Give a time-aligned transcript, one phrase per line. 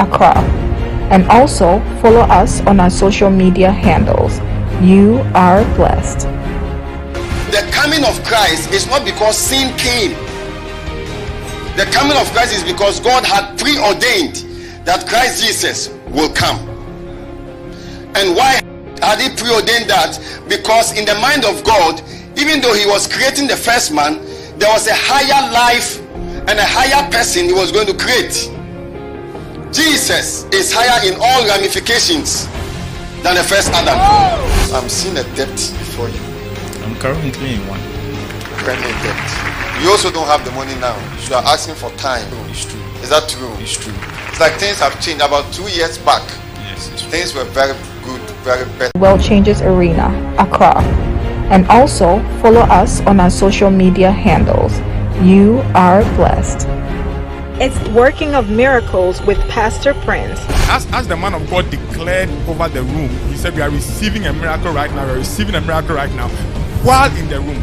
[0.00, 0.34] Accra.
[1.12, 4.38] And also follow us on our social media handles.
[4.80, 6.20] You are blessed.
[7.50, 10.12] The coming of Christ is not because sin came.
[11.76, 14.46] The coming of Christ is because God had preordained
[14.86, 16.58] that Christ Jesus will come.
[18.16, 18.60] And why
[19.02, 20.18] had he preordained that?
[20.48, 22.02] Because in the mind of God,
[22.36, 24.24] even though he was creating the first man,
[24.58, 26.00] there was a higher life
[26.48, 28.50] and a higher person he was going to create.
[29.72, 32.46] Jesus is higher in all ramifications
[33.22, 33.94] than the first Adam.
[33.96, 34.80] Oh.
[34.82, 36.20] I'm seeing a debt before you.
[36.84, 37.80] I'm currently in one.
[38.66, 39.82] Currently in debt.
[39.82, 40.96] You also don't have the money now.
[41.28, 42.26] You are asking for time.
[42.32, 42.80] Oh, it's true.
[43.02, 43.52] Is that true?
[43.58, 43.94] It's true.
[44.28, 45.22] It's like things have changed.
[45.22, 46.22] About two years back,
[46.66, 47.10] Yes, it's true.
[47.10, 48.90] things were very good, very better.
[48.98, 50.82] World Changes Arena, Accra.
[51.50, 54.72] And also follow us on our social media handles.
[55.22, 56.66] You are blessed.
[57.62, 60.40] It's Working of Miracles with Pastor Prince.
[60.70, 64.24] As, as the man of God declared over the room, he said, We are receiving
[64.26, 65.04] a miracle right now.
[65.04, 66.28] We are receiving a miracle right now.
[66.82, 67.62] While in the room,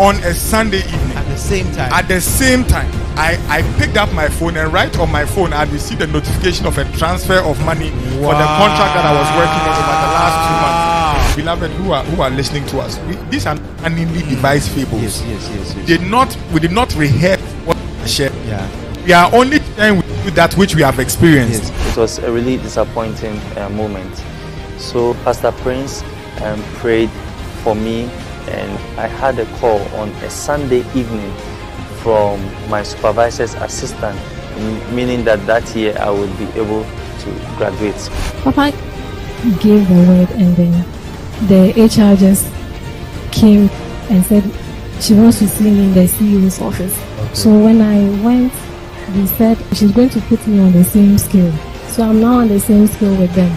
[0.00, 3.96] on a Sunday evening, At the same time, at the same time, I, I picked
[3.96, 7.38] up my phone and right on my phone, I received a notification of a transfer
[7.38, 11.36] of money for the contract that I was working on over the last two months.
[11.36, 15.02] Beloved, who are who are listening to us, we, these are cunningly devised fables.
[15.02, 15.86] yes, yes, yes, yes.
[15.86, 18.32] Did not we did not rehearse what we shared.
[18.46, 18.68] yeah.
[19.08, 21.72] We are only sharing with you that which we have experienced.
[21.72, 21.96] Yes.
[21.96, 24.14] It was a really disappointing uh, moment.
[24.76, 26.02] So Pastor Prince
[26.42, 27.08] um, prayed
[27.64, 28.02] for me,
[28.48, 28.70] and
[29.00, 31.32] I had a call on a Sunday evening
[32.02, 34.20] from my supervisor's assistant,
[34.58, 37.96] m- meaning that that year I would be able to graduate.
[38.44, 38.72] Papa
[39.58, 40.84] gave the word and then
[41.46, 42.44] the HR just
[43.32, 43.70] came
[44.10, 44.44] and said
[45.00, 46.94] she wants to see me in the CEO's office.
[47.32, 48.52] So when I went,
[49.14, 51.52] they said she's going to put me on the same scale.
[51.88, 53.50] So I'm now on the same scale with them.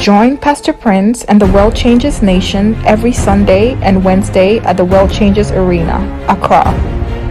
[0.00, 5.10] Join Pastor Prince and the World Changes Nation every Sunday and Wednesday at the World
[5.10, 6.64] Changes Arena, Accra.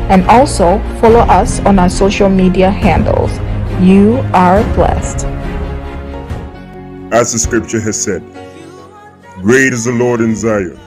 [0.10, 3.32] And also follow us on our social media handles.
[3.82, 5.26] You are blessed.
[7.14, 8.22] As the scripture has said,
[9.42, 10.80] Great is the Lord in Zion,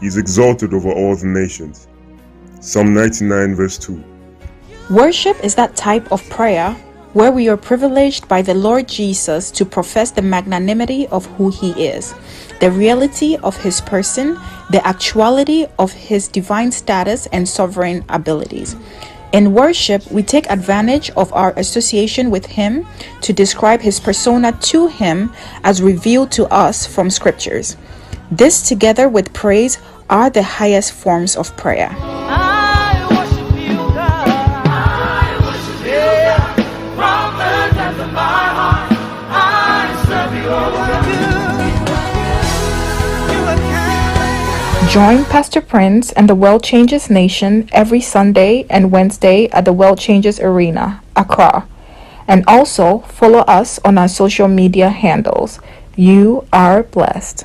[0.00, 1.88] he is exalted over all the nations.
[2.60, 4.13] Psalm 99, verse 2.
[4.90, 6.72] Worship is that type of prayer
[7.14, 11.70] where we are privileged by the Lord Jesus to profess the magnanimity of who He
[11.86, 12.14] is,
[12.60, 18.76] the reality of His person, the actuality of His divine status and sovereign abilities.
[19.32, 22.86] In worship, we take advantage of our association with Him
[23.22, 27.78] to describe His persona to Him as revealed to us from Scriptures.
[28.30, 29.78] This, together with praise,
[30.10, 32.13] are the highest forms of prayer.
[44.90, 49.98] Join Pastor Prince and the World Changes Nation every Sunday and Wednesday at the World
[49.98, 51.66] Changes Arena, Accra.
[52.28, 55.58] And also follow us on our social media handles.
[55.96, 57.44] You are blessed.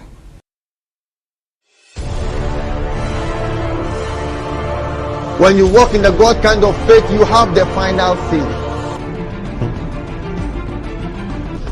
[5.39, 8.45] When you walk in the God kind of faith, you have the final say.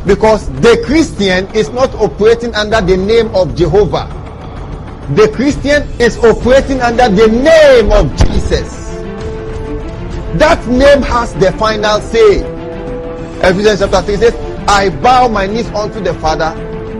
[0.05, 4.26] Because the Christian is not operating under the name of Jehovah.
[5.15, 8.91] The Christian is operating under the name of Jesus.
[10.35, 12.43] That name has the final say.
[13.39, 14.35] Ephesians chapter 3 says,
[14.67, 16.51] I bow my knees unto the Father,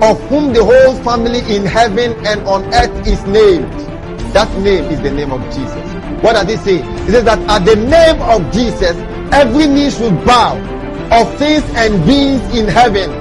[0.02, 3.70] of whom the whole family in heaven and on earth is named.
[4.32, 6.24] That name is the name of Jesus.
[6.24, 6.78] What does it say?
[6.78, 8.96] It says that at the name of Jesus,
[9.34, 10.56] every knee should bow
[11.12, 13.12] of things and beings in heaven,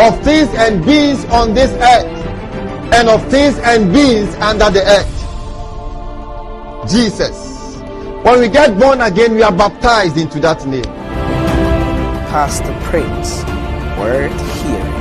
[0.00, 2.19] of things and beings on this earth,
[2.92, 5.20] and of things and beings under the earth.
[6.90, 7.50] Jesus.
[8.24, 10.84] When we get born again, we are baptized into that name.
[12.30, 13.44] Pastor Prince,
[13.98, 14.32] word
[14.62, 15.00] here.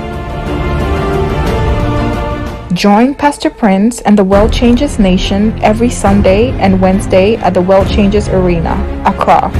[2.74, 7.90] Join Pastor Prince and the World Changes Nation every Sunday and Wednesday at the World
[7.90, 8.76] Changes Arena,
[9.06, 9.52] Accra.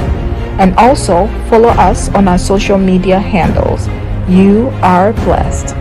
[0.58, 3.88] And also follow us on our social media handles.
[4.28, 5.74] You are blessed.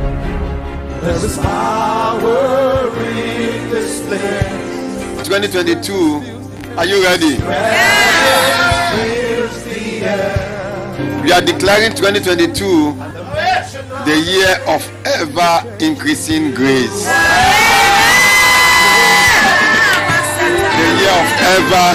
[1.02, 5.28] There is power in this place.
[5.28, 5.96] 2022,
[6.78, 7.38] are you ready?
[11.24, 12.96] We are declaring 2022
[14.06, 17.06] the year of ever increasing grace.
[20.76, 21.88] The year of ever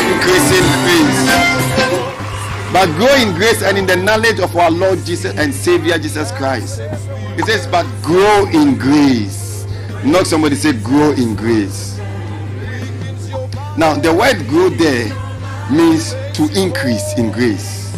[0.00, 1.53] increasing grace.
[2.74, 6.32] But grow in grace and in the knowledge of our Lord Jesus and Savior Jesus
[6.32, 6.80] Christ.
[7.38, 9.64] It says, but grow in grace.
[10.04, 11.96] Not somebody say, grow in grace.
[13.78, 15.06] Now, the word grow there
[15.70, 17.96] means to increase in grace,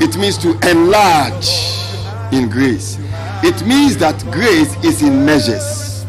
[0.00, 1.48] it means to enlarge
[2.32, 2.98] in grace.
[3.44, 6.04] It means that grace is in measures.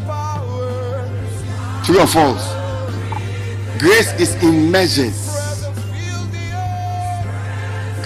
[1.86, 2.52] True or false?
[3.78, 5.27] Grace is in measures.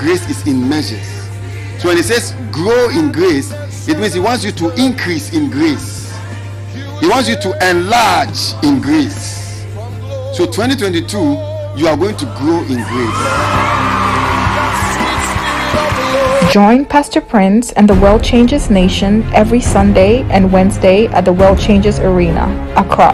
[0.02, 1.06] Grace is in measures.
[1.81, 3.52] So when it says grow in grace,
[3.87, 6.12] it means he wants you to increase in grace.
[6.99, 9.62] He wants you to enlarge in grace.
[10.37, 11.19] So 2022,
[11.78, 13.22] you are going to grow in grace.
[16.52, 21.60] Join Pastor Prince and the World Changes Nation every Sunday and Wednesday at the World
[21.60, 23.12] Changes Arena, Accra.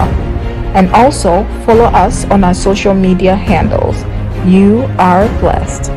[0.74, 4.02] And also follow us on our social media handles.
[4.50, 5.90] You are blessed.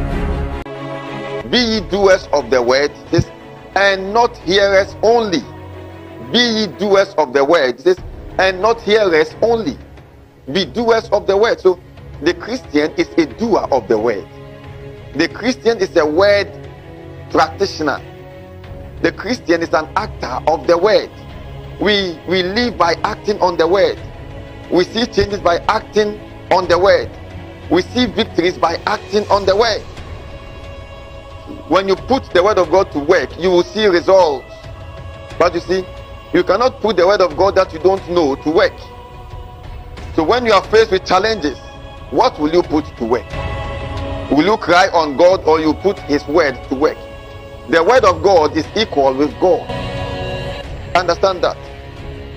[1.51, 2.91] Be ye doers of the word,
[3.75, 5.41] and not hearers only.
[6.31, 7.83] Be ye doers of the word,
[8.39, 9.77] and not hearers only.
[10.51, 11.59] Be doers of the word.
[11.59, 11.79] So
[12.21, 14.27] the Christian is a doer of the word.
[15.15, 16.49] The Christian is a word
[17.31, 18.01] practitioner.
[19.01, 21.11] The Christian is an actor of the word.
[21.81, 23.99] We we live by acting on the word.
[24.71, 26.19] We see changes by acting
[26.51, 27.09] on the word.
[27.71, 29.83] We see victories by acting on the word.
[31.71, 34.53] When you put the word of God to work, you will see results.
[35.39, 35.85] But you see,
[36.33, 38.73] you cannot put the word of God that you don't know to work.
[40.13, 41.57] So when you are faced with challenges,
[42.09, 43.31] what will you put to work?
[44.31, 46.97] Will you cry on God or you put his word to work?
[47.69, 49.65] The word of God is equal with God.
[50.93, 51.55] Understand that.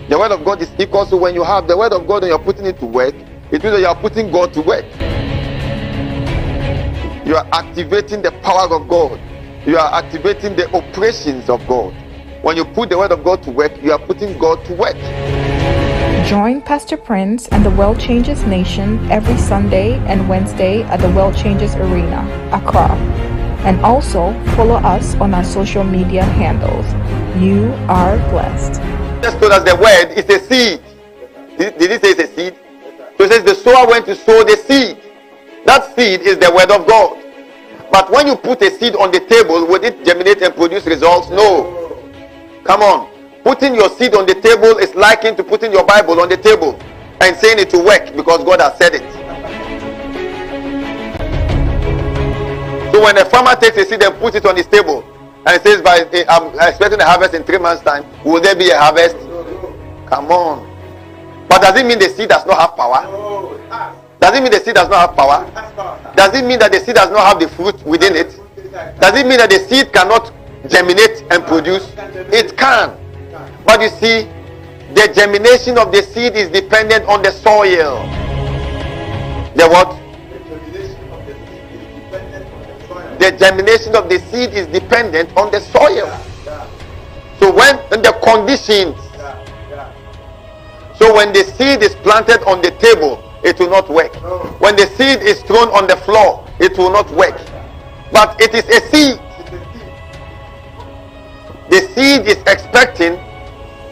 [0.09, 1.07] The word of God is equal.
[1.07, 3.17] So when you have the word of God and you're putting it to work,
[3.51, 4.85] it means that you are putting God to work.
[7.25, 9.19] You are activating the power of God.
[9.67, 11.95] You are activating the operations of God.
[12.43, 14.97] When you put the word of God to work, you are putting God to work.
[16.29, 21.35] Join Pastor Prince and the World Changes Nation every Sunday and Wednesday at the World
[21.35, 22.21] Changes Arena,
[22.53, 22.91] Accra.
[23.65, 26.85] And also follow us on our social media handles.
[27.43, 28.83] You are blessed.
[29.23, 30.83] Just told us the word is a seed.
[31.57, 32.55] Did, did he say it's a seed?
[33.17, 35.01] So it says the sower went to sow the seed.
[35.65, 37.19] That seed is the word of God.
[37.91, 41.31] But when you put a seed on the table, would it germinate and produce results?
[41.31, 42.01] No.
[42.65, 43.09] Come on.
[43.43, 46.79] Putting your seed on the table is likened to putting your Bible on the table
[47.21, 49.05] and saying it will work because God has said it.
[52.93, 55.05] So when a farmer takes a seed and puts it on his table
[55.47, 58.79] and says, "By I'm expecting a harvest in three months' time," will there be a
[58.79, 59.17] harvest?
[60.07, 60.67] Come on.
[61.49, 64.03] But does it mean the seed does not have power?
[64.21, 66.15] Does it mean the seed does not have power?
[66.17, 68.31] Does it mean that the seed does not have the fruit within it?
[69.01, 70.33] Does it mean that the seed cannot
[70.69, 71.93] germinate and produce?
[72.33, 72.97] It can.
[73.65, 74.29] But you see,
[74.95, 78.03] the germination of the seed is dependent on the soil.
[79.57, 80.01] The what?
[83.19, 86.11] The germination of the seed is dependent on the soil.
[87.39, 88.97] So when the conditions,
[90.99, 94.15] so when the seed is planted on the table, it will not work.
[94.61, 97.39] When the seed is thrown on the floor, it will not work.
[98.11, 99.21] But it is a seed.
[101.71, 103.15] The seed is expecting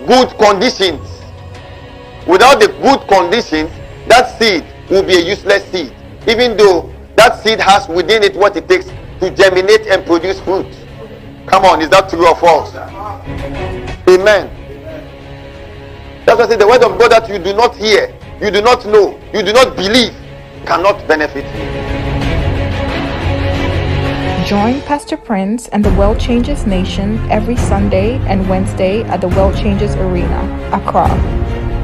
[0.06, 1.09] good conditions.
[2.26, 3.71] Without the good conditions,
[4.09, 5.92] that seed will be a useless seed.
[6.26, 8.87] Even though that seed has within it what it takes
[9.21, 10.66] to germinate and produce fruit.
[11.47, 12.75] Come on, is that true or false?
[14.09, 14.50] Amen.
[16.25, 18.61] That's why I say the word of God that you do not hear, you do
[18.61, 20.12] not know, you do not believe,
[20.66, 21.82] cannot benefit you.
[24.44, 29.56] Join Pastor Prince and the World Changes Nation every Sunday and Wednesday at the World
[29.56, 31.08] Changes Arena, Accra.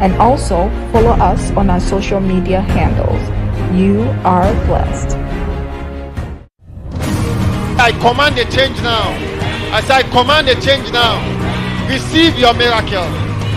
[0.02, 3.22] And also follow us on our social media handles.
[3.78, 5.16] You are blessed.
[7.78, 9.14] I command a change now.
[9.70, 11.22] As I command a change now.
[11.88, 13.06] Receive your miracle.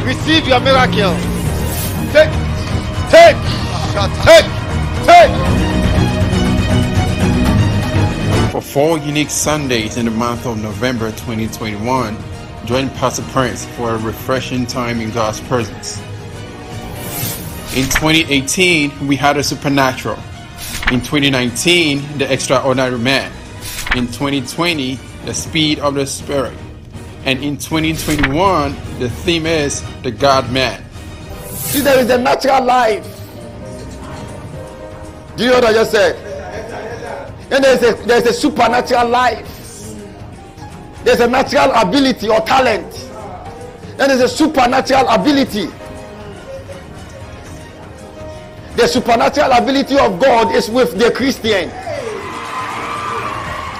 [0.06, 1.18] Receive your miracle.
[2.14, 2.51] Take,
[3.12, 3.36] take,
[4.24, 4.46] take,
[5.06, 5.32] take.
[8.52, 12.18] For four unique Sundays in the month of November 2021,
[12.66, 16.00] join Pastor Prince for a refreshing time in God's presence.
[17.76, 20.18] In 2018, we had a supernatural.
[20.90, 23.30] In 2019, the extraordinary man.
[23.94, 26.58] In 2020, the speed of the spirit.
[27.26, 30.82] And in 2021, the theme is the God man.
[31.62, 33.06] See, there is a natural life.
[35.36, 36.16] Do you know what I just said?
[37.50, 39.48] Then there's a there's a supernatural life.
[41.04, 42.92] There's a natural ability or talent.
[43.98, 45.68] Then there's a supernatural ability.
[48.76, 51.70] The supernatural ability of God is with the Christian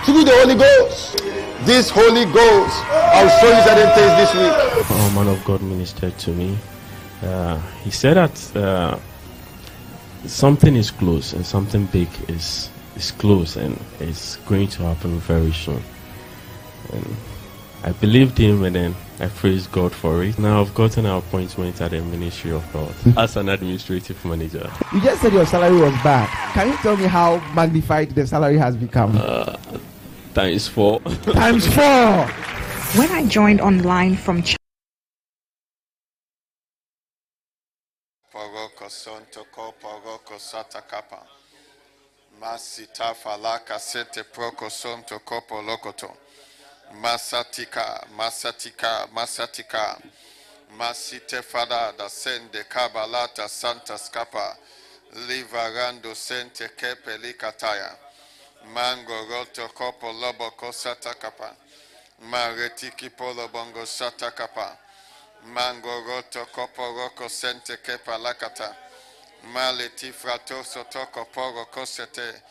[0.04, 1.18] through the Holy Ghost.
[1.66, 4.54] This Holy Ghost, I'll show you certain things this week.
[4.90, 6.58] Oh, man of God ministered to me.
[7.22, 8.98] Uh, he said that uh,
[10.26, 15.52] something is close and something big is is close and it's going to happen very
[15.52, 15.82] soon.
[16.94, 17.16] And
[17.84, 20.38] I believed him and then I praised God for it.
[20.38, 24.70] Now I've gotten an appointment at the Ministry of God as an administrative manager.
[24.94, 26.28] You just said your salary was bad.
[26.54, 29.14] Can you tell me how magnified the salary has become?
[29.16, 29.56] Uh,
[30.34, 31.00] times four.
[31.02, 32.28] Times four.
[33.00, 34.58] When I joined online from Ch-
[38.92, 41.26] sonto ko poroko sata kapa.
[42.40, 46.18] Masita falaka sete proko sonto ko polokoto.
[46.94, 49.98] Masatika, masatika, masatika.
[50.78, 54.58] Masite fada da sende kabalata santa skapa.
[55.28, 57.96] Livarando sente kepe likataya.
[58.74, 61.56] Mango roto kopo lobo kosata kapa.
[62.22, 64.78] Maretiki polo bongo sata kapa.
[65.44, 68.81] Mango roto kopo roko sente kepa lakata.
[69.44, 72.42] Maleti frato sotoko poro kosete.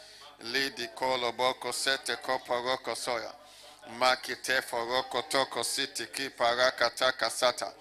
[0.41, 3.33] Lidi kolo boko sete kopo roko soya.
[3.99, 7.73] Makite foroko toko siti ki paraka taka sata.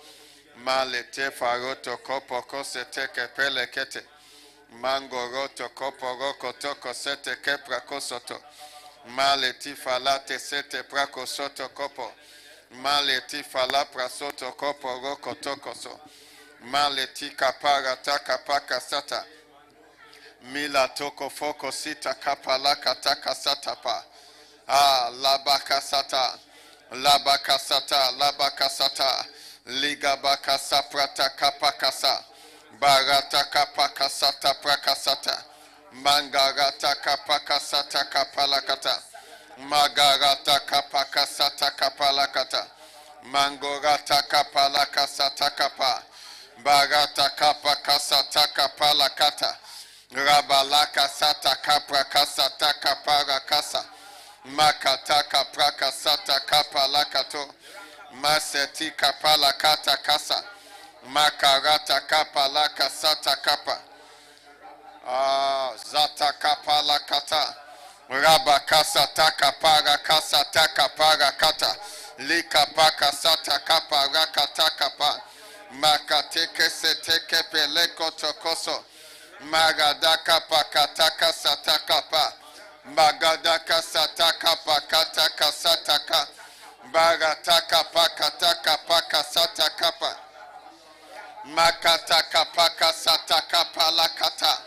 [0.55, 4.03] Malete faroto kopo kosete kepele kete.
[4.71, 8.37] Mango roto kopo roko toko sete kepra kosoto.
[9.07, 12.11] Maleti falate sete prako soto kopo.
[12.71, 15.99] Maleti fala prasoto kopo roko toko so.
[16.63, 19.23] Maleti kapara taka paka sata.
[20.51, 24.03] Mila toko foko sita kapalaka taka sata pa.
[24.67, 26.37] Ah, labakasata,
[26.91, 29.25] labakasata, labakasata,
[29.65, 32.23] ligabakasa prata kapakasa,
[32.79, 35.43] barata kapakasata prakasata,
[36.03, 39.01] mangarata kapakasata kapalakata,
[39.57, 42.67] magarata kapakasata kapalakata,
[43.23, 46.03] mangorata kapalakasata kapa,
[46.63, 49.55] barata kapakasata kapalakata,
[50.11, 53.85] rabalakasata kaprakasata kaparakasa,
[54.45, 57.45] makataka prakasata kapalakato
[58.21, 60.43] maseti kapalakata kasa.
[61.13, 63.79] Makarata kapalaka sata kapa
[65.07, 67.55] ah, zata kapalakata
[68.09, 71.75] rabakasa taka para kasa taka para kata.
[72.19, 75.21] Likapaka sata kapa rakata kapa
[75.71, 78.83] makateke seteke peleko tokoso
[79.51, 82.33] magadaka pakataka sataka pa
[82.95, 86.27] Magadaka sataka pakata kasataka
[86.91, 90.15] barataka pakataka pakasata kapa
[91.45, 94.57] makataka pakasataka palakata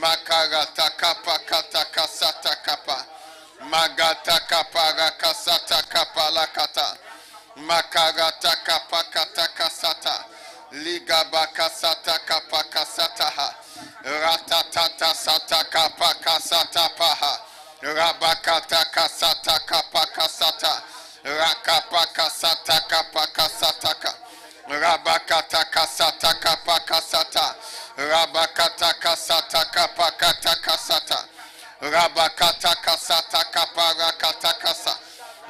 [0.00, 3.04] makarataka pakata kasata kapa
[3.70, 6.96] magataka parakasataka palakata
[7.56, 10.24] makarataka pakata kasata
[10.72, 13.54] ligabakasataka pakasataha
[14.04, 17.40] ratatata sataka pakasata paha
[17.82, 20.82] rabakata kasata kapakasata
[21.24, 24.14] rakapakasata kapakasataka
[24.68, 27.54] rabakata kasata kapakasata
[27.96, 31.24] rabakata kasata kapakata kasata
[31.80, 34.96] rabakata kasata kaparakata kasa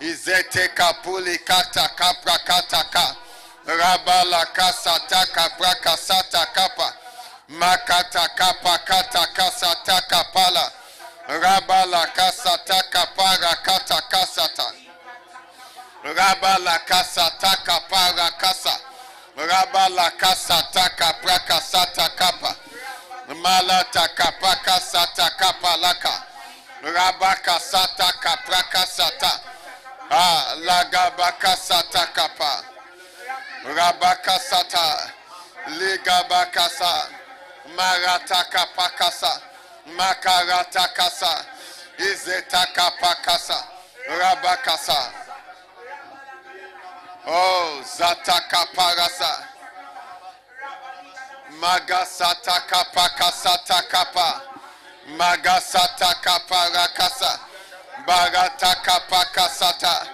[0.00, 3.16] Izete kapuli kata kaprakata ka.
[3.66, 6.92] Rabala kasata kaprakasata kapa.
[7.48, 10.72] Makata kapa kata kasata kapala.
[11.28, 14.72] Rabala kasata kapara kata kasata.
[16.04, 18.80] Rabala kasata kapara kasa.
[19.36, 22.56] Rabala kasata kapra kasata kapa.
[23.36, 26.30] Malata kapa kasata kapalaka.
[26.82, 29.59] Rabaka sata kapra kasata.
[30.10, 32.64] Ah, Lagabakasatakapa.
[33.64, 35.10] Rabakasata.
[35.78, 37.08] Ligabakasa.
[37.76, 39.40] Maratakapakasa.
[39.96, 41.44] Makaratakasa.
[41.98, 43.38] rabaka
[44.08, 45.00] Rabakasa.
[47.26, 49.46] Oh, Zatakaparasa.
[51.60, 54.40] Magasatakapakasa takapa.
[55.16, 57.49] Magasatakapa rakasa.
[58.06, 60.06] Barata Kapakasata.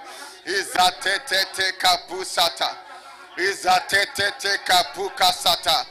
[0.45, 2.69] Izatete Kapusata.
[3.37, 5.85] Izatete Kapukasata.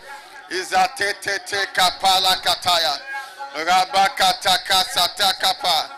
[0.50, 3.00] Izatete Kapalakataya.
[3.54, 5.90] Rabakata Kasata Kapa.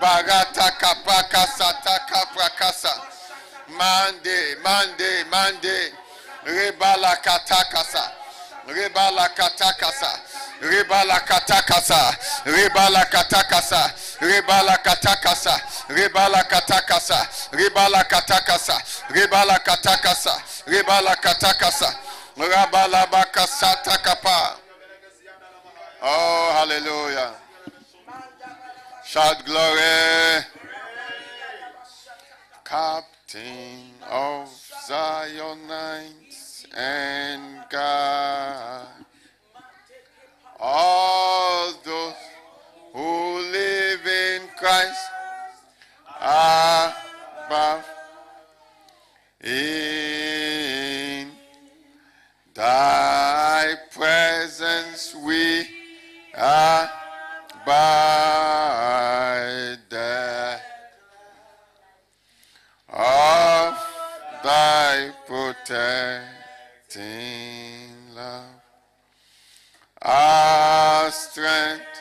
[0.00, 2.94] Barata Kapaka Sata Kaprakasa.
[3.68, 5.92] Mande, Mande, Mande.
[6.44, 8.10] Rebala Katakasa.
[8.66, 10.20] Rebala Katakasa.
[10.60, 12.16] Rebala Katakasa.
[12.44, 13.92] Rebala Katakasa.
[14.22, 15.58] Rebala Katakasa.
[15.88, 17.26] Rebala Katakasa.
[17.50, 18.78] Rebala Katakasa.
[19.10, 20.34] Rebala Katakasa.
[20.66, 21.90] Rebala Katakasa.
[22.36, 24.56] Rabala Bakasata Kapa.
[26.02, 27.34] Oh, hallelujah.
[29.04, 30.44] Shout glory.
[32.64, 34.48] Captain of
[34.88, 38.86] Zionites and God.
[40.60, 42.14] All those
[42.92, 45.10] who live in Christ
[46.20, 47.84] above
[49.42, 51.30] in
[52.54, 55.66] thy presence we
[59.88, 60.58] the
[62.88, 63.74] of
[64.42, 66.30] thy protecting
[68.14, 68.44] love,
[70.02, 71.91] our strength,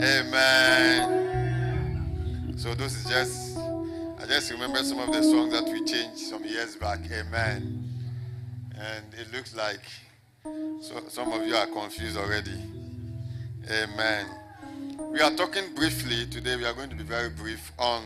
[0.00, 1.22] amen.
[2.56, 6.44] So those is just i just remember some of the songs that we changed some
[6.44, 7.00] years back.
[7.12, 7.88] Amen.
[8.76, 9.80] And it looks like
[10.80, 12.58] so some of you are confused already.
[13.70, 14.26] Amen.
[14.98, 16.56] We are talking briefly today.
[16.56, 18.02] We are going to be very brief on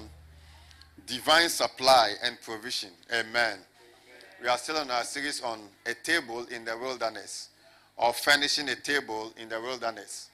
[1.06, 2.90] divine supply and provision.
[3.12, 3.58] Amen.
[4.42, 7.48] We are still on our series on a table in the wilderness
[7.96, 10.28] or furnishing a table in the wilderness.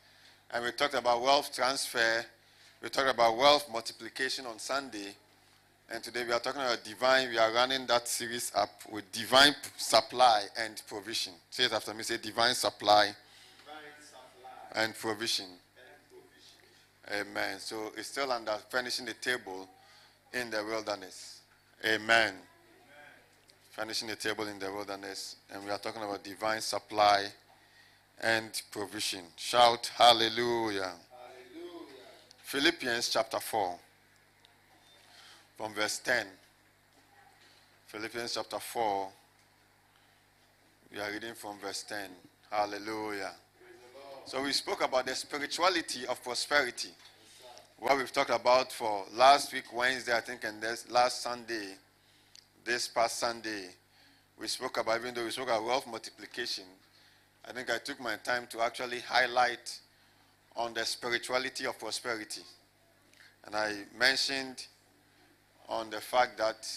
[0.52, 2.24] And we talked about wealth transfer,
[2.82, 5.14] we talked about wealth multiplication on Sunday,
[5.90, 7.28] and today we are talking about divine.
[7.28, 11.34] We are running that series up with divine supply and provision.
[11.50, 13.12] Say it after me say divine supply,
[14.74, 15.46] and provision.
[17.10, 17.58] Amen.
[17.58, 19.68] So it's still under furnishing the table
[20.32, 21.40] in the wilderness.
[21.84, 22.34] Amen
[23.72, 27.26] furnishing the table in the wilderness, and we are talking about divine supply
[28.22, 29.24] and provision.
[29.36, 30.92] Shout hallelujah.
[32.42, 33.78] Philippians chapter 4,
[35.56, 36.26] from verse 10.
[37.86, 39.08] Philippians chapter 4,
[40.92, 42.10] we are reading from verse 10.
[42.50, 43.32] Hallelujah.
[44.26, 46.90] So we spoke about the spirituality of prosperity.
[47.78, 51.74] What we've talked about for last week, Wednesday, I think, and this last Sunday,
[52.64, 53.70] this past Sunday,
[54.38, 56.64] we spoke about, even though we spoke about wealth multiplication,
[57.48, 59.78] I think I took my time to actually highlight
[60.56, 62.42] on the spirituality of prosperity.
[63.44, 64.66] And I mentioned
[65.68, 66.68] on the fact that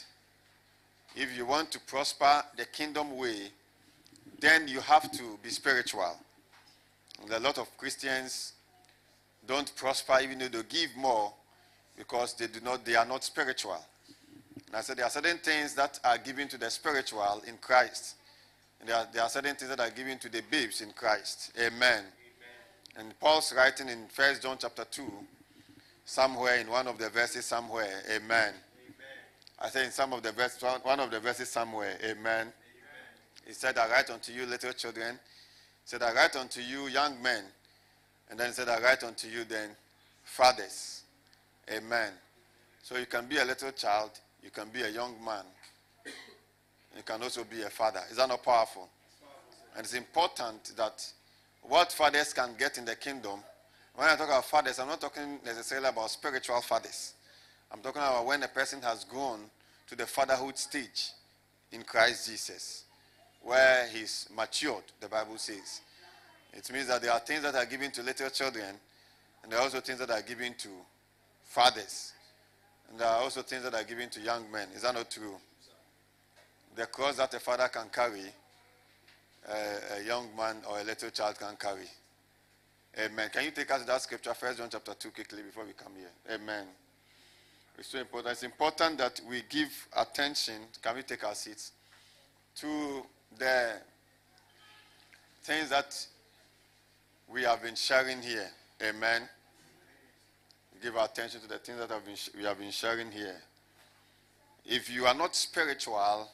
[1.16, 3.50] if you want to prosper the kingdom way,
[4.40, 6.18] then you have to be spiritual.
[7.22, 8.54] And a lot of Christians
[9.48, 11.32] don't prosper even though they give more
[11.98, 13.78] because they do not they are not spiritual.
[14.68, 18.16] And I said there are certain things that are given to the spiritual in Christ.
[18.86, 21.52] There are, there are certain things that are given to the babes in Christ.
[21.60, 22.04] Amen.
[22.98, 25.04] And Paul's writing in First John chapter 2,
[26.06, 28.04] somewhere in one of the verses somewhere.
[28.10, 28.54] Amen.
[29.60, 31.98] I say in some of the verses, one of the verses somewhere.
[32.04, 32.52] Amen.
[33.46, 35.16] He said, I write unto you little children.
[35.16, 37.44] He said, I write unto you young men.
[38.30, 39.70] And then he said, I write unto you then
[40.24, 41.04] fathers.
[41.72, 42.12] Amen.
[42.84, 44.12] So you can be a little child,
[44.44, 45.44] you can be a young man,
[46.96, 48.02] you can also be a father.
[48.10, 48.90] Is that not powerful?
[49.76, 51.06] And it's important that
[51.62, 53.40] what fathers can get in the kingdom,
[53.96, 57.14] when I talk about fathers, I'm not talking necessarily about spiritual fathers.
[57.72, 59.40] I'm talking about when a person has grown
[59.88, 61.10] to the fatherhood stage
[61.72, 62.86] in Christ Jesus,
[63.42, 65.82] where he's matured, the Bible says.
[66.54, 68.76] It means that there are things that are given to little children,
[69.44, 70.70] and there are also things that are given to
[71.44, 72.14] fathers.
[72.90, 74.70] And there are also things that are given to young men.
[74.76, 75.36] Is that not true?
[76.76, 78.26] The cross that a father can carry,
[79.48, 79.54] uh,
[79.98, 81.88] a young man or a little child can carry.
[82.98, 83.30] Amen.
[83.32, 85.94] Can you take us to that scripture, First John chapter 2, quickly before we come
[85.98, 86.36] here?
[86.36, 86.66] Amen.
[87.78, 88.32] It's so important.
[88.34, 90.56] It's important that we give attention.
[90.82, 91.72] Can we take our seats?
[92.58, 93.04] To
[93.38, 93.74] the
[95.44, 96.08] things that
[97.28, 98.50] we have been sharing here.
[98.82, 99.28] Amen.
[100.82, 103.42] Give our attention to the things that have been, we have been sharing here.
[104.66, 106.30] If you are not spiritual,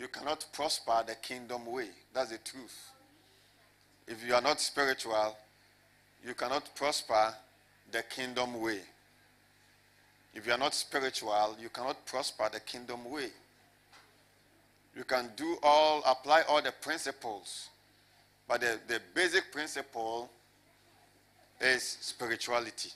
[0.00, 1.88] you cannot prosper the kingdom way.
[2.14, 2.90] That's the truth.
[4.08, 5.36] If you are not spiritual,
[6.26, 7.34] you cannot prosper
[7.92, 8.80] the kingdom way.
[10.34, 13.28] If you are not spiritual, you cannot prosper the kingdom way.
[14.96, 17.68] You can do all, apply all the principles,
[18.48, 20.30] but the, the basic principle
[21.60, 22.90] is spirituality.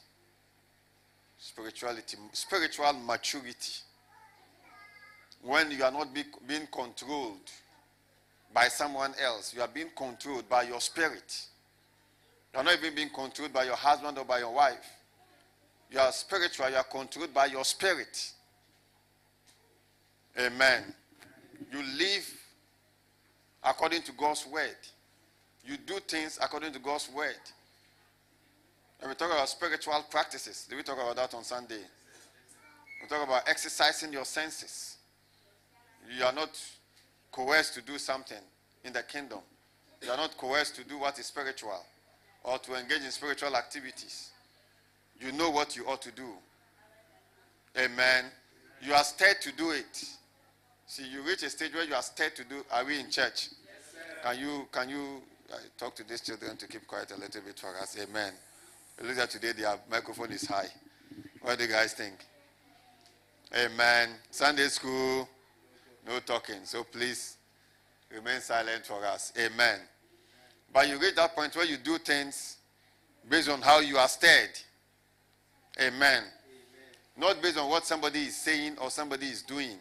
[1.39, 3.75] Spirituality, spiritual maturity.
[5.45, 7.51] When you are not be, being controlled
[8.53, 11.47] by someone else, you are being controlled by your spirit.
[12.53, 14.91] You are not even being controlled by your husband or by your wife.
[15.91, 18.33] You are spiritual, you are controlled by your spirit.
[20.39, 20.83] Amen.
[21.71, 22.33] You live
[23.63, 24.77] according to God's word.
[25.67, 27.35] You do things according to God's word.
[29.01, 30.67] And we talk about spiritual practices.
[30.69, 31.83] Did we talk about that on Sunday?
[33.03, 34.97] We talk about exercising your senses.
[36.17, 36.51] You are not
[37.33, 38.39] coerced to do something
[38.85, 39.41] in the kingdom.
[40.03, 41.85] You are not coerced to do what is spiritual
[42.45, 44.31] or to engage in spiritual activities.
[45.19, 46.29] You know what you ought to do.
[47.79, 48.27] Amen.
[48.83, 50.05] You are stirred to do it.
[50.87, 52.65] See, you reach a stage where you are stirred to do.
[52.71, 53.49] Are we in church?
[54.23, 57.59] can you can you uh, talk to these children to keep quiet a little bit
[57.59, 57.97] for us?
[58.01, 58.33] Amen.
[59.03, 60.69] Looks like today their microphone is high.
[61.43, 62.15] What do you guys think?
[63.55, 64.11] Amen.
[64.31, 65.29] Sunday school,
[66.07, 66.65] no talking.
[66.65, 67.37] So please
[68.15, 69.33] remain silent for us.
[69.39, 69.81] Amen.
[70.73, 72.57] But you reach that point where you do things
[73.29, 74.51] based on how you are stirred.
[75.79, 75.93] Amen.
[76.01, 76.25] Amen.
[77.17, 79.79] Not based on what somebody is saying or somebody is doing,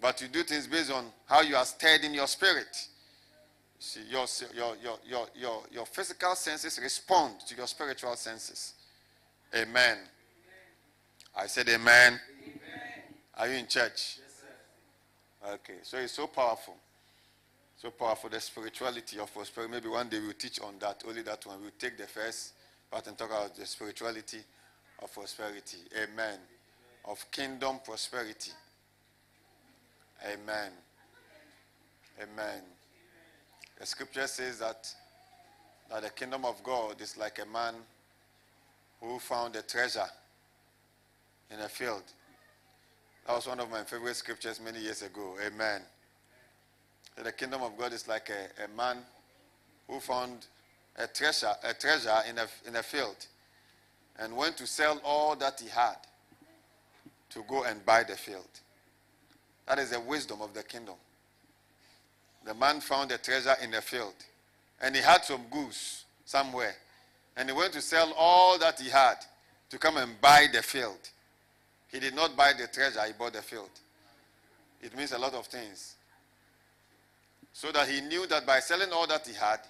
[0.00, 2.88] but you do things based on how you are stirred in your spirit.
[3.78, 8.74] See, your, your, your, your, your, your physical senses respond to your spiritual senses.
[9.54, 9.68] Amen.
[9.74, 9.98] amen.
[11.36, 11.78] I said amen.
[11.82, 12.20] amen.
[13.36, 14.18] Are you in church?
[15.46, 16.74] Okay, so it's so powerful.
[17.76, 19.72] So powerful, the spirituality of prosperity.
[19.72, 21.60] Maybe one day we'll teach on that, only that one.
[21.60, 22.54] We'll take the first
[22.90, 24.38] part and talk about the spirituality
[25.02, 25.78] of prosperity.
[26.02, 26.38] Amen.
[27.04, 28.52] Of kingdom prosperity.
[30.24, 30.70] Amen.
[32.22, 32.62] Amen.
[33.78, 34.88] The scripture says that,
[35.90, 37.74] that the kingdom of God is like a man
[39.00, 40.08] who found a treasure
[41.50, 42.04] in a field.
[43.26, 45.36] That was one of my favorite scriptures many years ago.
[45.44, 45.80] Amen.
[47.22, 48.98] The kingdom of God is like a, a man
[49.88, 50.46] who found
[50.96, 53.16] a treasure, a treasure in a, in a field
[54.18, 55.96] and went to sell all that he had
[57.30, 58.48] to go and buy the field.
[59.66, 60.94] That is the wisdom of the kingdom.
[62.44, 64.14] The man found a treasure in a field
[64.82, 66.74] and he had some goose somewhere
[67.36, 69.16] and he went to sell all that he had
[69.70, 71.10] to come and buy the field.
[71.94, 73.70] He did not buy the treasure, he bought the field.
[74.82, 75.94] It means a lot of things.
[77.52, 79.60] So that he knew that by selling all that he had,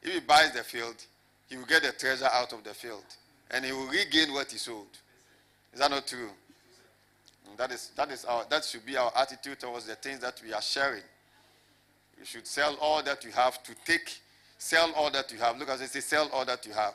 [0.00, 0.94] if he buys the field,
[1.48, 3.02] he will get the treasure out of the field
[3.50, 4.86] and he will regain what he sold.
[5.72, 6.30] Is that not true?
[7.50, 10.40] Mm, that is that is our that should be our attitude towards the things that
[10.44, 11.02] we are sharing.
[12.16, 14.20] You should sell all that you have to take,
[14.56, 15.58] sell all that you have.
[15.58, 16.94] Look at it, say, sell all that you have.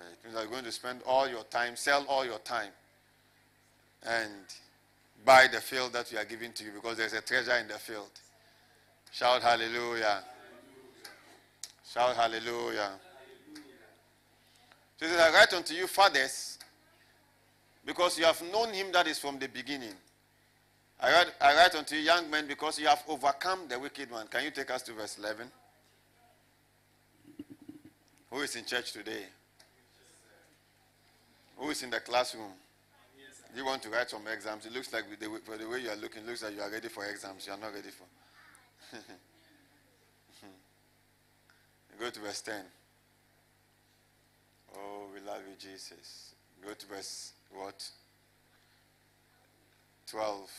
[0.00, 2.70] It means you're going to spend all your time, sell all your time,
[4.06, 4.30] and
[5.24, 7.74] buy the field that we are giving to you because there's a treasure in the
[7.74, 8.10] field.
[9.10, 10.22] Shout hallelujah.
[11.90, 12.90] Shout hallelujah.
[14.96, 16.58] So he says, I write unto you, fathers,
[17.84, 19.94] because you have known him that is from the beginning.
[21.00, 24.26] I write, I write unto you, young men, because you have overcome the wicked one.
[24.28, 25.50] Can you take us to verse 11?
[28.30, 29.24] Who is in church today?
[31.56, 32.52] Who is in the classroom?
[33.54, 34.66] You want to write some exams?
[34.66, 36.70] It looks like, the, for the way you are looking, it looks like you are
[36.70, 37.46] ready for exams.
[37.46, 38.04] You are not ready for.
[42.00, 42.54] Go to verse 10.
[44.76, 46.34] Oh, we love you, Jesus.
[46.64, 47.88] Go to verse what?
[50.08, 50.50] 12.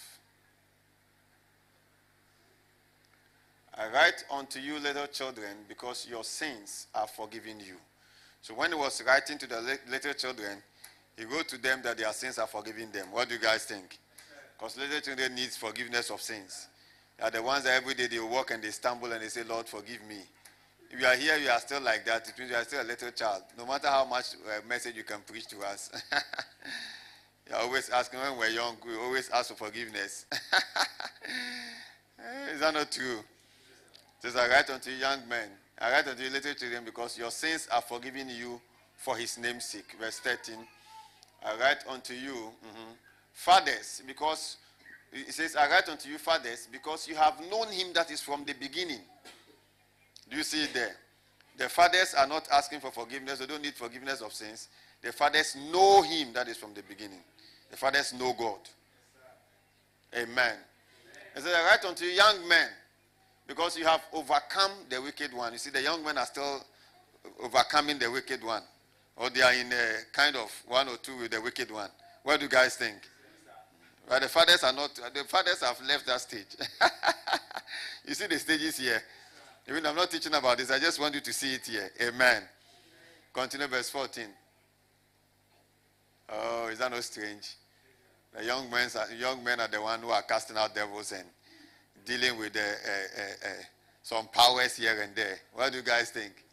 [3.78, 7.76] I write unto you, little children, because your sins are forgiven you.
[8.42, 10.64] So when he was writing to the little children,
[11.18, 13.08] he wrote to them that their sins are forgiven them.
[13.12, 13.98] What do you guys think?
[14.78, 16.68] Little children need forgiveness of sins.
[17.18, 19.44] They are the ones that every day they walk and they stumble and they say,
[19.44, 20.18] Lord, forgive me.
[20.90, 22.28] If you are here, you are still like that.
[22.28, 23.44] It means you are still a little child.
[23.58, 25.90] No matter how much uh, message you can preach to us.
[27.50, 30.26] you are always asking when we're young, we always ask for forgiveness.
[32.18, 33.20] Eh, Is that not true?
[34.22, 35.50] Says, I write unto you, young men,
[35.80, 38.60] I write unto you, little children, because your sins are forgiven you
[38.96, 39.96] for his name's sake.
[40.00, 40.56] Verse 13.
[41.46, 42.94] I write unto you, mhm,
[43.32, 44.58] fathers, because
[45.14, 48.44] it says, I write unto you, fathers, because you have known him that is from
[48.46, 49.02] the beginning.
[50.30, 50.96] Do you see it there?
[51.58, 54.70] The fathers are not asking for forgiveness, they don't need forgiveness of sins.
[55.02, 57.22] The fathers know him that is from the beginning.
[57.70, 58.60] The fathers know God.
[60.18, 60.56] Amen.
[61.36, 62.70] It says, I write unto you, young men,
[63.48, 65.54] because you have overcome the wicked one.
[65.54, 66.64] You see, the young men are still
[67.44, 68.64] overcoming the wicked one.
[69.18, 71.90] Or they are in a kind of one or two with the wicked one.
[72.24, 72.98] What do you guys think?
[74.08, 76.46] But the fathers are not, the fathers have left that stage.
[78.08, 79.02] you see the stages here.
[79.68, 81.90] Even I'm not teaching about this, I just want you to see it here.
[82.02, 82.44] Amen.
[83.34, 84.26] Continue verse 14.
[86.30, 87.56] Oh, is that not strange?
[88.36, 91.26] The young men, are, young men are the one who are casting out devils and
[92.06, 93.64] dealing with the, uh, uh, uh,
[94.04, 95.40] some powers here and there.
[95.54, 96.45] What do you guys think?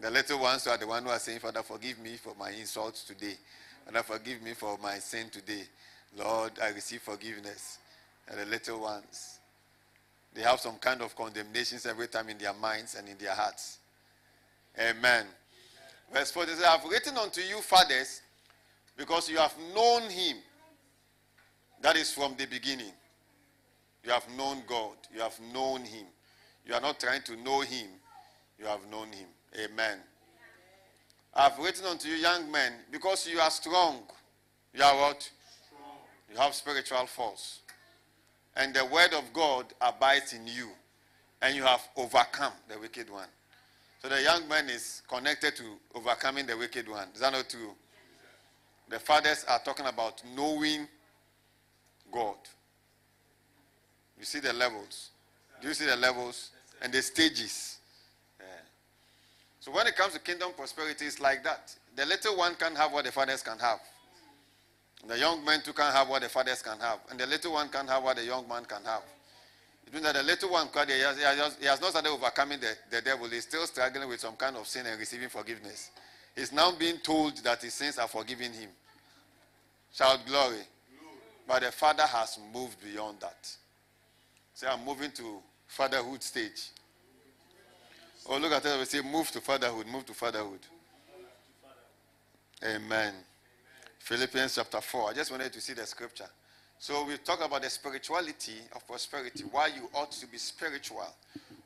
[0.00, 3.04] The little ones are the one who are saying, Father, forgive me for my insults
[3.04, 3.34] today.
[3.84, 5.62] Father, forgive me for my sin today.
[6.16, 7.78] Lord, I receive forgiveness.
[8.28, 9.38] And the little ones,
[10.34, 13.78] they have some kind of condemnations every time in their minds and in their hearts.
[14.78, 15.26] Amen.
[16.12, 18.22] Verse 4 says, I have written unto you, fathers,
[18.96, 20.36] because you have known him.
[21.82, 22.92] That is from the beginning.
[24.02, 24.96] You have known God.
[25.14, 26.06] You have known him.
[26.66, 27.88] You are not trying to know him.
[28.58, 29.28] You have known him.
[29.58, 29.98] Amen.
[31.34, 34.02] I have written unto you, young men, because you are strong.
[34.72, 35.22] You are what?
[35.22, 35.96] Strong.
[36.32, 37.60] You have spiritual force.
[38.56, 40.68] And the word of God abides in you.
[41.42, 43.28] And you have overcome the wicked one.
[44.00, 47.08] So the young man is connected to overcoming the wicked one.
[47.14, 47.72] Is that not true?
[48.88, 50.86] The fathers are talking about knowing
[52.12, 52.36] God.
[54.18, 55.10] You see the levels.
[55.60, 56.50] Do you see the levels
[56.82, 57.78] and the stages?
[59.64, 61.74] So when it comes to kingdom prosperity, it's like that.
[61.96, 63.78] The little one can have what the fathers can have.
[65.08, 66.98] The young man too can have what the fathers can have.
[67.08, 69.00] And the little one can have what the young man can have.
[69.86, 72.60] It means that the little one, he has, he has, he has not started overcoming
[72.60, 73.26] the, the devil.
[73.26, 75.92] He's still struggling with some kind of sin and receiving forgiveness.
[76.36, 78.68] He's now being told that his sins are forgiven him.
[79.94, 80.60] Shout glory.
[81.48, 83.48] But the father has moved beyond that.
[84.52, 86.68] Say, I'm moving to fatherhood stage.
[88.26, 88.78] Oh, look at it.
[88.78, 90.60] We say, move to fatherhood, move to fatherhood.
[92.64, 93.12] Amen.
[93.98, 95.10] Philippians chapter 4.
[95.10, 96.28] I just wanted to see the scripture.
[96.78, 101.06] So we talk about the spirituality of prosperity, why you ought to be spiritual,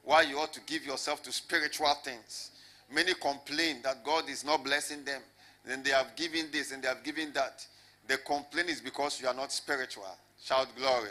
[0.04, 2.50] why you ought to give yourself to spiritual things.
[2.92, 5.20] Many complain that God is not blessing them.
[5.64, 7.66] Then they have given this and they have given that.
[8.06, 10.16] The complaint is because you are not spiritual.
[10.42, 11.10] Shout glory.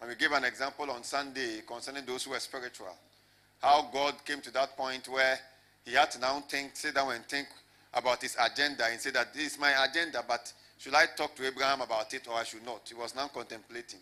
[0.00, 2.94] And we gave an example on Sunday concerning those who are spiritual.
[3.60, 5.38] How God came to that point where
[5.84, 7.48] he had to now think, sit down and think
[7.94, 11.46] about his agenda and say that this is my agenda, but should I talk to
[11.46, 12.82] Abraham about it or I should not?
[12.88, 14.00] He was now contemplating.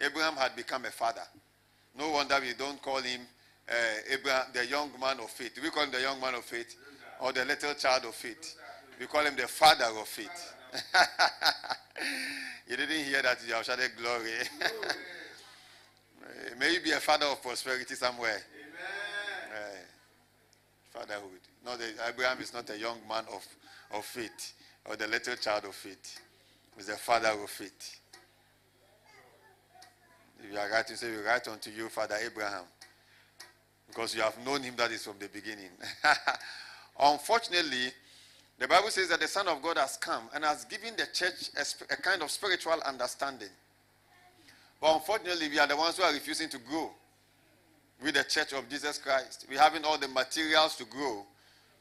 [0.00, 1.22] Abraham had become a father.
[1.96, 3.20] No wonder we don't call him
[3.68, 3.74] uh,
[4.10, 5.58] Abraham, the young man of faith.
[5.62, 6.74] We call him the young man of faith
[7.20, 8.56] or the little child of faith?
[8.98, 10.54] We call him the father of faith.
[12.68, 14.30] you didn't hear that you have shouted glory.
[16.58, 18.40] May you be a father of prosperity somewhere.
[19.54, 19.58] Uh,
[20.90, 21.40] fatherhood.
[21.64, 23.46] No, the, Abraham is not a young man of,
[23.92, 26.20] of faith or the little child of faith.
[26.76, 28.00] He's the father of faith.
[30.42, 32.64] If you are writing, say, we write unto you, Father Abraham,
[33.88, 35.70] because you have known him that is from the beginning.
[37.00, 37.92] Unfortunately,
[38.58, 41.50] the Bible says that the Son of God has come and has given the church
[41.56, 43.48] a, a kind of spiritual understanding.
[44.80, 46.90] But unfortunately, we are the ones who are refusing to grow
[48.04, 49.46] with the church of Jesus Christ.
[49.50, 51.24] We're having all the materials to grow,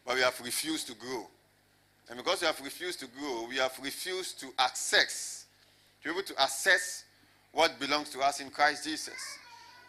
[0.05, 1.27] but we have refused to grow.
[2.09, 5.45] And because we have refused to grow, we have refused to access,
[6.01, 7.03] to be able to assess
[7.51, 9.13] what belongs to us in Christ Jesus.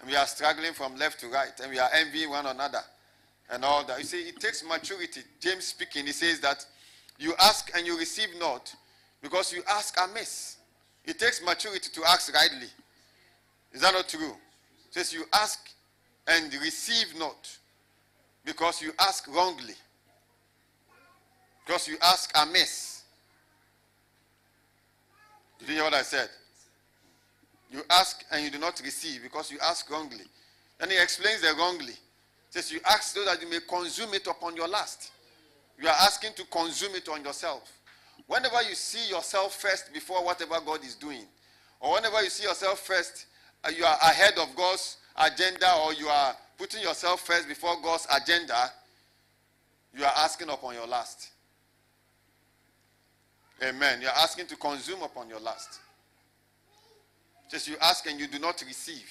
[0.01, 2.82] And we are struggling from left to right, and we are envying one another
[3.51, 3.99] and all that.
[3.99, 5.20] You see, it takes maturity.
[5.41, 6.66] James speaking, he says that
[7.16, 8.74] you ask and you receive not
[9.22, 10.57] because you ask amiss.
[11.05, 12.68] It takes maturity to ask rightly.
[13.72, 14.35] Is that not true?
[14.91, 15.74] says you ask
[16.27, 17.57] and receive not
[18.45, 19.75] because you ask wrongly.
[21.64, 23.03] Because you ask amiss.
[25.59, 26.29] Did you hear what I said?
[27.70, 30.25] You ask and you do not receive because you ask wrongly.
[30.81, 31.95] And he explains the wrongly.
[32.51, 35.11] Says you ask so that you may consume it upon your lust.
[35.81, 37.72] You are asking to consume it on yourself.
[38.27, 41.25] Whenever you see yourself first before whatever God is doing,
[41.81, 43.27] or whenever you see yourself first,
[43.64, 48.07] uh, you are ahead of God's agenda, or you are putting yourself first before God's
[48.15, 48.71] agenda,
[49.97, 51.31] you are asking upon your last.
[53.62, 54.01] Amen.
[54.01, 55.81] You are asking to consume upon your last.
[57.51, 59.09] Just you ask and you do not receive.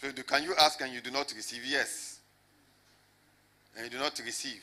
[0.00, 1.64] So do, can you ask and you do not receive?
[1.64, 2.20] Yes.
[3.74, 4.62] And you do not receive.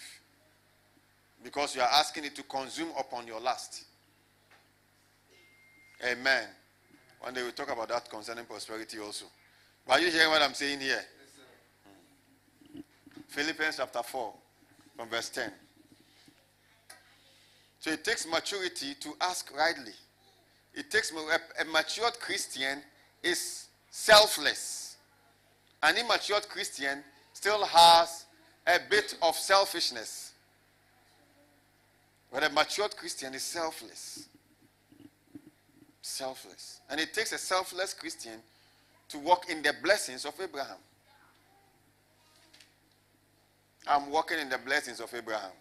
[1.43, 3.85] Because you are asking it to consume upon your last.
[6.05, 6.45] Amen.
[7.23, 9.23] One day we'll talk about that concerning prosperity also.
[9.87, 11.01] But are you hearing what I'm saying here?
[12.73, 12.81] Hmm.
[13.29, 14.33] Philippians chapter 4,
[14.97, 15.49] from verse 10.
[17.79, 19.93] So it takes maturity to ask rightly.
[20.73, 22.79] It takes a, a matured Christian
[23.23, 24.97] is selfless.
[25.81, 28.25] An immature Christian still has
[28.67, 30.33] a bit of selfishness.
[32.33, 34.27] But a matured Christian is selfless.
[36.03, 36.81] Selfless.
[36.89, 38.39] And it takes a selfless Christian
[39.07, 40.77] to walk in the blessings of Abraham.
[43.87, 45.51] I'm walking in the blessings of Abraham.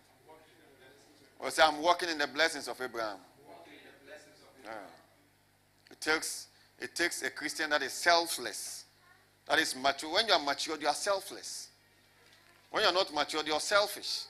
[1.38, 3.18] Or say, I'm walking in the blessings of Abraham.
[4.64, 4.72] Yeah.
[5.90, 6.48] It takes
[6.80, 8.84] it takes a Christian that is selfless,
[9.48, 10.12] that is mature.
[10.12, 11.68] When you are mature, you are selfless.
[12.72, 14.24] When you are not mature, you are selfish.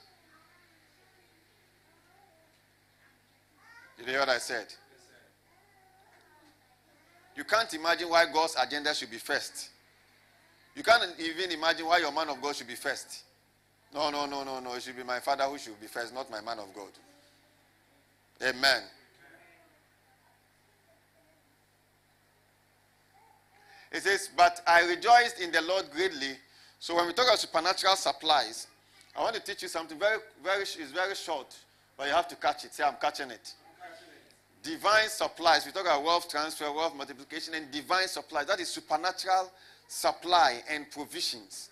[3.97, 4.67] Did you hear what I said?
[7.37, 9.71] You can't imagine why God's agenda should be first.
[10.75, 13.25] You can't even imagine why your man of God should be first.
[13.95, 14.75] No, no, no, no, no.
[14.75, 16.89] It should be my father who should be first, not my man of God.
[18.43, 18.83] Amen.
[23.93, 26.37] It says, But I rejoiced in the Lord greatly.
[26.79, 28.67] So when we talk about supernatural supplies,
[29.17, 31.55] I want to teach you something very, very, it's very short,
[31.99, 32.73] but you have to catch it.
[32.75, 33.53] Say, I'm catching it.
[34.63, 35.67] Divine supplies.
[35.67, 38.47] We talk about wealth transfer, wealth multiplication, and divine supplies.
[38.47, 39.51] That is supernatural
[39.89, 41.71] supply and provisions.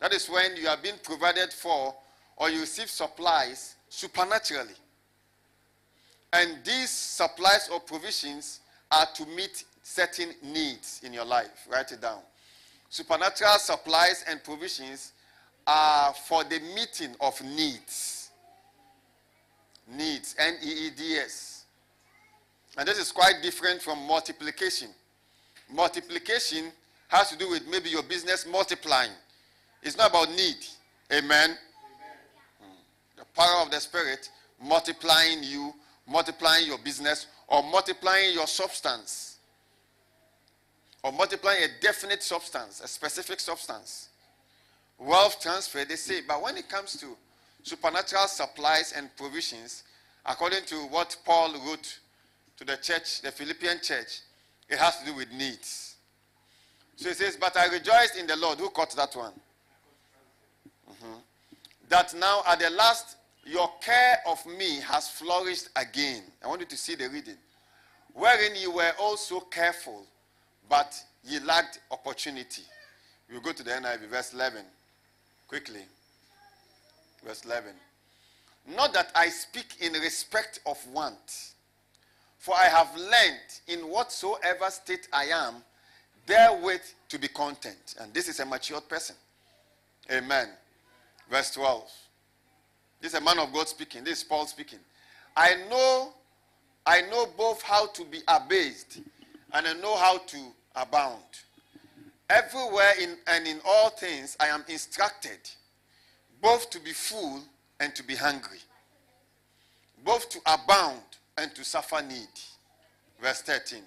[0.00, 1.94] That is when you are being provided for
[2.36, 4.74] or you receive supplies supernaturally.
[6.32, 8.60] And these supplies or provisions
[8.90, 11.66] are to meet certain needs in your life.
[11.70, 12.20] Write it down.
[12.90, 15.12] Supernatural supplies and provisions
[15.66, 18.30] are for the meeting of needs.
[19.90, 20.34] Needs.
[20.38, 21.47] N E E D S.
[22.78, 24.90] And this is quite different from multiplication.
[25.68, 26.70] Multiplication
[27.08, 29.10] has to do with maybe your business multiplying.
[29.82, 30.56] It's not about need.
[31.12, 31.50] Amen.
[31.50, 31.56] Amen.
[33.16, 34.30] The power of the Spirit
[34.62, 35.74] multiplying you,
[36.06, 39.38] multiplying your business, or multiplying your substance.
[41.02, 44.08] Or multiplying a definite substance, a specific substance.
[44.98, 47.16] Wealth transfer, they say, but when it comes to
[47.64, 49.82] supernatural supplies and provisions,
[50.24, 51.98] according to what Paul wrote
[52.58, 54.20] to the church, the Philippian church,
[54.68, 55.96] it has to do with needs.
[56.96, 58.58] So he says, But I rejoiced in the Lord.
[58.58, 59.32] Who caught that one?
[60.90, 61.14] Mm-hmm.
[61.88, 66.24] That now at the last, your care of me has flourished again.
[66.44, 67.36] I want you to see the reading.
[68.12, 70.04] Wherein you were also careful,
[70.68, 70.94] but
[71.24, 72.62] ye lacked opportunity.
[73.30, 74.62] We'll go to the NIV, verse 11.
[75.46, 75.82] Quickly.
[77.24, 77.70] Verse 11.
[78.74, 81.52] Not that I speak in respect of want,
[82.38, 85.56] for I have learned in whatsoever state I am,
[86.26, 87.96] therewith to be content.
[88.00, 89.16] And this is a matured person.
[90.10, 90.48] Amen.
[91.30, 91.90] Verse 12.
[93.00, 94.04] This is a man of God speaking.
[94.04, 94.78] This is Paul speaking.
[95.36, 96.12] I know,
[96.86, 99.00] I know both how to be abased
[99.52, 100.38] and I know how to
[100.74, 101.22] abound.
[102.30, 105.38] Everywhere in, and in all things I am instructed
[106.40, 107.40] both to be full
[107.80, 108.58] and to be hungry,
[110.04, 111.02] both to abound
[111.38, 112.28] and to suffer need.
[113.22, 113.80] Verse 13.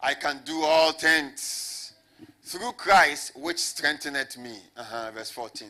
[0.00, 1.92] I can do all things
[2.42, 4.56] through Christ which strengtheneth me.
[4.76, 5.68] Uh-huh, verse 14.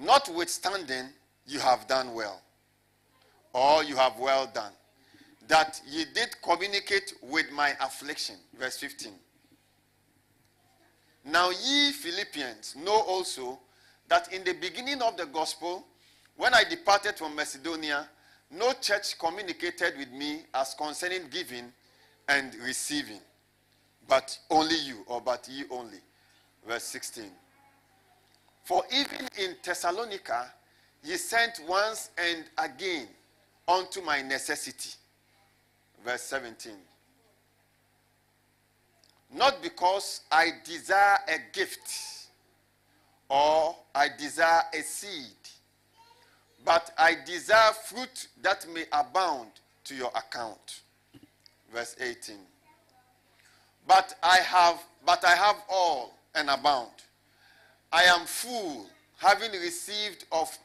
[0.00, 1.06] Notwithstanding,
[1.46, 2.40] you have done well,
[3.52, 4.72] or you have well done,
[5.46, 8.36] that ye did communicate with my affliction.
[8.58, 9.12] Verse 15.
[11.26, 13.58] Now ye Philippians know also
[14.08, 15.86] that in the beginning of the gospel,
[16.36, 18.08] when I departed from Macedonia,
[18.56, 21.72] no church communicated with me as concerning giving
[22.28, 23.20] and receiving.
[24.08, 25.98] but only you, or but ye only.
[26.66, 27.24] Verse 16.
[28.64, 30.52] For even in Thessalonica,
[31.02, 33.08] ye sent once and again
[33.68, 34.90] unto my necessity.
[36.04, 36.72] Verse 17.
[39.34, 42.28] Not because I desire a gift
[43.28, 45.43] or I desire a seed,
[46.64, 49.50] but I desire fruit that may abound
[49.84, 50.80] to your account.
[51.72, 52.36] Verse 18.
[53.86, 56.90] But I have but I have all and abound.
[57.92, 58.86] I am full,
[59.18, 60.56] having received of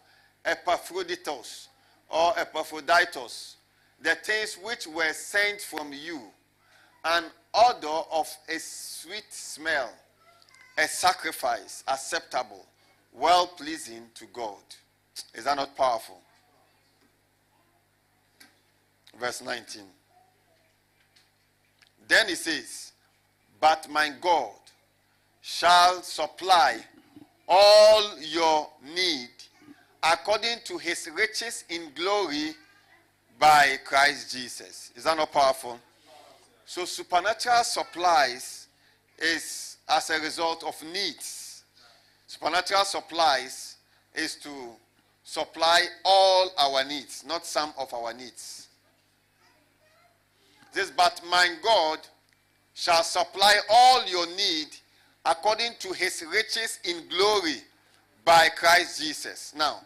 [0.45, 1.67] Epaphroditus
[2.09, 3.57] or Epaphroditus
[4.01, 6.21] the things which were sent from you,
[7.03, 9.91] an odor of a sweet smell,
[10.77, 12.65] a sacrifice acceptable,
[13.13, 14.61] well pleasing to God.
[15.33, 16.19] Is that not powerful?
[19.19, 19.83] Verse 19.
[22.07, 22.93] Then he says,
[23.59, 24.51] But my God
[25.41, 26.77] shall supply
[27.47, 29.29] all your need
[30.01, 32.53] according to his riches in glory
[33.39, 34.91] by Christ Jesus.
[34.95, 35.79] Is that not powerful?
[36.65, 38.67] So supernatural supplies
[39.17, 41.63] is as a result of needs.
[42.27, 43.77] Supernatural supplies
[44.13, 44.49] is to
[45.29, 48.67] supply all our needs, not some of our needs.
[50.73, 51.99] This, but my God
[52.73, 54.69] shall supply all your need
[55.23, 57.57] according to his riches in glory
[58.25, 59.53] by Christ Jesus.
[59.55, 59.81] Now,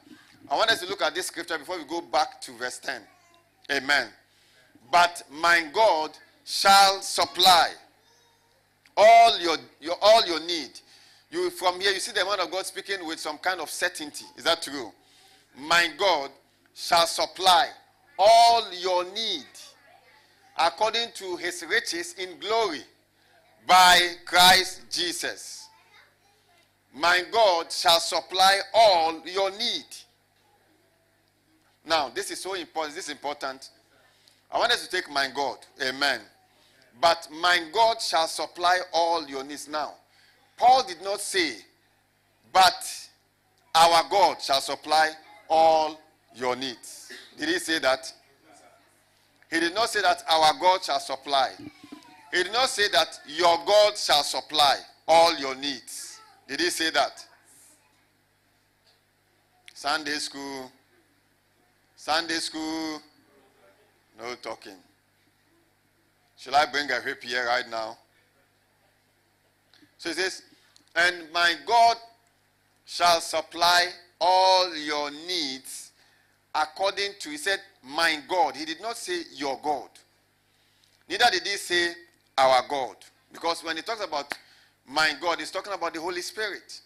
[0.49, 3.01] I want us to look at this scripture before we go back to verse 10.
[3.69, 4.07] Amen.
[4.93, 6.11] But my God
[6.45, 7.71] shall supply
[8.95, 10.79] all your, your all your need.
[11.31, 14.25] You from here you see the man of God speaking with some kind of certainty.
[14.37, 14.93] Is that true?
[15.57, 16.31] My God
[16.73, 17.69] shall supply
[18.17, 19.45] all your need
[20.57, 22.81] according to his riches in glory
[23.67, 25.67] by Christ Jesus.
[26.93, 29.85] My God shall supply all your need.
[31.85, 32.95] Now, this is so important.
[32.95, 33.69] This is important.
[34.51, 35.57] I want us to take my God.
[35.81, 36.21] Amen.
[37.01, 39.67] But my God shall supply all your needs.
[39.67, 39.93] Now,
[40.55, 41.57] Paul did not say,
[42.53, 43.09] but
[43.73, 45.11] our God shall supply
[45.53, 45.99] all
[46.35, 47.11] your needs.
[47.37, 48.11] Did he say that?
[49.51, 51.51] He did not say that our God shall supply.
[52.33, 54.77] He did not say that your God shall supply
[55.07, 56.19] all your needs.
[56.47, 57.23] Did he say that?
[59.75, 60.71] Sunday school.
[61.95, 62.99] Sunday school.
[64.17, 64.77] No talking.
[66.35, 67.95] Shall I bring a whip here right now?
[69.99, 70.41] So it says,
[70.95, 71.97] And my God
[72.85, 73.89] shall supply
[74.25, 75.91] all your needs
[76.55, 78.55] according to, he said, my God.
[78.55, 79.89] He did not say your God.
[81.09, 81.91] Neither did he say
[82.37, 82.95] our God.
[83.33, 84.33] Because when he talks about
[84.87, 86.79] my God, he's talking about the Holy Spirit.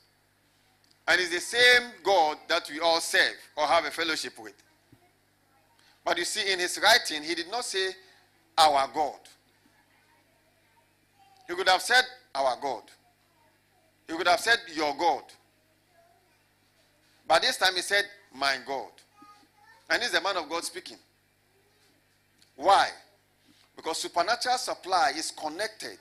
[1.07, 4.55] And it's the same God that we all serve or have a fellowship with.
[6.03, 7.89] But you see, in his writing, he did not say
[8.57, 9.19] our God.
[11.47, 12.83] He could have said our God.
[14.07, 15.23] He could have said your God.
[17.27, 18.91] But this time he said my God.
[19.89, 20.97] And he's the man of God speaking.
[22.55, 22.89] Why?
[23.75, 25.99] Because supernatural supply is connected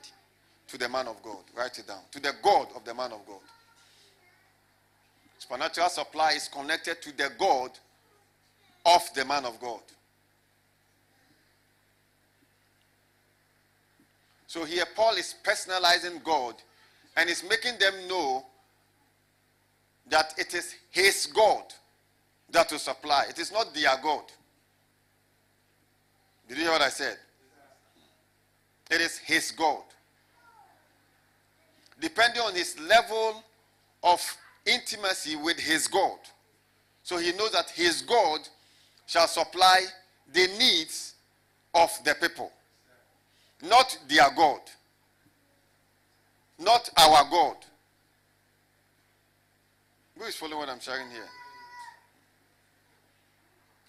[0.68, 1.38] to the man of God.
[1.56, 2.00] Write it down.
[2.12, 3.40] To the God of the man of God.
[5.38, 7.70] Supernatural supply is connected to the God
[8.86, 9.80] of the man of God.
[14.46, 16.54] So here, Paul is personalizing God
[17.16, 18.46] and is making them know
[20.08, 21.64] that it is his God
[22.50, 23.24] that will supply.
[23.28, 24.24] It is not their God.
[26.48, 27.16] Did you hear what I said?
[28.90, 29.82] It is his God.
[32.00, 33.42] Depending on his level
[34.02, 34.20] of
[34.64, 36.18] intimacy with his God.
[37.02, 38.40] So he knows that his God
[39.06, 39.80] shall supply
[40.32, 41.14] the needs
[41.74, 42.50] of the people,
[43.62, 44.60] not their God,
[46.58, 47.56] not our God.
[50.18, 51.28] Who is following what I'm sharing here?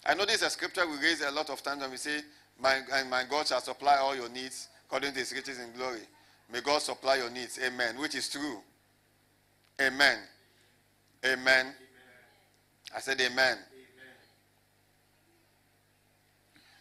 [0.04, 2.20] I know this is a scripture we raise a lot of times when we say,
[2.60, 6.00] my, and my God shall supply all your needs according to his riches in glory.
[6.52, 7.58] May God supply your needs.
[7.64, 7.98] Amen.
[7.98, 8.58] Which is true.
[9.80, 10.18] Amen.
[11.24, 11.38] Amen.
[11.40, 11.74] amen.
[12.96, 13.36] I said amen.
[13.36, 13.58] amen.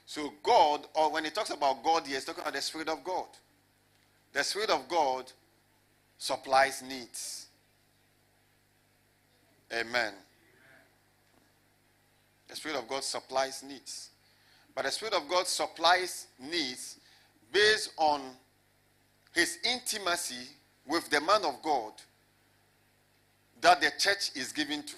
[0.05, 3.03] So God, or when he talks about God, he is talking about the Spirit of
[3.03, 3.27] God.
[4.31, 5.31] The Spirit of God
[6.17, 7.46] supplies needs.
[9.74, 10.13] Amen.
[12.47, 14.09] The Spirit of God supplies needs.
[14.74, 16.97] But the Spirit of God supplies needs
[17.51, 18.22] based on
[19.34, 20.49] his intimacy
[20.88, 21.93] with the man of God
[23.61, 24.95] that the church is given to.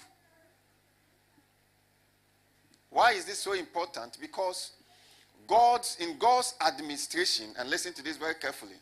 [2.90, 4.18] Why is this so important?
[4.20, 4.72] Because
[5.46, 8.76] God's in God's administration, and listen to this very carefully,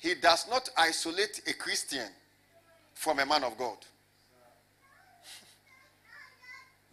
[0.00, 2.08] He does not isolate a Christian
[2.94, 3.78] from a man of God.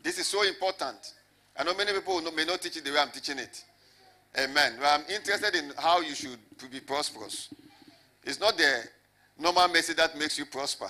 [0.04, 1.14] This is so important.
[1.58, 3.64] I know many people may not teach it the way I'm teaching it.
[4.38, 4.74] Amen.
[4.80, 6.38] But I'm interested in how you should
[6.72, 7.54] be prosperous.
[8.24, 8.84] It's not the
[9.40, 10.88] normal message that makes you prosper.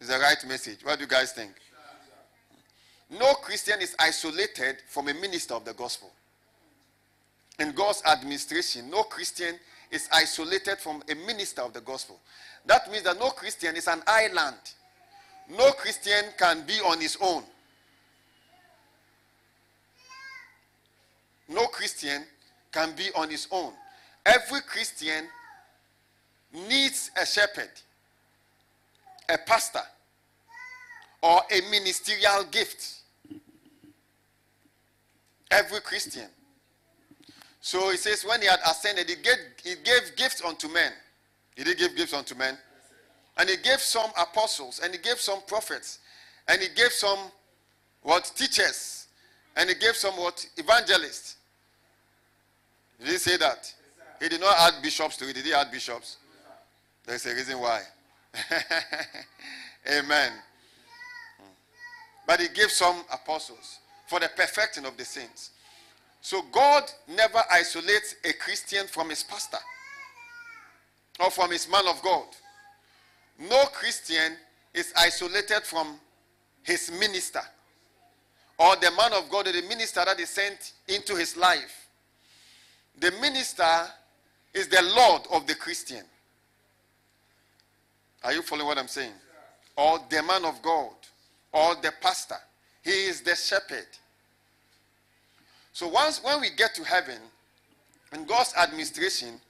[0.00, 0.84] It's the right message.
[0.84, 1.52] What do you guys think?
[3.10, 6.10] No Christian is isolated from a minister of the gospel.
[7.58, 9.54] In God's administration, no Christian
[9.90, 12.20] is isolated from a minister of the gospel.
[12.66, 14.56] That means that no Christian is an island.
[15.50, 17.42] No Christian can be on his own.
[21.48, 22.24] No Christian
[22.72, 23.72] can be on his own.
[24.26, 25.24] Every Christian
[26.52, 27.70] needs a shepherd,
[29.28, 29.82] a pastor,
[31.22, 32.94] or a ministerial gift.
[35.50, 36.28] Every Christian.
[37.60, 40.92] So he says, when he had ascended, he gave, he gave gifts unto men.
[41.56, 42.56] He did give gifts unto men.
[43.38, 46.00] And he gave some apostles, and he gave some prophets,
[46.48, 47.18] and he gave some
[48.02, 49.06] what teachers,
[49.56, 51.36] and he gave some what evangelists.
[52.98, 53.72] Did he say that?
[54.20, 55.34] He did not add bishops to it.
[55.34, 56.16] Did he add bishops?
[57.06, 57.82] There's a reason why.
[59.90, 60.32] Amen.
[62.26, 65.50] But he gave some apostles for the perfecting of the saints.
[66.20, 69.58] So God never isolates a Christian from his pastor
[71.20, 72.26] or from his man of God.
[73.38, 74.36] No Christian
[74.74, 75.98] is isolated from
[76.62, 77.40] his minister
[78.58, 81.77] or the man of God or the minister that is sent into his life.
[83.00, 83.86] The minister
[84.54, 86.02] is the Lord of the Christian.
[88.24, 89.12] Are you following what I'm saying?
[89.76, 90.94] Or the man of God,
[91.52, 92.36] or the pastor.
[92.82, 93.86] He is the shepherd.
[95.72, 97.18] So once when we get to heaven,
[98.12, 99.40] in God's administration,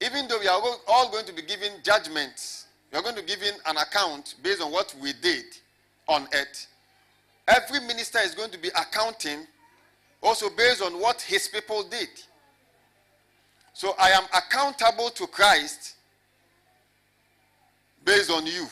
[0.00, 3.42] even though we are all going to be given judgments, we are going to give
[3.42, 5.44] in an account based on what we did
[6.08, 6.66] on earth.
[7.48, 9.46] Every minister is going to be accounting
[10.22, 12.08] also based on what his people did.
[13.76, 15.96] So I am accountable to Christ
[18.06, 18.66] based on you.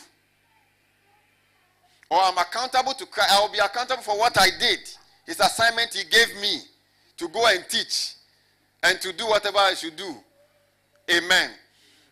[2.11, 3.31] Or I'm accountable to Christ.
[3.31, 4.79] I will be accountable for what I did.
[5.27, 6.61] His assignment he gave me
[7.19, 8.15] to go and teach
[8.83, 10.17] and to do whatever I should do.
[11.15, 11.51] Amen.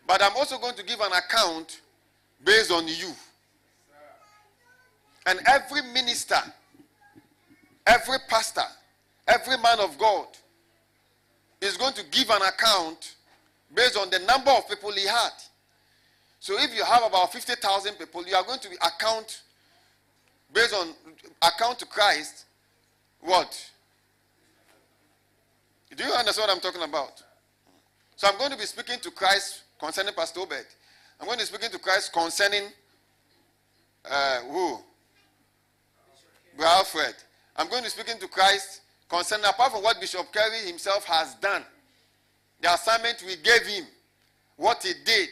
[0.05, 1.81] But I'm also going to give an account
[2.45, 3.11] based on you.
[5.25, 6.43] And every minister,
[7.87, 8.69] every pastor,
[9.27, 10.27] every man of God
[11.63, 13.15] is going to give an account
[13.73, 15.31] based on the number of people he had.
[16.39, 19.41] So if you have about 50,000 people, you are going to be account
[20.53, 20.89] based on
[21.41, 22.45] account to Christ
[23.21, 23.71] what?
[25.95, 27.23] Do you understand what I'm talking about?
[28.15, 30.65] So I'm going to be speaking to Christ concerning Pastor Obed.
[31.19, 32.63] I'm going to be speaking to Christ concerning
[34.09, 34.79] uh, who?
[36.61, 37.15] Alfred.
[37.55, 38.81] I'm going to be speaking to Christ
[39.13, 41.63] concerning, apart from what Bishop Kerry himself has done,
[42.61, 43.85] the assignment we gave him,
[44.57, 45.29] what he did,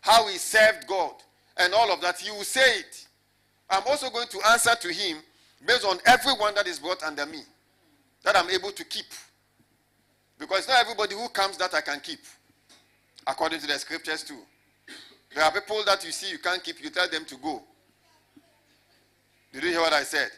[0.00, 1.12] how he served God,
[1.58, 3.06] and all of that, he will say it.
[3.68, 5.18] I'm also going to answer to him
[5.66, 7.40] based on everyone that is brought under me
[8.24, 9.04] that I'm able to keep.
[10.38, 12.20] Because not everybody who comes that I can keep,
[13.26, 14.40] according to the scriptures, too.
[15.34, 17.62] There are people that you see you can't keep, you tell them to go.
[19.52, 20.30] Did you hear what I said?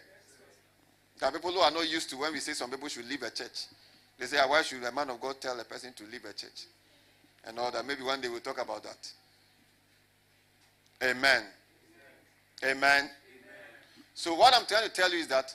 [1.20, 3.22] There are people who are not used to when we say some people should leave
[3.22, 3.66] a church.
[4.18, 6.66] They say, why should a man of God tell a person to leave a church?
[7.46, 7.86] And all that.
[7.86, 9.12] Maybe one day we'll talk about that.
[11.02, 11.42] Amen.
[12.62, 12.72] Amen.
[12.72, 13.10] Amen.
[14.14, 15.54] So what I'm trying to tell you is that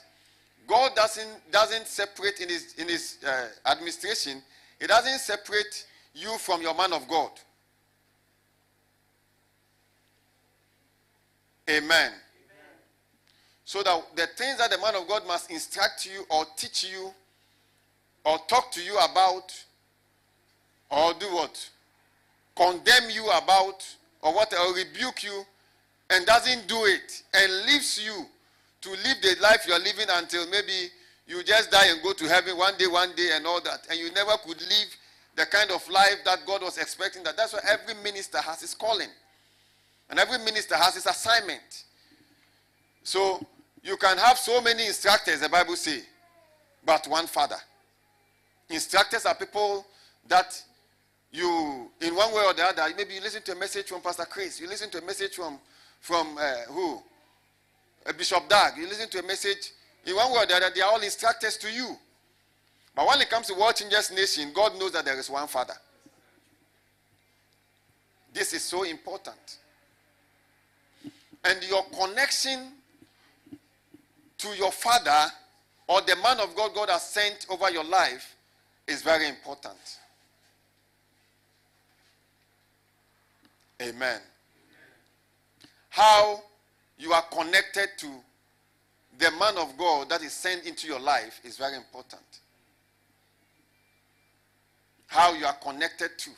[0.66, 4.42] God doesn't doesn't separate in his in his uh, administration.
[4.80, 7.30] He doesn't separate you from your man of God.
[11.70, 12.12] Amen.
[13.66, 17.12] So that the things that the man of God must instruct you or teach you
[18.24, 19.52] or talk to you about
[20.88, 21.68] or do what?
[22.54, 23.84] Condemn you about
[24.22, 25.42] or what or rebuke you
[26.10, 28.26] and doesn't do it and leaves you
[28.82, 30.88] to live the life you're living until maybe
[31.26, 33.84] you just die and go to heaven one day, one day, and all that.
[33.90, 34.96] And you never could live
[35.34, 37.24] the kind of life that God was expecting.
[37.24, 39.08] That that's why every minister has his calling,
[40.08, 41.82] and every minister has his assignment.
[43.02, 43.44] So
[43.86, 46.00] you can have so many instructors, the Bible say,
[46.84, 47.56] but one father.
[48.68, 49.86] Instructors are people
[50.26, 50.60] that
[51.30, 54.24] you, in one way or the other, maybe you listen to a message from Pastor
[54.24, 55.60] Chris, you listen to a message from,
[56.00, 57.00] from uh, who?
[58.04, 59.70] Uh, Bishop Dag, you listen to a message,
[60.04, 61.96] in one way or the other, they are all instructors to you.
[62.92, 65.74] But when it comes to World Changers Nation, God knows that there is one Father.
[68.34, 69.58] This is so important.
[71.44, 72.72] And your connection
[74.38, 75.32] to your Father
[75.88, 78.36] or the man of God God has sent over your life
[78.86, 79.98] is very important.
[83.82, 84.20] Amen.
[85.90, 86.42] How
[86.98, 88.06] you are connected to
[89.18, 92.22] the man of God that is sent into your life is very important.
[95.06, 96.30] How you are connected to.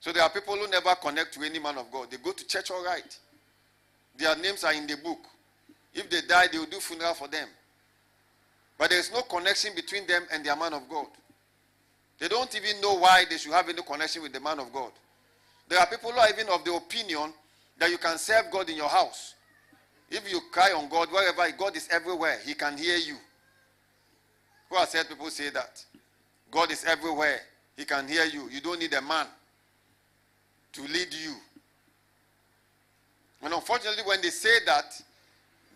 [0.00, 2.10] So there are people who never connect to any man of God.
[2.10, 3.18] They go to church all right.
[4.16, 5.18] Their names are in the book.
[5.96, 7.48] If they die, they will do funeral for them.
[8.78, 11.06] But there is no connection between them and their man of God.
[12.18, 14.92] They don't even know why they should have any connection with the man of God.
[15.68, 17.32] There are people who are even of the opinion
[17.78, 19.34] that you can serve God in your house.
[20.10, 23.16] If you cry on God, wherever God is everywhere, He can hear you.
[24.68, 25.82] Who has heard people say that?
[26.50, 27.40] God is everywhere,
[27.76, 28.50] He can hear you.
[28.50, 29.26] You don't need a man
[30.72, 31.34] to lead you.
[33.42, 35.00] And unfortunately, when they say that,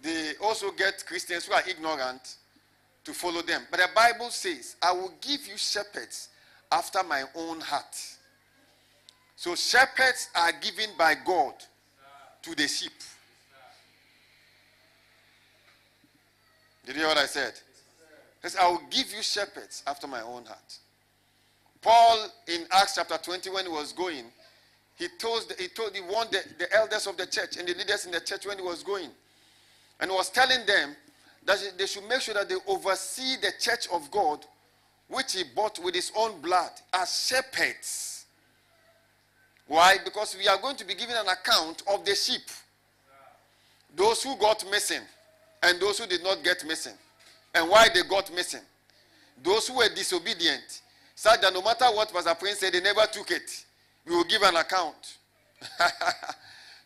[0.03, 2.37] they also get Christians who are ignorant
[3.05, 3.63] to follow them.
[3.71, 6.29] But the Bible says, I will give you shepherds
[6.71, 7.97] after my own heart.
[9.37, 11.55] So shepherds are given by God
[12.43, 12.93] to the sheep.
[16.85, 17.53] Did you hear what I said?
[18.43, 20.79] Yes, I will give you shepherds after my own heart.
[21.83, 24.25] Paul in Acts chapter 20, when he was going,
[24.97, 28.05] he told he told he warned the, the elders of the church and the leaders
[28.05, 29.09] in the church when he was going,
[30.01, 30.97] and was telling them
[31.45, 34.45] that they should make sure that they oversee the church of God,
[35.09, 38.25] which he bought with his own blood, as shepherds.
[39.67, 39.97] Why?
[40.05, 42.43] Because we are going to be giving an account of the sheep.
[43.95, 45.03] Those who got missing
[45.63, 46.95] and those who did not get missing.
[47.55, 48.61] And why they got missing.
[49.43, 50.83] Those who were disobedient,
[51.15, 53.65] said that no matter what Pastor Prince said, they never took it.
[54.07, 55.19] We will give an account.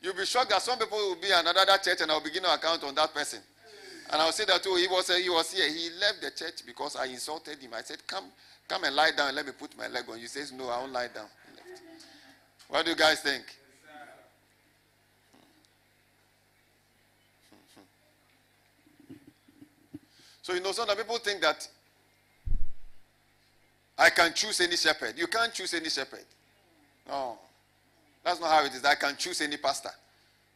[0.05, 2.84] You'll be shocked that some people will be another church and I'll begin an account
[2.84, 3.40] on that person.
[4.12, 4.74] And I'll say that too.
[4.74, 5.66] He was, uh, he was here.
[5.66, 7.70] He left the church because I insulted him.
[7.72, 8.26] I said, Come,
[8.68, 10.22] come and lie down let me put my leg on you.
[10.22, 11.24] He says, No, I won't lie down.
[12.68, 13.44] What do you guys think?
[20.42, 21.66] So you know, some people think that
[23.96, 25.14] I can choose any shepherd.
[25.16, 26.26] You can't choose any shepherd.
[27.09, 27.38] No.
[28.25, 28.85] That's not how it is.
[28.85, 29.91] I can choose any pastor.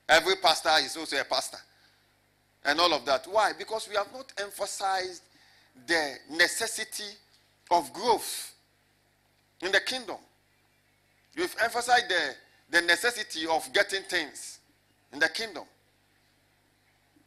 [0.09, 1.59] Every pastor is also a pastor.
[2.65, 3.27] And all of that.
[3.31, 3.53] Why?
[3.57, 5.23] Because we have not emphasized
[5.87, 7.15] the necessity
[7.71, 8.55] of growth
[9.61, 10.17] in the kingdom.
[11.37, 12.35] We've emphasized the,
[12.71, 14.59] the necessity of getting things
[15.13, 15.65] in the kingdom.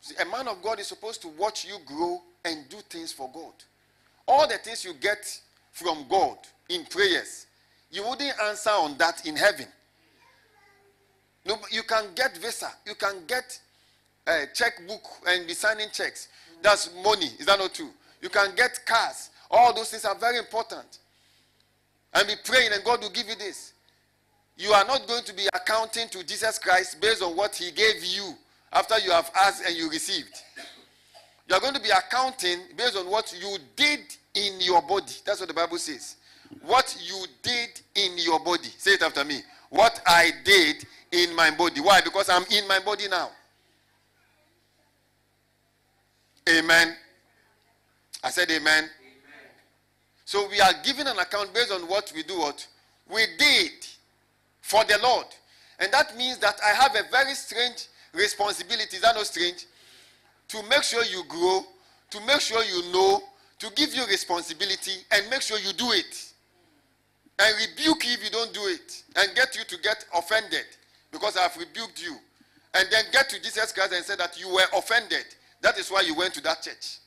[0.02, 3.30] See, a man of God is supposed to watch you grow and do things for
[3.32, 3.54] God.
[4.28, 5.40] All the things you get
[5.72, 6.38] from God
[6.70, 7.46] in prayers,
[7.92, 9.68] you wouldn't answer on that in heaven.
[11.46, 13.60] No, you can get visa, you can get
[14.28, 16.28] a checkbook and be signing checks.
[16.62, 17.28] That's money.
[17.40, 17.90] Is that not true?
[18.22, 19.30] You can get cars.
[19.50, 21.00] All those things are very important.
[22.14, 23.74] And be praying, and God will give you this.
[24.58, 28.04] You are not going to be accounting to Jesus Christ based on what He gave
[28.04, 28.36] you
[28.72, 30.44] after you have asked and you received.
[31.48, 34.00] You are going to be accounting based on what you did
[34.36, 35.14] in your body.
[35.26, 36.18] That's what the Bible says.
[36.66, 38.70] What you did in your body.
[38.78, 39.40] Say it after me.
[39.72, 41.80] What I did in my body.
[41.80, 42.02] Why?
[42.02, 43.32] Because I'm in my body now.
[46.50, 46.96] Amen.
[48.24, 48.84] I said amen.
[48.84, 48.90] amen.
[50.26, 52.68] So we are giving an account based on what we do what
[53.10, 53.72] we did
[54.62, 55.28] for the Lord.
[55.80, 58.98] And that means that I have a very strange responsibility.
[58.98, 59.66] Is that not strange?
[60.50, 61.66] To make sure you grow,
[62.10, 63.22] to make sure you know,
[63.60, 66.31] to give you responsibility and make sure you do it.
[67.42, 69.04] And rebuke you if you don't do it.
[69.16, 70.66] And get you to get offended
[71.12, 72.16] because I have rebuked you.
[72.76, 75.26] And then get to Jesus Christ and say that you were offended.
[75.62, 77.00] That is why you went to that church.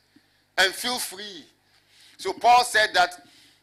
[0.59, 1.45] And feel free.
[2.19, 3.15] So Paul said that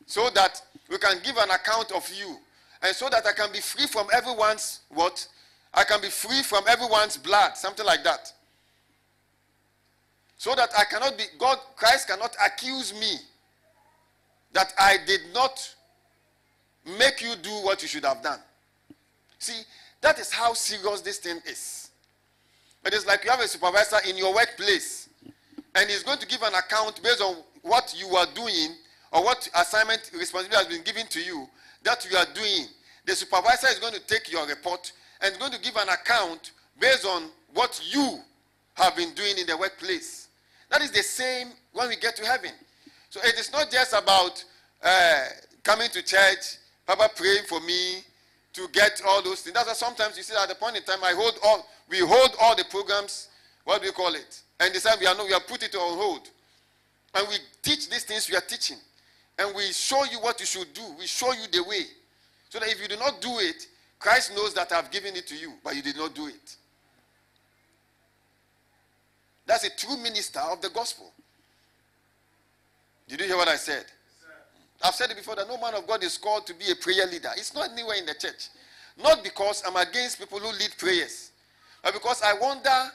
[0.06, 2.38] so that we can give an account of you.
[2.82, 5.28] And so that I can be free from everyone's what?
[5.74, 7.56] I can be free from everyone's blood.
[7.56, 8.32] Something like that.
[10.38, 13.12] So that I cannot be, God, Christ cannot accuse me
[14.54, 15.76] that I did not
[16.86, 18.40] make you do what you should have done.
[19.40, 19.62] See,
[20.02, 21.90] that is how serious this thing is.
[22.84, 25.10] But It is like you have a supervisor in your workplace,
[25.76, 28.76] and he's going to give an account based on what you are doing
[29.12, 31.48] or what assignment responsibility has been given to you
[31.84, 32.66] that you are doing,
[33.06, 37.06] the supervisor is going to take your report and going to give an account based
[37.06, 38.20] on what you
[38.76, 40.28] have been doing in the workplace.
[40.70, 42.52] That is the same when we get to heaven.
[43.10, 44.44] So it is not just about
[44.84, 45.24] uh,
[45.64, 46.58] coming to church,
[46.92, 48.04] Papa praying for me
[48.52, 49.54] to get all those things.
[49.54, 52.36] That's why sometimes you see at the point in time I hold all we hold
[52.42, 53.30] all the programs,
[53.64, 54.42] what do you call it?
[54.60, 56.30] And decide we are no, we have put it on hold.
[57.16, 58.76] And we teach these things we are teaching.
[59.39, 60.82] And we show you what you should do.
[61.00, 61.84] We show you the way.
[62.50, 63.68] So that if you do not do it,
[63.98, 66.58] Christ knows that I've given it to you, but you did not do it.
[69.46, 71.14] That's a true minister of the gospel.
[73.08, 73.86] Did you hear what I said?
[74.84, 77.06] I've said it before that no man of God is called to be a prayer
[77.06, 77.30] leader.
[77.38, 78.50] It's not anywhere in the church.
[79.02, 81.32] Not because I'm against people who lead prayers,
[81.84, 82.92] but because I wonder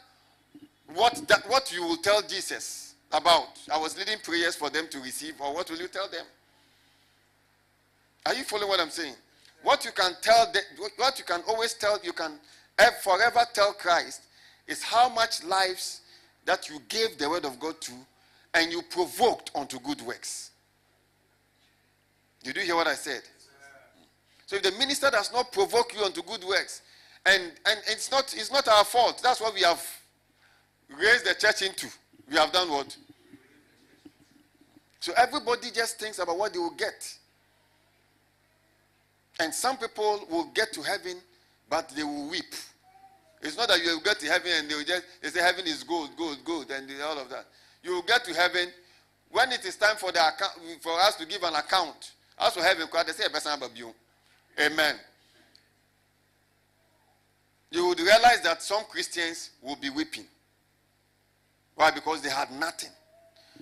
[0.94, 3.48] what that, what you will tell Jesus about.
[3.72, 6.24] I was leading prayers for them to receive, or what will you tell them?
[8.26, 9.14] Are you following what I'm saying?
[9.62, 10.60] What you can tell, the,
[10.96, 12.32] what you can always tell, you can
[13.02, 14.22] forever tell Christ
[14.66, 16.02] is how much lives
[16.44, 17.92] that you gave the word of God to
[18.54, 20.50] and you provoked unto good works.
[22.46, 23.22] Did you hear what I said?
[24.46, 26.82] So if the minister does not provoke you unto good works,
[27.24, 29.20] and, and it's not it's not our fault.
[29.20, 29.84] That's what we have
[30.96, 31.88] raised the church into.
[32.30, 32.96] We have done what?
[35.00, 37.12] So everybody just thinks about what they will get.
[39.40, 41.16] And some people will get to heaven,
[41.68, 42.54] but they will weep.
[43.42, 45.66] It's not that you will get to heaven and they will just they say heaven
[45.66, 47.46] is gold, gold, gold, and all of that.
[47.82, 48.68] You will get to heaven
[49.32, 52.12] when it is time for the account, for us to give an account.
[52.38, 53.94] As for heaven, they say a person above you.
[54.60, 54.96] Amen.
[57.70, 60.24] You would realize that some Christians will be weeping.
[61.74, 61.90] Why?
[61.90, 62.90] Because they had nothing.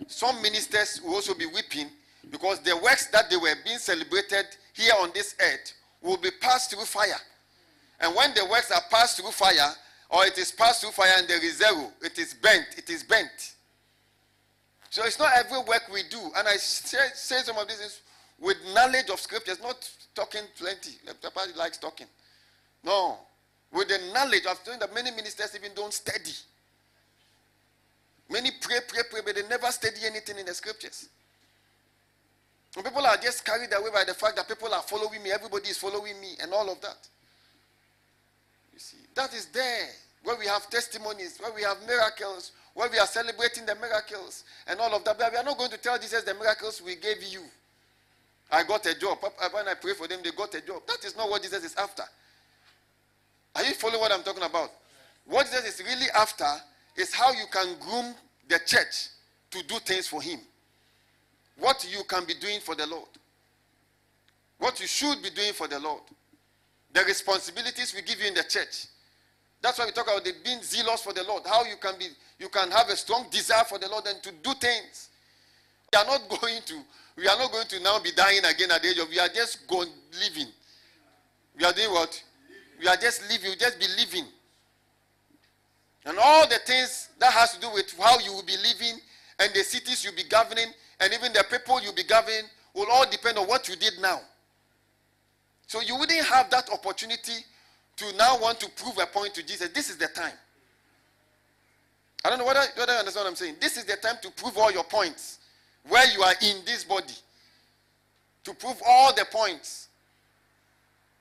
[0.06, 1.88] Some ministers will also be weeping
[2.30, 5.72] because the works that they were being celebrated here on this earth
[6.02, 7.20] will be passed through fire.
[8.00, 9.72] And when the works are passed through fire,
[10.10, 13.02] or it is passed through fire and there is zero, it is bent, it is
[13.02, 13.54] bent.
[14.90, 16.20] So it's not every work we do.
[16.36, 18.00] And I say, say some of these
[18.40, 20.92] with knowledge of scriptures, not talking plenty.
[21.22, 22.06] Papa likes talking.
[22.82, 23.18] No.
[23.72, 26.32] With the knowledge of doing that many ministers even don't study.
[28.30, 31.08] Many pray, pray, pray, but they never study anything in the scriptures.
[32.76, 35.68] And people are just carried away by the fact that people are following me, everybody
[35.68, 37.08] is following me, and all of that.
[38.72, 39.88] You see, that is there
[40.24, 44.80] where we have testimonies, where we have miracles, where we are celebrating the miracles, and
[44.80, 45.18] all of that.
[45.18, 47.42] But we are not going to tell Jesus the miracles we gave you.
[48.54, 49.18] I got a job.
[49.22, 50.82] Uh, when I pray for them, they got a job.
[50.86, 52.04] That is not what Jesus is after.
[53.56, 54.70] Are you following what I'm talking about?
[55.26, 56.46] What Jesus is really after
[56.96, 58.14] is how you can groom
[58.48, 59.08] the church
[59.50, 60.38] to do things for Him.
[61.58, 63.08] What you can be doing for the Lord.
[64.58, 66.02] What you should be doing for the Lord.
[66.92, 68.86] The responsibilities we give you in the church.
[69.62, 71.42] That's why we talk about the being zealous for the Lord.
[71.46, 72.06] How you can be,
[72.38, 75.08] you can have a strong desire for the Lord and to do things.
[75.92, 76.74] We are not going to,
[77.16, 79.08] we are not going to now be dying again at the age of.
[79.08, 79.88] We are just going
[80.20, 80.50] living.
[81.56, 82.22] We are doing what?
[82.80, 83.50] We are just living.
[83.50, 84.24] We just be living.
[86.06, 89.00] And all the things that has to do with how you will be living
[89.38, 90.66] and the cities you'll be governing
[91.00, 92.44] and even the people you'll be governing
[92.74, 94.20] will all depend on what you did now.
[95.66, 97.44] So you wouldn't have that opportunity
[97.96, 99.68] to now want to prove a point to Jesus.
[99.68, 100.34] This is the time.
[102.24, 103.56] I don't know whether, whether you understand what I'm saying.
[103.60, 105.38] This is the time to prove all your points
[105.88, 107.14] where you are in this body.
[108.44, 109.88] To prove all the points.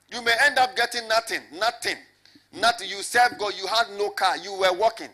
[0.10, 1.40] You may end up getting nothing.
[1.54, 1.96] Nothing.
[2.52, 2.90] Nothing.
[2.90, 3.54] You serve God.
[3.58, 4.38] You had no car.
[4.38, 5.10] You were walking.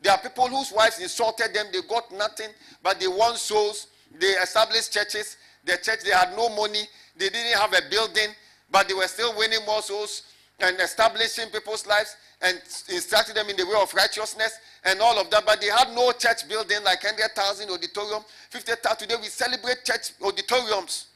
[0.00, 1.66] There are people whose wives insulted them.
[1.72, 2.48] They got nothing,
[2.82, 3.86] but they won souls.
[4.18, 5.36] They established churches.
[5.64, 6.82] The church, they had no money.
[7.16, 8.30] They didn't have a building,
[8.70, 10.22] but they were still winning more souls
[10.62, 12.56] and establishing people's lives and
[12.88, 15.44] instructing them in the way of righteousness and all of that.
[15.44, 18.98] But they had no church building like 100,000 auditorium, 50,000.
[18.98, 21.08] Today we celebrate church auditoriums.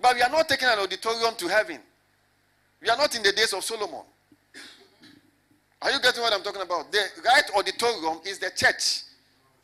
[0.00, 1.78] But we are not taking an auditorium to heaven.
[2.80, 4.02] We are not in the days of Solomon.
[5.82, 6.90] Are you getting what I'm talking about?
[6.90, 9.02] The right auditorium is the church,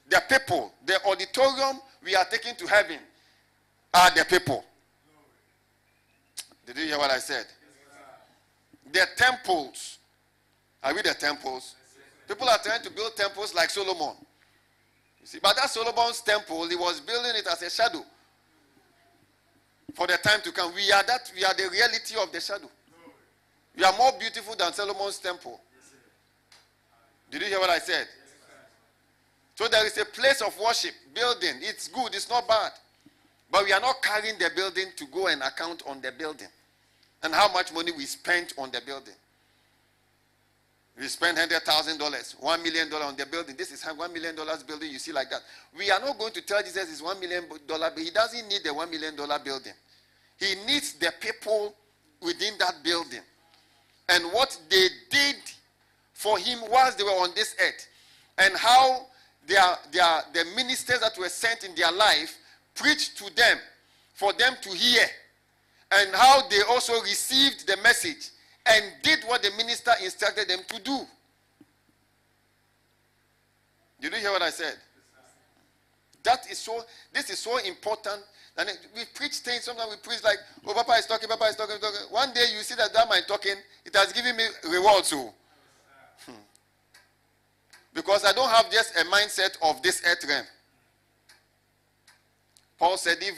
[0.09, 0.72] the people.
[0.85, 2.99] The auditorium we are taking to heaven
[3.93, 4.64] are the people.
[6.66, 7.47] Did you hear what I said?
[8.95, 9.99] The temples.
[10.81, 11.75] Are we the temples?
[12.29, 14.15] People are trying to build temples like Solomon.
[15.21, 18.05] You see, but that Solomon's temple, he was building it as a shadow
[19.95, 20.73] for the time to come.
[20.77, 21.33] We are that.
[21.35, 22.71] We are the reality of the shadow.
[23.77, 25.61] We are more beautiful than Solomon's temple.
[27.33, 28.07] Did you hear what I said?
[29.57, 31.57] So there is a place of worship, building.
[31.63, 32.71] It's good, it's not bad.
[33.51, 36.49] But we are not carrying the building to go and account on the building
[37.25, 39.14] and how much money we spent on the building.
[40.97, 43.57] We spent hundred thousand dollars, one million dollar on the building.
[43.57, 44.93] This is one million dollars building.
[44.93, 45.41] You see like that.
[45.77, 47.91] We are not going to tell Jesus it's one million dollar.
[47.93, 49.72] But he doesn't need the one million dollar building.
[50.39, 51.75] He needs the people
[52.22, 53.22] within that building,
[54.09, 55.37] and what they did
[56.12, 57.89] for him whilst they were on this earth,
[58.39, 59.07] and how
[59.49, 62.39] their their the ministers that were sent in their life
[62.77, 63.59] preached to them
[64.12, 65.07] for them to hear,
[65.95, 68.31] and how they also received the message
[68.67, 71.01] and did what the minister instructed them to do.
[74.01, 74.75] Did you hear what I said?
[76.25, 76.83] That is so,
[77.13, 78.23] this is so important.
[78.57, 81.77] And we preach things, sometimes we preach like, oh, Papa is talking, Papa is talking,
[81.81, 82.01] talking.
[82.11, 85.29] One day you see that that man talking, it has given me reward too.
[86.27, 86.33] Hmm.
[87.93, 90.47] Because I don't have just a mindset of this earth realm.
[92.79, 93.35] Paul said, if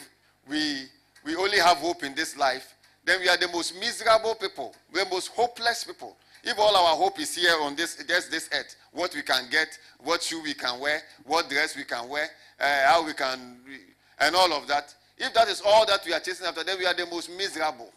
[0.49, 0.87] we,
[1.27, 2.75] we only have hope in this life,
[3.05, 6.17] then we are the most miserable people, the most hopeless people.
[6.45, 9.77] If all our hope is here on this, just this earth, what we can get,
[9.99, 12.29] what shoe we can wear, what dress we can wear,
[12.61, 13.57] uh, how we can,
[14.21, 14.95] and all of that.
[15.19, 17.91] If that is all that we are chasing after, then we are the most miserable.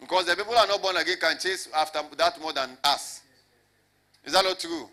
[0.00, 3.20] Because the people who are not born again can chase after that more than us.
[4.24, 4.88] Is that not true?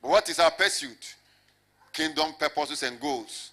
[0.00, 1.16] But what is our pursuit?
[1.92, 3.50] Kingdom purposes and goals.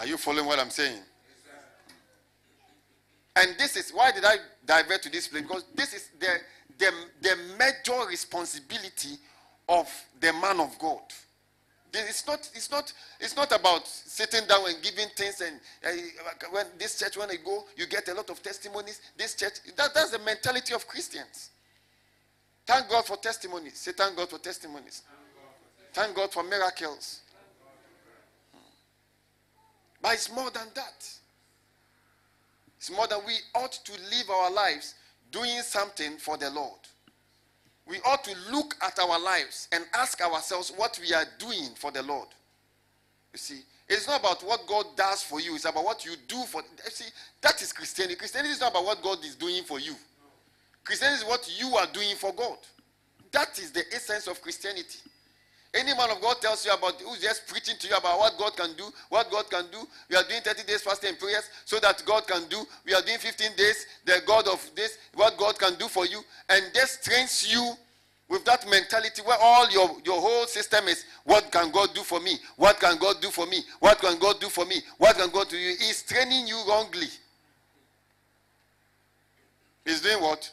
[0.00, 0.98] Are you following what I'm saying?
[3.36, 5.42] And this is why did I divert to this place?
[5.42, 6.26] Because this is the,
[6.78, 6.90] the,
[7.20, 9.18] the major responsibility
[9.68, 9.88] of
[10.18, 11.02] the man of God.
[11.92, 15.90] It's not, it's, not, it's not about sitting down and giving things and uh,
[16.50, 19.92] when this church when I go you get a lot of testimonies this church that,
[19.92, 21.50] that's the mentality of Christians
[22.64, 25.02] thank God for testimonies say thank God for testimonies
[25.92, 27.22] thank God for miracles
[30.02, 31.08] but it's more than that.
[32.78, 34.94] It's more than we ought to live our lives
[35.30, 36.78] doing something for the Lord.
[37.86, 41.90] We ought to look at our lives and ask ourselves what we are doing for
[41.90, 42.28] the Lord.
[43.32, 46.42] You see, it's not about what God does for you, it's about what you do
[46.44, 47.10] for you see
[47.42, 48.14] that is Christianity.
[48.16, 49.94] Christianity is not about what God is doing for you.
[50.84, 52.58] Christianity is what you are doing for God.
[53.32, 55.00] That is the essence of Christianity.
[55.72, 58.56] Any man of God tells you about who's just preaching to you about what God
[58.56, 59.78] can do, what God can do.
[60.08, 62.58] We are doing 30 days fasting and prayers so that God can do.
[62.84, 66.22] We are doing 15 days, the God of this, what God can do for you,
[66.48, 67.74] and just trains you
[68.28, 72.18] with that mentality where all your, your whole system is what can God do for
[72.20, 72.36] me?
[72.56, 73.58] What can God do for me?
[73.78, 74.76] What can God do for me?
[74.98, 75.76] What can God do you?
[75.78, 77.08] He's training you wrongly.
[79.84, 80.50] He's doing what?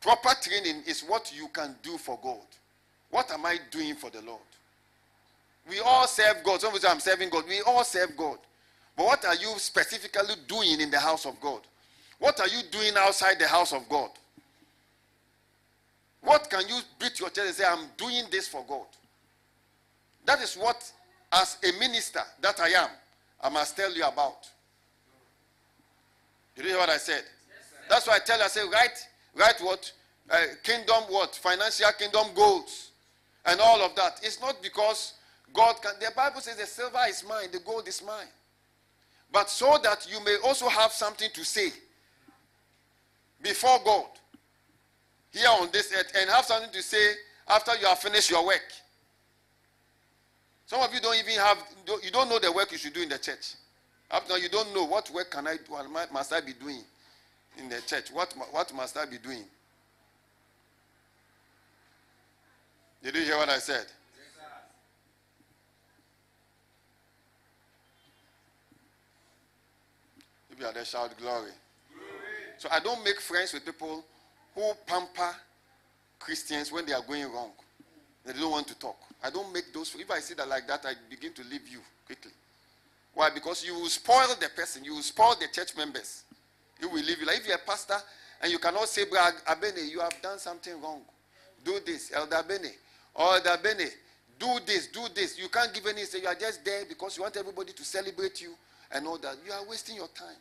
[0.00, 2.46] Proper training is what you can do for God.
[3.10, 4.40] What am I doing for the Lord?
[5.68, 6.60] We all serve God.
[6.60, 7.44] Some of say I'm serving God.
[7.48, 8.38] We all serve God.
[8.96, 11.60] But what are you specifically doing in the house of God?
[12.18, 14.10] What are you doing outside the house of God?
[16.22, 18.86] What can you beat your chest and say, I'm doing this for God?
[20.24, 20.90] That is what,
[21.32, 22.90] as a minister that I am,
[23.40, 24.48] I must tell you about.
[26.56, 27.22] You hear what I said?
[27.22, 29.06] Yes, That's why I tell you, I say, write,
[29.36, 29.92] write what?
[30.28, 31.36] Uh, kingdom what?
[31.36, 32.87] Financial kingdom goals
[33.48, 34.20] and all of that.
[34.22, 35.14] It's not because
[35.52, 35.92] God can.
[36.00, 38.26] The Bible says the silver is mine, the gold is mine.
[39.32, 41.70] But so that you may also have something to say
[43.42, 44.06] before God
[45.32, 47.12] here on this earth and have something to say
[47.48, 48.64] after you have finished your work.
[50.66, 51.58] Some of you don't even have,
[52.02, 53.54] you don't know the work you should do in the church.
[54.10, 56.82] Now, you don't know what work can I do, must I be doing
[57.58, 58.10] in the church?
[58.10, 59.44] What, what must I be doing?
[63.08, 63.86] Did you hear what I said?
[70.50, 71.40] If are there, shout glory.
[71.40, 71.52] glory.
[72.58, 74.04] So I don't make friends with people
[74.54, 75.34] who pamper
[76.18, 77.52] Christians when they are going wrong.
[78.26, 78.98] They don't want to talk.
[79.24, 79.94] I don't make those.
[79.98, 82.32] If I see that like that, I begin to leave you quickly.
[83.14, 83.30] Why?
[83.30, 84.84] Because you will spoil the person.
[84.84, 86.24] You will spoil the church members.
[86.78, 87.26] You will leave you.
[87.26, 87.96] Like if you're a pastor
[88.42, 91.00] and you cannot say, Abene, you have done something wrong.
[91.64, 92.12] Do this.
[92.14, 92.72] Elder Abene,
[93.18, 93.90] or the Bene,
[94.38, 95.38] do this, do this.
[95.38, 98.54] You can't give any you are just there because you want everybody to celebrate you
[98.92, 99.36] and all that.
[99.44, 100.36] You are wasting your time.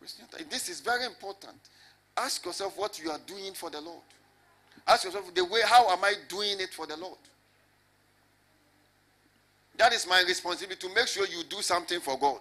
[0.00, 0.46] Wasting your time.
[0.50, 1.56] This is very important.
[2.16, 4.02] Ask yourself what you are doing for the Lord.
[4.86, 7.18] Ask yourself the way, how am I doing it for the Lord?
[9.78, 12.40] That is my responsibility to make sure you do something for God.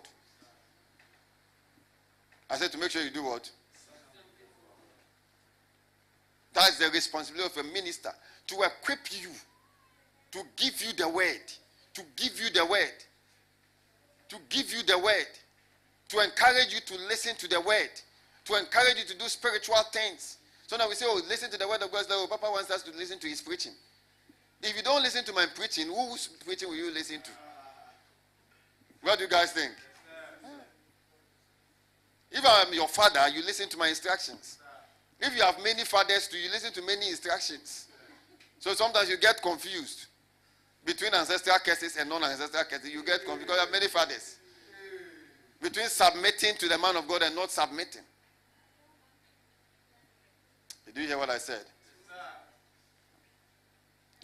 [2.49, 3.49] I said to make sure you do what?
[6.53, 8.11] That's the responsibility of a minister
[8.47, 9.29] to equip you,
[10.31, 11.53] to give you the word,
[11.93, 13.03] to give you the word,
[14.29, 15.27] to give you the word,
[16.09, 17.89] to encourage you to listen to the word,
[18.45, 20.37] to encourage you to do spiritual things.
[20.67, 22.05] So now we say, oh, listen to the word of God.
[22.09, 23.73] Oh, Papa wants us to listen to his preaching.
[24.61, 27.31] If you don't listen to my preaching, whose preaching will you listen to?
[29.01, 29.71] What do you guys think?
[32.31, 34.59] If I am your father, you listen to my instructions.
[35.21, 37.87] If you have many fathers, do you listen to many instructions?
[38.59, 40.07] So sometimes you get confused
[40.83, 42.89] between ancestral curses and non-ancestral curses.
[42.89, 44.37] You get confused because you have many fathers.
[45.61, 48.01] Between submitting to the man of God and not submitting.
[50.85, 51.65] Did you hear what I said?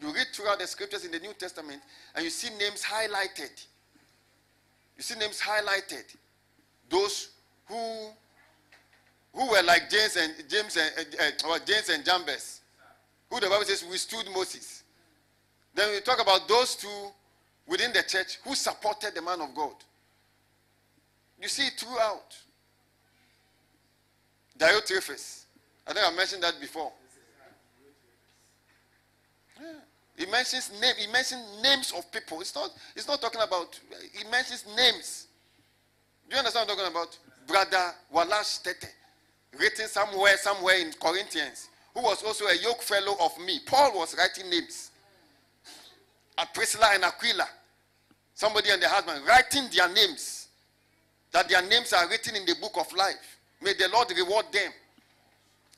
[0.01, 1.81] You read throughout the scriptures in the New Testament
[2.15, 3.65] and you see names highlighted.
[4.95, 6.15] You see names highlighted.
[6.89, 7.29] Those
[7.67, 8.09] who
[9.37, 12.61] who were like James and James and uh, uh, Jannes and Jambres,
[13.29, 14.83] who the Bible says withstood Moses.
[15.75, 17.11] Then we talk about those two
[17.67, 19.75] within the church who supported the man of God.
[21.39, 22.35] You see throughout.
[24.57, 25.43] Diotrephes.
[25.85, 26.91] I think I mentioned that before.
[30.15, 30.95] He mentions name.
[30.97, 32.41] He mentions names of people.
[32.41, 32.71] It's not.
[32.95, 33.79] It's not talking about.
[34.13, 35.27] He mentions names.
[36.27, 37.17] Do you understand what I'm talking about?
[37.45, 38.91] Brother Walash Tete,
[39.59, 43.59] written somewhere, somewhere in Corinthians, who was also a yoke fellow of me.
[43.65, 44.91] Paul was writing names.
[46.37, 47.47] At Priscilla and Aquila,
[48.33, 50.47] somebody and their husband writing their names.
[51.31, 53.39] That their names are written in the book of life.
[53.61, 54.71] May the Lord reward them.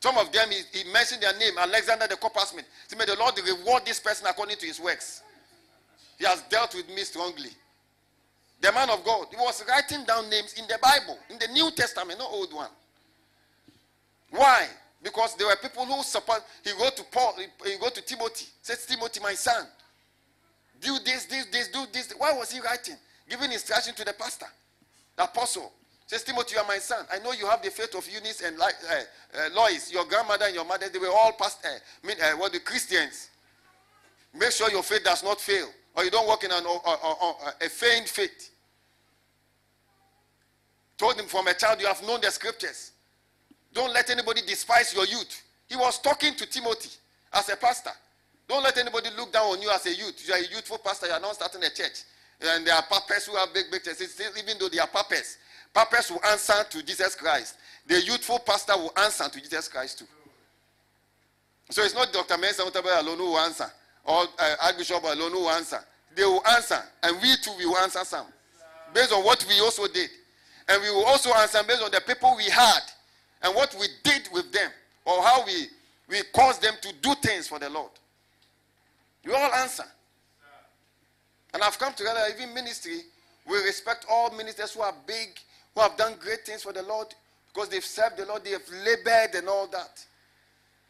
[0.01, 2.65] Some of them, he, he mentioned their name, Alexander the coppersmith.
[2.87, 5.23] So may the Lord reward this person according to his works.
[6.17, 7.49] He has dealt with me strongly.
[8.61, 11.71] The man of God, he was writing down names in the Bible, in the New
[11.71, 12.69] Testament, not old one.
[14.31, 14.67] Why?
[15.01, 16.43] Because there were people who support.
[16.63, 17.35] He wrote to Paul,
[17.65, 19.65] he wrote to Timothy, says, Timothy, my son,
[20.81, 22.13] do this, this, this, do this.
[22.17, 22.95] Why was he writing?
[23.29, 24.47] Giving instruction to the pastor,
[25.15, 25.71] the apostle.
[26.07, 27.05] Says, Timothy, you are my son.
[27.13, 29.93] I know you have the faith of Eunice and uh, uh, Lois.
[29.93, 33.29] Your grandmother and your mother, they were all past, uh, uh, what the Christians.
[34.33, 35.67] Make sure your faith does not fail.
[35.95, 38.49] Or you don't walk in an, a feigned faith.
[40.97, 42.91] Told him from a child, you have known the scriptures.
[43.73, 45.43] Don't let anybody despise your youth.
[45.67, 46.89] He was talking to Timothy
[47.33, 47.91] as a pastor.
[48.47, 50.27] Don't let anybody look down on you as a youth.
[50.27, 52.03] You are a youthful pastor, you are not starting a church.
[52.41, 54.19] And there are papas who have big, big churches.
[54.37, 55.37] Even though they are papas,
[55.73, 57.55] Papas will answer to Jesus Christ.
[57.85, 60.05] The youthful pastor will answer to Jesus Christ too.
[61.69, 62.37] So it's not Dr.
[62.37, 63.71] Mensa alone who will answer,
[64.03, 65.79] or uh, Archbishop alone who will answer.
[66.15, 68.25] They will answer, and we too will answer some.
[68.93, 70.09] Based on what we also did.
[70.67, 72.81] And we will also answer based on the people we had
[73.41, 74.69] and what we did with them,
[75.05, 75.67] or how we,
[76.09, 77.91] we caused them to do things for the Lord.
[79.23, 79.85] You all answer.
[81.53, 83.01] And I've come together, even ministry,
[83.47, 85.29] we respect all ministers who are big
[85.73, 87.07] who have done great things for the Lord
[87.53, 90.05] because they've served the Lord, they have labored and all that.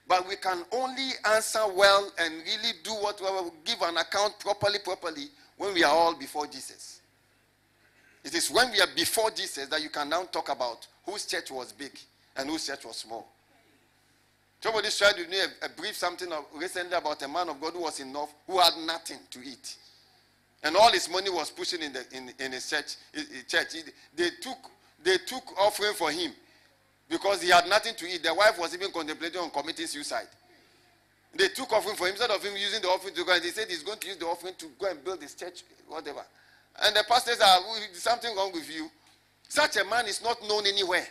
[0.08, 4.40] But we can only answer well and really do what we will give an account
[4.40, 5.28] properly, properly
[5.58, 7.02] when we are all before Jesus.
[8.24, 11.52] It is when we are before Jesus that you can now talk about whose church
[11.52, 11.98] was big
[12.40, 13.28] and whose church was small.
[14.62, 17.74] Somebody shared with me a, a brief something of, recently about a man of God
[17.74, 19.76] who was in North who had nothing to eat.
[20.64, 22.96] And all his money was pushing in, the, in, in his church.
[23.14, 23.84] His church.
[24.16, 24.58] They took,
[25.02, 26.32] they took offering for him
[27.10, 28.24] because he had nothing to eat.
[28.24, 30.28] The wife was even contemplating on committing suicide.
[31.34, 33.34] They took offering for him instead of him using the offering to go.
[33.34, 35.64] And they said he's going to use the offering to go and build his church,
[35.88, 36.24] whatever.
[36.84, 38.90] And the pastor said, ah, something wrong with you.
[39.48, 41.08] Such a man is not known anywhere.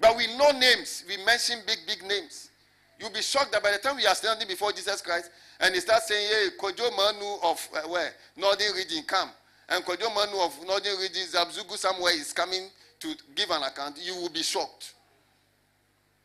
[0.00, 1.04] But we know names.
[1.08, 2.50] We mention big, big names.
[2.98, 5.30] You'll be shocked that by the time we are standing before Jesus Christ,
[5.60, 8.12] and he starts saying, Hey, Kojo Manu of uh, where?
[8.36, 9.30] Northern region, come.
[9.68, 12.68] And Kojo Manu of Northern region, Zabzugu somewhere is coming
[13.00, 13.98] to give an account.
[14.02, 14.94] You will be shocked.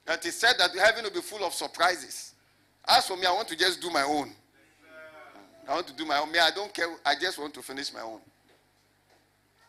[0.07, 2.33] And he said that heaven will be full of surprises.
[2.87, 4.31] As for me, I want to just do my own.
[5.67, 6.31] I want to do my own.
[6.31, 6.87] Me, I don't care.
[7.05, 8.19] I just want to finish my own.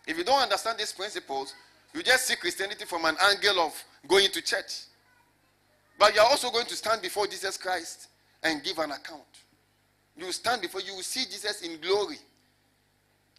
[0.06, 1.54] If you don't understand these principles,
[1.94, 4.84] you just see Christianity from an angle of going to church.
[5.98, 8.08] But you are also going to stand before Jesus Christ
[8.42, 9.22] and give an account.
[10.16, 12.18] You stand before you will see Jesus in glory.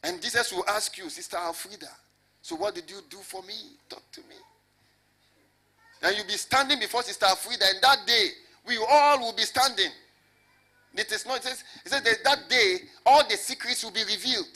[0.03, 1.89] And Jesus will ask you, Sister Alfreda,
[2.41, 3.55] so what did you do for me?
[3.89, 4.35] Talk to me.
[6.03, 8.29] And you'll be standing before Sister Alfreda, and that day
[8.67, 9.89] we all will be standing.
[10.93, 14.03] It is not, it says, it says that, that day all the secrets will be
[14.03, 14.47] revealed.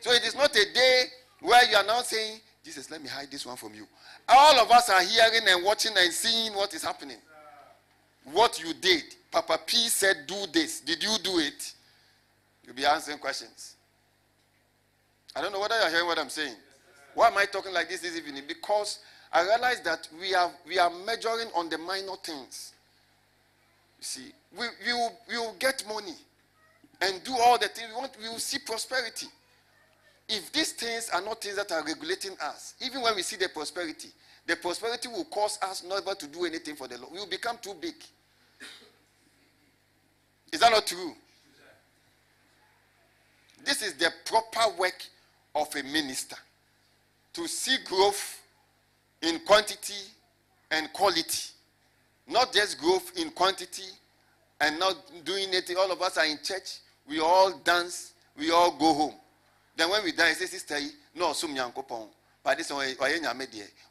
[0.00, 1.04] So it is not a day
[1.40, 3.86] where you are now saying, Jesus, let me hide this one from you.
[4.28, 7.16] All of us are hearing and watching and seeing what is happening.
[8.24, 9.04] what you did.
[9.32, 10.80] Papa P said, Do this.
[10.80, 11.72] Did you do it?
[12.62, 13.76] You'll be answering questions.
[15.34, 16.56] I don't know whether you're hearing what I'm saying.
[17.14, 18.42] Why am I talking like this this evening?
[18.46, 18.98] Because
[19.32, 22.74] I realize that we are, we are measuring on the minor things.
[23.98, 26.16] You see, we, we, will, we will get money
[27.00, 29.28] and do all the things we want, we will see prosperity.
[30.28, 33.48] If these things are not things that are regulating us, even when we see the
[33.48, 34.08] prosperity,
[34.46, 37.12] the prosperity will cause us never to do anything for the Lord.
[37.12, 37.94] We will become too big.
[40.52, 41.14] Is that not true?
[43.64, 45.02] This is the proper work
[45.54, 46.36] of a minister
[47.34, 48.42] to see growth
[49.22, 49.94] in quantity
[50.70, 51.50] and quality,
[52.26, 53.84] not just growth in quantity
[54.60, 55.76] and not doing anything.
[55.76, 56.78] All of us are in church,
[57.08, 59.14] we all dance, we all go home.
[59.78, 60.76] Then when we die, say, Sister,
[61.14, 62.08] no, sum yankopon.
[62.42, 63.06] But this one, or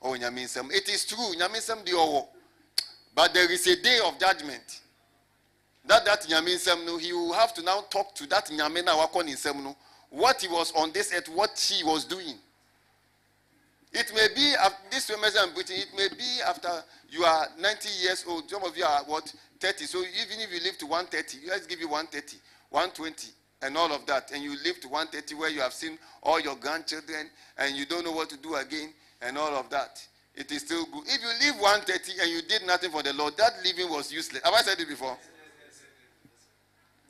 [0.01, 2.27] oh, it is true, nyamisem di owo.
[3.15, 4.81] But there is a day of judgment.
[5.85, 9.63] That that nyamisem no, he will have to now talk to that nyamena wakon insem
[9.63, 9.77] no,
[10.09, 12.35] what he was on this earth, what she was doing.
[13.93, 14.53] It may be
[14.91, 15.77] this message I'm preaching.
[15.77, 16.69] It may be after
[17.09, 18.49] you are 90 years old.
[18.49, 19.85] Some of you are what 30.
[19.85, 22.35] So even if you live to 130, let's give you 130,
[22.71, 23.31] 120,
[23.61, 26.55] and all of that, and you live to 130 where you have seen all your
[26.55, 30.05] grandchildren and you don't know what to do again and all of that.
[30.35, 31.03] It is still good.
[31.07, 34.43] If you live 130 and you did nothing for the Lord, that living was useless.
[34.43, 35.17] Have I said it before?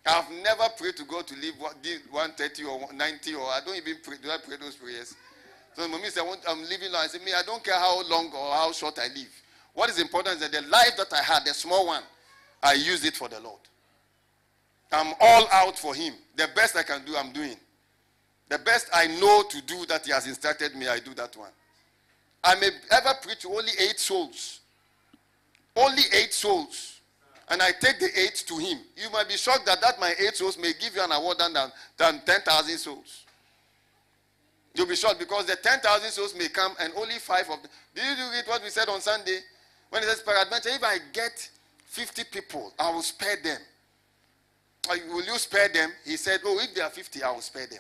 [0.06, 4.16] I've never prayed to God to live 130 or 90 or I don't even pray.
[4.24, 5.14] Do I pray those prayers?
[5.76, 7.04] So mommy said, I'm living long.
[7.04, 9.30] I said, me, I don't care how long or how short I live.
[9.74, 12.04] What is important is that the life that I had, the small one,
[12.64, 13.60] I used it for the Lord.
[14.92, 16.14] I'm all out for Him.
[16.36, 17.56] The best I can do, I'm doing.
[18.50, 21.50] The best I know to do that He has instructed me, I do that one.
[22.44, 24.62] I may ever preach to only eight souls.
[25.76, 27.02] Only eight souls.
[27.50, 28.80] And I take the eight to Him.
[28.96, 31.54] You might be shocked that, that my eight souls may give you an award than,
[31.98, 33.24] than 10,000 souls.
[34.76, 37.72] You'll be shocked because the 10,000 souls may come and only five of them.
[37.96, 39.40] Did you read what we said on Sunday?
[39.90, 41.50] When it says, peradventure, if I get
[41.86, 43.60] 50 people, I will spare them.
[44.90, 45.92] Will you spare them?
[46.06, 47.80] He said, Oh, if they are 50, I will spare them.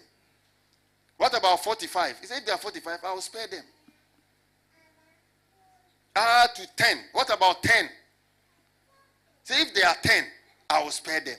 [1.17, 2.19] What about 45?
[2.19, 3.63] He said, If there are 45, I will spare them.
[6.15, 6.97] Ah, to 10.
[7.13, 7.89] What about 10?
[9.43, 10.23] Say, if they are 10,
[10.69, 11.38] I will spare them.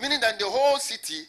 [0.00, 1.22] Meaning that the whole city,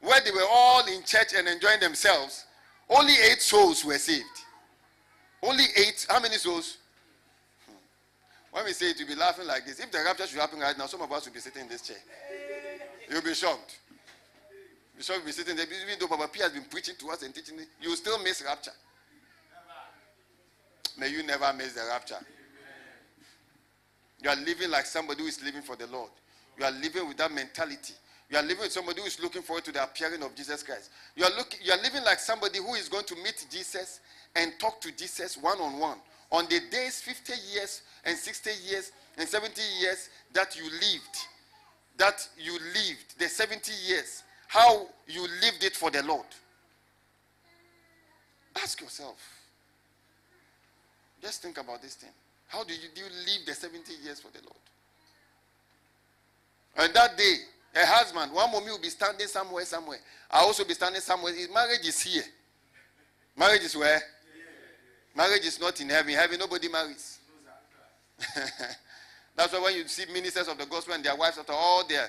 [0.00, 2.46] where they were all in church and enjoying themselves,
[2.88, 4.24] only eight souls were saved.
[5.42, 6.06] Only eight.
[6.08, 6.78] How many souls?
[7.66, 7.74] Hmm.
[8.52, 9.80] When we say it, you'll be laughing like this.
[9.80, 11.82] If the rapture should happen right now, some of us will be sitting in this
[11.82, 11.96] chair.
[13.10, 13.78] You'll be shocked.
[14.92, 15.66] You'll be shocked be sitting there.
[15.66, 18.72] Even though Papa P has been preaching to us and teaching, you still miss rapture.
[20.98, 22.18] May you never miss the rapture.
[24.22, 26.10] You are living like somebody who is living for the Lord.
[26.58, 27.94] You are living with that mentality.
[28.30, 30.90] You are living with somebody who is looking forward to the appearing of Jesus Christ.
[31.14, 34.00] You are, looking, you are living like somebody who is going to meet Jesus
[34.34, 35.98] and talk to Jesus one on one.
[36.32, 41.16] On the days, 50 years and 60 years and 70 years that you lived,
[41.98, 46.26] that you lived, the 70 years, how you lived it for the Lord.
[48.56, 49.18] Ask yourself.
[51.22, 52.10] Just think about this thing.
[52.48, 54.56] How do you, do you live the 70 years for the Lord?
[56.78, 57.34] And that day,
[57.74, 59.98] a husband, one mommy will be standing somewhere, somewhere.
[60.30, 61.34] I also be standing somewhere.
[61.34, 62.24] His marriage is here.
[63.36, 64.00] Marriage is where?
[65.14, 66.12] Marriage is not in heaven.
[66.14, 67.18] Heaven, nobody marries.
[69.36, 72.08] That's why when you see ministers of the gospel and their wives after all their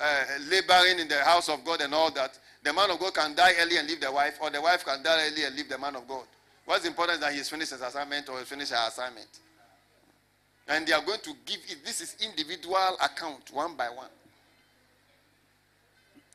[0.00, 3.34] uh, laboring in the house of God and all that, the man of God can
[3.34, 5.78] die early and leave the wife, or the wife can die early and leave the
[5.78, 6.24] man of God.
[6.64, 9.28] What's important is that he's finished his assignment or he's finished her assignment.
[10.68, 11.78] And they are going to give it.
[11.84, 14.10] This is individual account, one by one.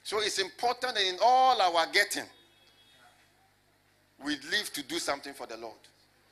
[0.03, 2.25] So it's important that in all our getting,
[4.23, 5.77] we live to do something for the Lord.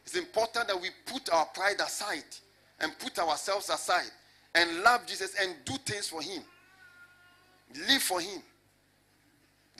[0.05, 2.23] It's important that we put our pride aside
[2.81, 4.09] and put ourselves aside
[4.55, 6.41] and love Jesus and do things for Him.
[7.87, 8.41] Live for Him.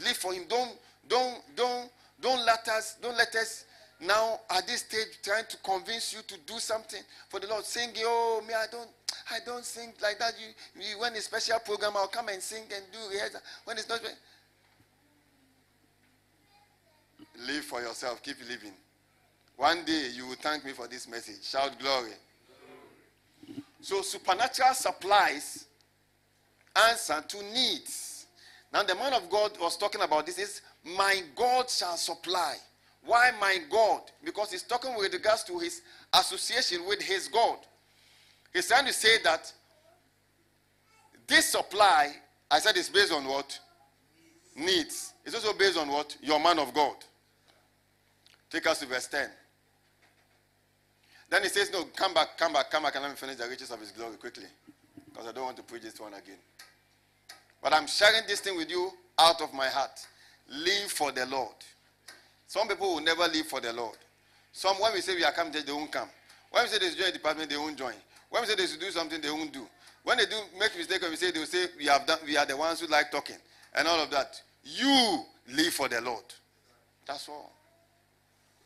[0.04, 0.44] Live for Him.
[0.48, 0.72] Don't
[1.08, 1.90] don't don't
[2.22, 3.66] don't let us don't let us
[4.00, 7.66] now at this stage trying to convince you to do something for the Lord.
[7.66, 8.90] Sing, oh me, I don't
[9.30, 10.34] I don't sing like that.
[10.40, 13.42] You, you when a special program, I'll come and sing and do rehearsal.
[13.66, 14.02] When it's not,
[17.48, 18.22] live for yourself.
[18.24, 18.74] Keep living.
[19.58, 21.44] One day you will thank me for this message.
[21.44, 22.12] Shout glory.
[23.82, 25.66] So supernatural supplies
[26.90, 28.28] answer to needs.
[28.72, 32.56] Now the man of God was talking about this is my God shall supply.
[33.04, 34.02] Why my God?
[34.24, 35.82] Because he's talking with regards to his
[36.14, 37.58] association with his God.
[38.54, 39.52] He's trying to say that
[41.32, 42.14] This supply,
[42.50, 43.58] I said, is based on what?
[44.54, 45.14] Needs.
[45.26, 46.18] It's also based on what?
[46.22, 46.96] Your man of God.
[48.50, 49.30] Take us to verse 10.
[51.32, 53.48] Then he says, No, come back, come back, come back, and let me finish the
[53.48, 54.44] riches of his glory quickly.
[55.10, 56.38] Because I don't want to preach this one again.
[57.64, 60.06] But I'm sharing this thing with you out of my heart.
[60.50, 61.56] Live for the Lord.
[62.48, 63.96] Some people will never live for the Lord.
[64.52, 66.10] Some, when we say we are coming, they won't come.
[66.52, 67.94] When we say they join a department, they won't join.
[68.30, 69.66] When we say they should do something, they won't do.
[70.04, 72.36] When they do make mistake, when we say they will say we have done, we
[72.36, 73.38] are the ones who like talking
[73.74, 74.42] and all of that.
[74.64, 76.26] You live for the Lord.
[77.06, 77.54] That's all.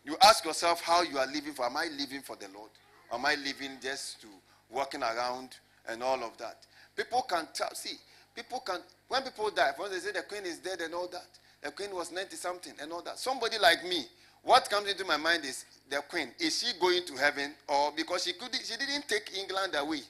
[0.06, 1.65] You ask yourself how you are living for.
[1.65, 2.69] Am I living for the Lord?
[3.11, 4.27] Am I living just to
[4.69, 5.57] walking around
[5.90, 6.57] and all of that?
[6.95, 7.73] People can tell.
[7.73, 7.95] See,
[8.36, 8.82] people can.
[9.07, 11.27] When people die, when they say the queen is dead and all that,
[11.61, 13.18] the queen was ninety something and all that.
[13.18, 14.06] Somebody like me,
[14.44, 16.30] what comes into my mind is the queen.
[16.40, 20.02] Is she going to heaven or because she could she didn't take England away?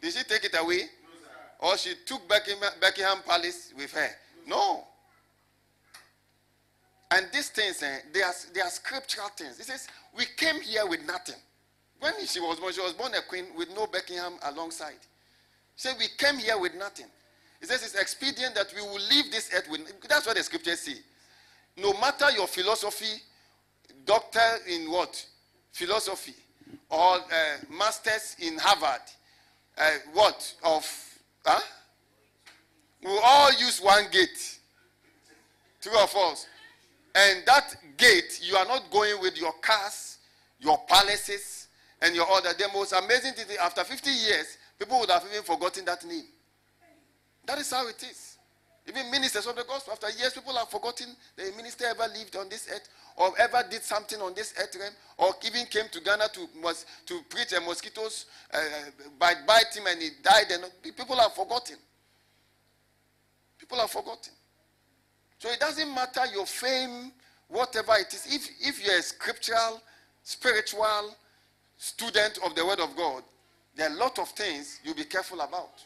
[0.00, 0.78] Did she take it away?
[1.60, 4.08] No, or she took Buckingham, Buckingham Palace with her?
[4.46, 4.86] No.
[7.14, 9.60] And these things, eh, they, are, they are scriptural things.
[9.60, 9.86] It says,
[10.16, 11.36] We came here with nothing.
[12.00, 14.96] When she was born, she was born a queen with no Buckingham alongside.
[15.76, 17.06] She said, We came here with nothing.
[17.60, 19.80] It says it's expedient that we will leave this earth with.
[20.08, 20.94] That's what the scriptures say.
[21.76, 23.20] No matter your philosophy,
[24.06, 25.24] doctor in what?
[25.70, 26.34] Philosophy,
[26.90, 27.20] or uh,
[27.70, 29.02] masters in Harvard,
[29.78, 30.54] uh, what?
[30.64, 31.18] Of.
[31.44, 31.60] Huh?
[33.04, 34.58] We all use one gate.
[35.80, 36.46] Two of us.
[37.14, 40.18] And that gate, you are not going with your cars,
[40.58, 41.68] your palaces,
[42.00, 42.52] and your other.
[42.54, 46.24] The most amazing thing, after 50 years, people would have even forgotten that name.
[47.46, 48.38] That is how it is.
[48.88, 51.06] Even ministers of the gospel, after years, people have forgotten
[51.36, 54.92] the minister ever lived on this earth or ever did something on this earth realm
[55.18, 58.58] or even came to Ghana to, was, to preach and mosquitoes uh,
[59.20, 60.46] bite, bite him and he died.
[60.50, 61.76] And people have forgotten.
[63.56, 64.32] People have forgotten.
[65.42, 67.10] So it doesn't matter your fame,
[67.48, 68.32] whatever it is.
[68.32, 69.82] If, if you're a scriptural,
[70.22, 71.16] spiritual
[71.76, 73.24] student of the Word of God,
[73.74, 75.82] there are a lot of things you'll be careful about.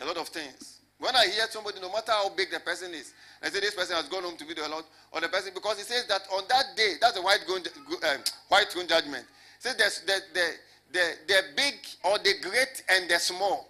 [0.00, 0.80] A lot of things.
[0.98, 3.94] When I hear somebody, no matter how big the person is, I say this person
[3.94, 6.42] has gone home to be the Lord, or the person, because it says that on
[6.48, 7.62] that day, that's a white, throne,
[8.02, 8.16] uh,
[8.48, 9.24] white throne judgment.
[9.64, 10.50] It says the, the,
[10.92, 13.68] the, the big or the great and the small.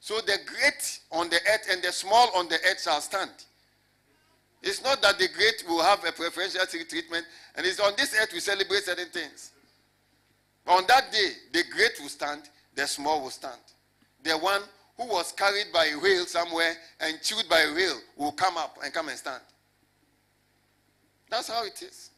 [0.00, 3.30] So the great on the earth and the small on the earth shall stand.
[4.62, 7.26] It's not that the great will have a preferential treatment,
[7.56, 9.50] and it's on this earth we celebrate certain things.
[10.66, 12.42] On that day, the great will stand,
[12.74, 13.60] the small will stand.
[14.22, 14.62] The one
[14.96, 18.78] who was carried by a whale somewhere and chewed by a whale will come up
[18.84, 19.42] and come and stand.
[21.28, 22.10] That's how it is.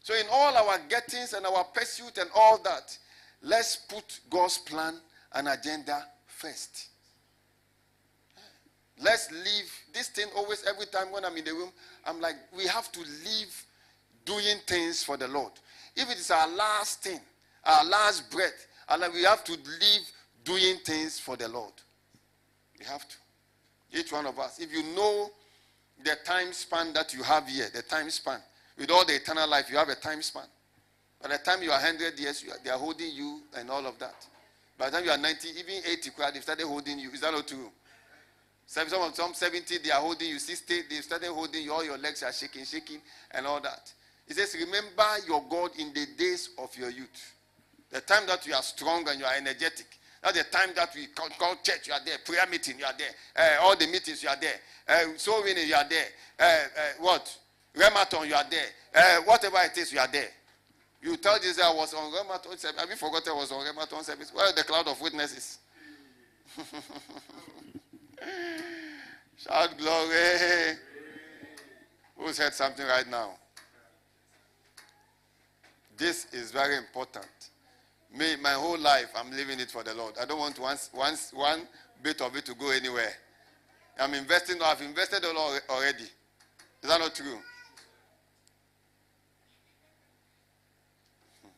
[0.00, 2.98] So, in all our gettings and our pursuit and all that,
[3.40, 4.94] let's put God's plan
[5.32, 6.88] and agenda first.
[9.00, 11.70] Let's leave this thing always, every time when I'm in the room,
[12.06, 13.64] I'm like, we have to leave
[14.24, 15.52] doing things for the Lord.
[15.96, 17.20] If it is our last thing,
[17.64, 20.10] our last breath, and we have to leave
[20.44, 21.72] doing things for the Lord.
[22.78, 23.16] We have to.
[23.94, 24.58] Each one of us.
[24.58, 25.30] If you know
[26.02, 28.40] the time span that you have here, the time span,
[28.78, 30.44] with all the eternal life, you have a time span.
[31.22, 33.98] By the time you are 100 years, are, they are holding you and all of
[33.98, 34.26] that.
[34.78, 37.10] By the time you are 90, even 80, they've started holding you.
[37.10, 37.70] Is that not true?
[38.66, 40.38] Some, some, some 70, they are holding you.
[40.38, 41.72] 60, they started holding you.
[41.72, 43.00] All your legs are shaking, shaking,
[43.32, 43.92] and all that.
[44.26, 47.34] He says, Remember your God in the days of your youth.
[47.90, 49.86] The time that you are strong and you are energetic.
[50.22, 52.16] That's the time that we call, call church, you are there.
[52.24, 53.10] Prayer meeting, you are there.
[53.36, 54.54] Uh, all the meetings, you are there.
[54.88, 56.06] Uh, soul winning, you are there.
[56.38, 57.38] Uh, uh, what?
[57.76, 58.66] Rematon, you are there.
[58.94, 60.28] Uh, whatever it is, you are there.
[61.02, 62.78] You tell Jesus I was on Rematon.
[62.78, 64.32] Have you forgotten I was on Rematon service?
[64.32, 65.58] Where are the cloud of witnesses?
[69.36, 70.76] Shout glory.
[72.16, 73.30] Who said something right now?
[75.96, 77.26] This is very important.
[78.16, 80.14] Me, my whole life, I'm living it for the Lord.
[80.20, 81.62] I don't want once, once, one
[82.02, 83.12] bit of it to go anywhere.
[83.98, 86.04] I'm investing, I've invested already.
[86.04, 87.38] Is that not true?
[91.42, 91.48] Hmm.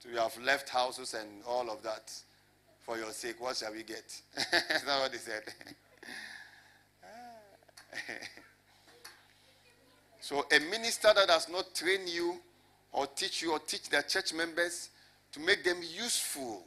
[0.00, 2.12] So you have left houses and all of that
[2.88, 3.36] for your sake.
[3.38, 4.18] What shall we get?
[4.34, 5.42] That's not what he said.
[10.20, 12.36] so a minister that does not train you
[12.90, 14.88] or teach you or teach their church members
[15.32, 16.62] to make them useful.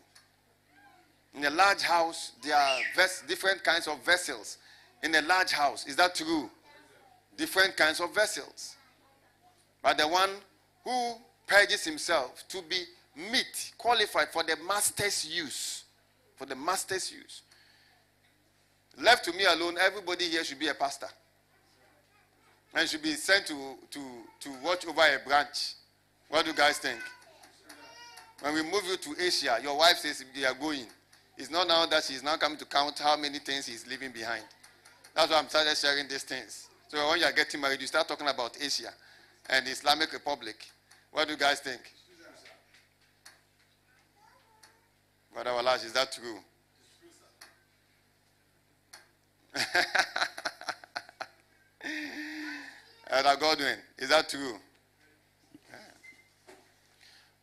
[1.34, 4.60] In a large house, there are ves- different kinds of vessels.
[5.02, 6.52] In a large house, is that true?
[7.36, 8.76] Different kinds of vessels.
[9.82, 10.30] But the one
[10.84, 11.14] who
[11.48, 12.84] purges himself to be
[13.16, 15.81] meet, qualified for the master's use,
[16.42, 17.44] for the master's use.
[19.00, 21.06] Left to me alone, everybody here should be a pastor.
[22.74, 24.00] And should be sent to, to,
[24.40, 25.76] to watch over a branch.
[26.30, 27.00] What do you guys think?
[28.40, 30.88] When we move you to Asia, your wife says they are going.
[31.38, 34.44] It's not now that she's now coming to count how many things he's leaving behind.
[35.14, 36.70] That's why I'm started sharing these things.
[36.88, 38.90] So when you are getting married, you start talking about Asia
[39.48, 40.56] and Islamic Republic.
[41.12, 41.82] What do you guys think?
[45.34, 46.40] Brother Walash, is that true?
[53.10, 54.56] Elder Godwin, is that true?
[55.70, 55.78] Yeah.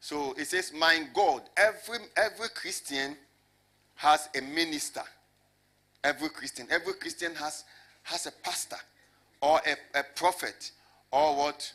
[0.01, 3.17] So it says, My God, every every Christian
[3.97, 5.03] has a minister.
[6.05, 7.65] Every Christian, every Christian has
[8.05, 8.79] has a pastor
[9.41, 10.71] or a, a prophet
[11.11, 11.73] or what?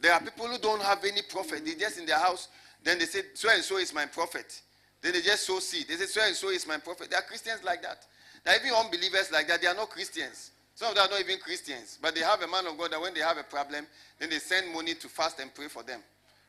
[0.00, 1.64] There are people who don't have any prophet.
[1.64, 2.48] They just in their house,
[2.82, 4.60] then they say, so and so is my prophet.
[5.02, 5.88] Then they just sow seed.
[5.88, 7.10] They say, so and so is my prophet.
[7.10, 8.06] There are Christians like that.
[8.44, 9.60] There are even unbelievers like that.
[9.60, 10.52] They are not Christians.
[10.74, 11.98] Some of them are not even Christians.
[12.00, 13.86] But they have a man of God that when they have a problem,
[14.18, 16.00] then they send money to fast and pray for them,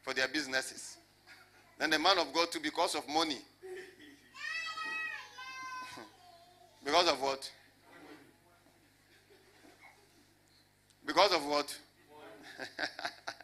[0.04, 0.98] for their businesses.
[1.80, 3.40] Then the man of God, too, because of money.
[6.86, 7.52] because of what?
[11.06, 11.76] Because of what?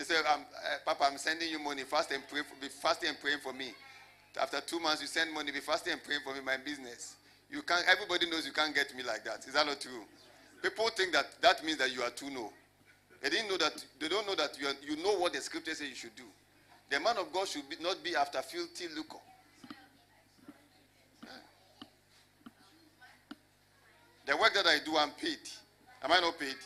[0.00, 0.38] He said, uh,
[0.86, 1.82] Papa, I'm sending you money.
[1.82, 3.74] Fast and pray for, be fasting and praying for me.
[4.40, 5.52] After two months, you send money.
[5.52, 7.16] Be fasting and praying for me, my business.
[7.50, 7.84] You can't.
[7.86, 9.46] Everybody knows you can't get me like that.
[9.46, 10.00] Is that not true?
[10.62, 12.50] People think that that means that you are too no.
[13.20, 13.84] They didn't know that.
[13.98, 16.24] They don't know that you, are, you know what the scripture says you should do.
[16.88, 19.18] The man of God should be, not be after filthy lucre.
[24.24, 25.44] The work that I do, I'm paid.
[26.02, 26.56] Am I not paid?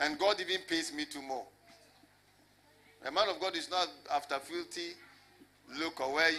[0.00, 1.46] And God even pays me two more.
[3.04, 4.94] A man of God is not after filthy
[5.78, 6.38] look or where you,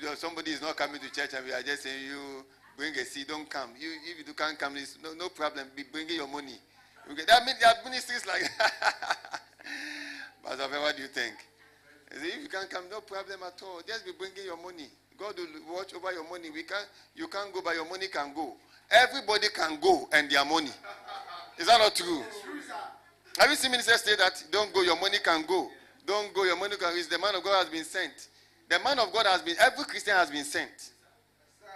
[0.00, 2.44] you know, somebody is not coming to church and we are just saying you
[2.76, 3.70] bring a seed, don't come.
[3.78, 5.66] You if you can't come, it's no, no problem.
[5.76, 6.56] Be bringing your money.
[7.16, 8.42] Get, that means there are ministries like
[10.44, 11.34] Pastor, what do you think?
[12.10, 13.80] If you can't come, no problem at all.
[13.86, 14.88] Just be bringing your money.
[15.18, 16.50] God will watch over your money.
[16.50, 16.82] We can
[17.14, 18.54] you can't go, but your money can go.
[18.90, 20.70] Everybody can go and their money.
[21.58, 22.22] Is that not true?
[23.38, 24.44] Have you seen ministers say that?
[24.50, 25.68] Don't go, your money can go.
[26.06, 27.02] Don't go, your money can go.
[27.02, 28.28] The man of God has been sent.
[28.68, 30.92] The man of God has been, every Christian has been sent.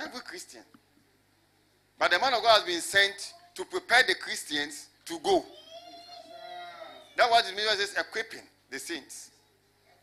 [0.00, 0.62] Every Christian.
[1.98, 5.44] But the man of God has been sent to prepare the Christians to go.
[7.16, 9.30] That's what the minister says, equipping the saints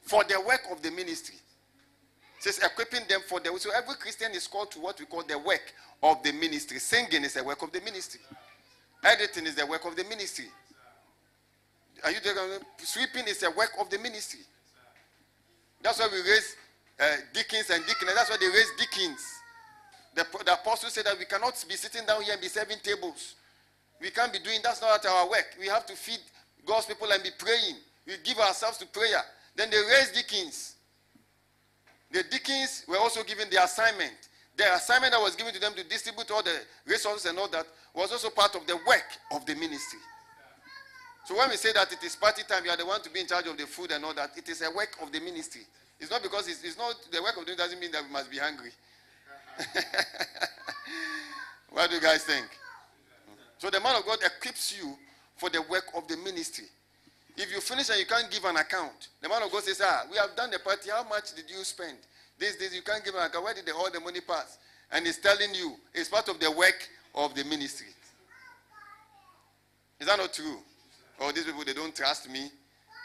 [0.01, 1.35] for the work of the ministry.
[2.39, 3.61] Says equipping them for the work.
[3.61, 5.73] so every Christian is called to what we call the work
[6.03, 6.77] of the ministry.
[6.79, 8.21] Singing is the work of the ministry.
[9.03, 10.45] Editing is the work of the ministry.
[12.03, 12.19] Are you?
[12.79, 14.41] Sweeping is a work of the ministry.
[15.81, 16.55] That's why we raise
[16.99, 18.15] uh, deacons and deaconess.
[18.15, 19.21] That's why they raise deacons.
[20.15, 23.35] The, the apostle said that we cannot be sitting down here and be serving tables.
[24.01, 25.55] We can't be doing that's not our work.
[25.59, 26.19] We have to feed
[26.65, 27.75] God's people and be praying.
[28.07, 29.21] We give ourselves to prayer.
[29.55, 30.75] Then they raise deacons.
[32.11, 34.13] The deacons were also given the assignment.
[34.57, 37.65] The assignment that was given to them to distribute all the resources and all that
[37.93, 39.99] was also part of the work of the ministry.
[41.25, 43.19] So when we say that it is party time, you are the one to be
[43.19, 45.63] in charge of the food and all that, it is a work of the ministry.
[45.99, 48.11] It's not because it's, it's not the work of the ministry doesn't mean that we
[48.11, 48.69] must be hungry.
[51.71, 52.45] what do you guys think?
[53.57, 54.95] So the man of God equips you
[55.37, 56.65] for the work of the ministry.
[57.37, 60.03] If you finish and you can't give an account, the man of God says, Ah,
[60.11, 60.91] we have done the party.
[60.91, 61.97] How much did you spend?
[62.37, 63.43] This, this, you can't give an account.
[63.43, 64.59] Where did the, all the money pass?
[64.91, 67.87] And he's telling you it's part of the work of the ministry.
[69.99, 70.59] Is that not true?
[71.19, 72.49] Or these people, they don't trust me.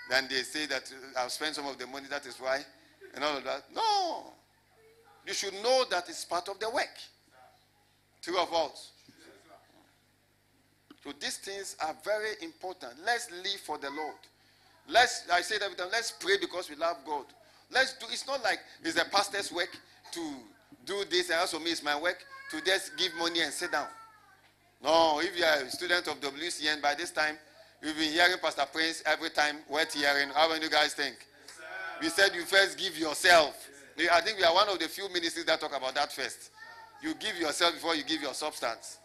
[0.08, 2.60] Then they say that I've spent some of the money, that is why.
[3.14, 3.64] And all of that.
[3.74, 4.32] No.
[5.26, 6.88] You should know that it's part of the work.
[8.22, 8.92] True or false?
[11.04, 12.92] So these things are very important.
[13.04, 14.16] Let's live for the Lord.
[14.88, 17.24] Let's, I say that every time, let's pray because we love God.
[17.70, 19.70] Let's do, it's not like it's a pastor's work
[20.12, 20.34] to
[20.84, 22.18] do this and also me it's my work
[22.50, 23.86] to just give money and sit down.
[24.82, 27.36] No, if you are a student of WCN, by this time,
[27.82, 30.28] you've been hearing Pastor Prince every time, wet hearing.
[30.35, 31.16] How many you guys think?
[32.01, 33.69] we said you first give yourself.
[34.11, 36.51] I think we are one of the few ministries that talk about that first.
[37.02, 38.98] You give yourself before you give your substance.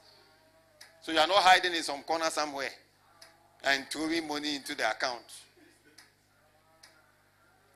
[1.02, 2.70] So you are not hiding in some corner somewhere
[3.64, 5.24] and throwing money into the account.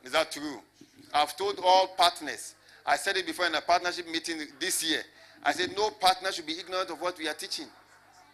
[0.04, 0.62] Is that true?
[1.14, 2.56] I've told all partners.
[2.86, 5.02] I said it before in a partnership meeting this year.
[5.44, 7.68] I said no partner should be ignorant of what we are teaching.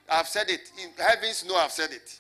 [0.09, 0.69] I've said it.
[0.83, 2.19] In heavens, no, I've said it.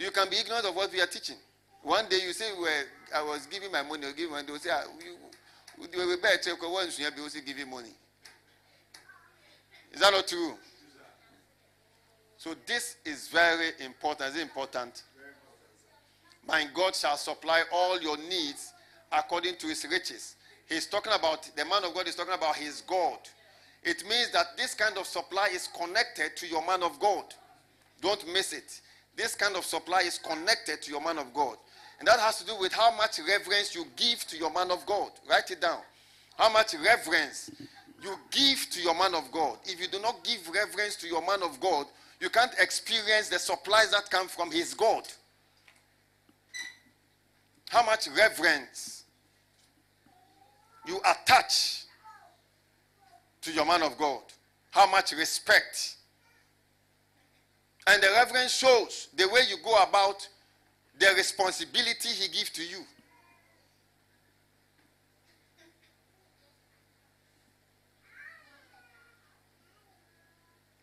[0.00, 1.36] You can be ignorant of what we are teaching.
[1.82, 4.46] One day you say, well, I was giving my money, giving money.
[4.46, 5.16] They will say, ah, you,
[5.78, 7.90] we will bet you once you be also giving money.
[9.92, 10.54] Is that not true?
[12.38, 14.34] So this is very important.
[14.34, 15.02] Is important?
[16.48, 18.72] My God shall supply all your needs
[19.12, 20.36] according to his riches.
[20.66, 23.18] He's talking about, the man of God is talking about his God.
[23.82, 27.24] It means that this kind of supply is connected to your man of God.
[28.00, 28.80] Don't miss it.
[29.20, 31.58] This kind of supply is connected to your man of God.
[31.98, 34.86] And that has to do with how much reverence you give to your man of
[34.86, 35.10] God.
[35.28, 35.80] Write it down.
[36.38, 37.50] How much reverence
[38.02, 39.58] you give to your man of God.
[39.64, 41.84] If you do not give reverence to your man of God,
[42.18, 45.02] you can't experience the supplies that come from his God.
[47.68, 49.04] How much reverence
[50.86, 51.84] you attach
[53.42, 54.22] to your man of God.
[54.70, 55.96] How much respect.
[57.90, 60.28] And the reverence shows the way you go about
[60.96, 62.84] the responsibility he gives to you.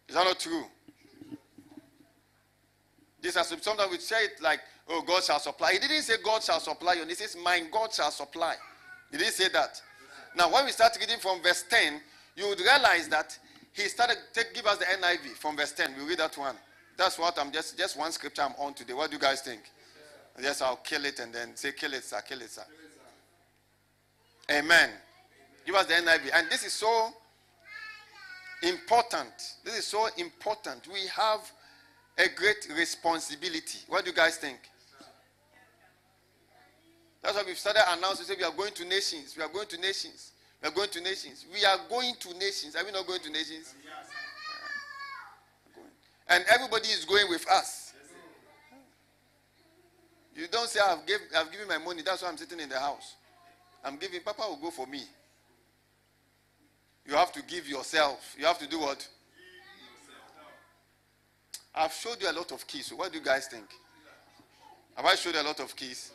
[0.10, 0.66] Is that not true?
[3.22, 4.60] This has sometimes we say it like,
[4.90, 5.74] oh, God shall supply.
[5.74, 7.06] He didn't say God shall supply you.
[7.06, 8.56] He says, My God shall supply.
[9.12, 9.82] He didn't say that.
[10.36, 12.02] Now, when we start reading from verse 10,
[12.36, 13.38] you would realize that
[13.72, 15.94] he started take give us the NIV from verse 10.
[15.98, 16.56] We read that one.
[16.98, 18.94] That's what I'm just just one scripture I'm on today.
[18.94, 19.62] What do you guys think?
[20.42, 22.64] Yes, I'll kill it and then say kill it, sir, kill it, sir.
[24.52, 24.90] Amen.
[25.66, 26.30] Give us the NIV.
[26.34, 27.10] And this is so
[28.64, 29.34] important.
[29.64, 30.88] This is so important.
[30.88, 31.40] We have
[32.18, 33.80] a great responsibility.
[33.88, 34.58] What do you guys think?
[37.22, 38.26] That's why we've started announcing.
[38.26, 39.36] Say we are going to nations.
[39.36, 40.32] We are going to nations.
[40.62, 41.46] We are going to nations.
[41.52, 42.76] We are going to nations.
[42.76, 43.76] Are we not going to nations?
[46.30, 47.94] And everybody is going with us.
[50.36, 51.00] You don't say I've,
[51.36, 52.04] I've given my money.
[52.04, 53.16] That's why I'm sitting in the house.
[53.84, 54.22] I'm giving.
[54.22, 55.02] Papa will go for me.
[57.06, 58.36] You have to give yourself.
[58.38, 59.08] You have to do what?
[61.74, 62.92] I've showed you a lot of keys.
[62.96, 63.66] What do you guys think?
[64.96, 66.12] Have I showed you a lot of keys?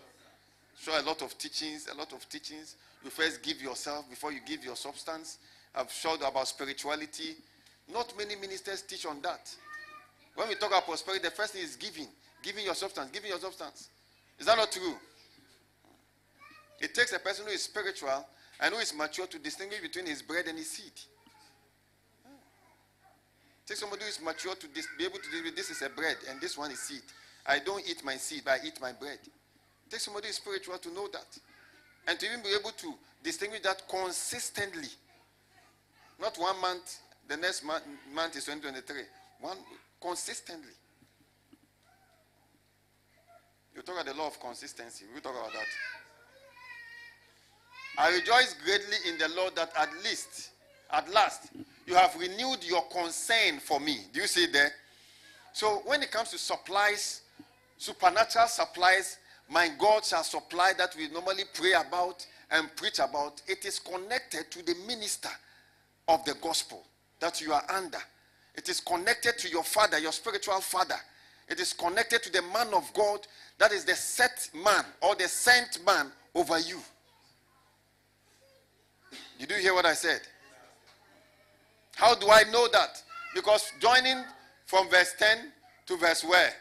[0.81, 2.77] Show a lot of teachings, a lot of teachings.
[3.05, 5.39] You first give yourself before you give your substance.
[5.75, 7.37] I've showed about spirituality.
[7.93, 9.55] Not many ministers teach on that.
[10.35, 12.09] When we talk about prosperity, the first thing is giving.
[12.43, 13.11] Giving your substance.
[13.13, 13.89] Giving your substance.
[14.39, 14.95] Is that not true?
[16.81, 18.27] It takes a person who is spiritual
[18.61, 20.93] and who is mature to distinguish between his bread and his seed.
[23.67, 25.89] Take somebody who is mature to dis- be able to deal with this is a
[25.89, 27.03] bread and this one is seed.
[27.47, 29.19] I don't eat my seed, but I eat my bread.
[29.89, 31.39] Take somebody who is spiritual to know that.
[32.09, 34.89] And to even be able to distinguish that consistently.
[36.21, 36.99] Not one month,
[37.29, 39.03] the next month, month is 2023.
[39.41, 39.59] One
[40.03, 40.73] consistently.
[43.75, 45.07] You talk about the law of consistency.
[45.13, 45.67] We'll talk about that.
[47.99, 50.51] I rejoice greatly in the Lord that at least,
[50.91, 51.51] at last,
[51.87, 53.99] you have renewed your concern for me.
[54.13, 54.73] Do you see there?
[55.53, 57.23] So when it comes to supplies,
[57.77, 59.19] supernatural supplies,
[59.49, 63.43] my God shall supply that we normally pray about and preach about.
[63.47, 65.31] It is connected to the minister
[66.09, 66.83] of the gospel
[67.21, 67.99] that you are under.
[68.55, 70.97] It is connected to your father, your spiritual father.
[71.49, 73.27] It is connected to the man of God
[73.59, 76.81] that is the set man or the sent man over you.
[79.39, 80.21] Did you hear what I said?
[81.97, 83.03] How do I know that?
[83.35, 84.23] Because joining
[84.67, 85.53] from verse 10
[85.87, 86.53] to verse where?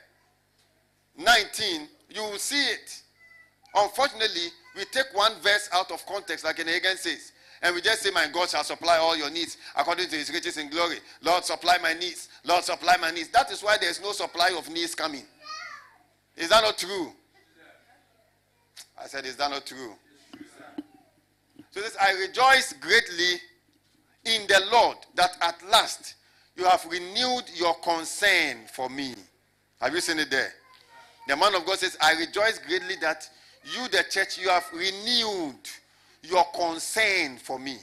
[1.18, 3.02] 19, you will see it.
[3.76, 7.32] Unfortunately, we take one verse out of context, like in Hagen says,
[7.62, 10.58] and we just say, My God shall supply all your needs according to his riches
[10.58, 10.98] in glory.
[11.22, 12.30] Lord, supply my needs.
[12.44, 13.30] Lord, supply my needs.
[13.30, 15.24] That is why there is no supply of needs coming.
[16.36, 17.12] Is that not true?
[19.02, 19.94] I said, Is that not true?
[21.70, 23.40] So this I rejoice greatly
[24.26, 26.16] in the Lord that at last
[26.56, 29.14] you have renewed your concern for me.
[29.80, 30.52] Have you seen it there?
[31.28, 33.28] The man of God says, I rejoice greatly that
[33.64, 35.56] you, the church, you have renewed
[36.24, 37.78] your concern for me.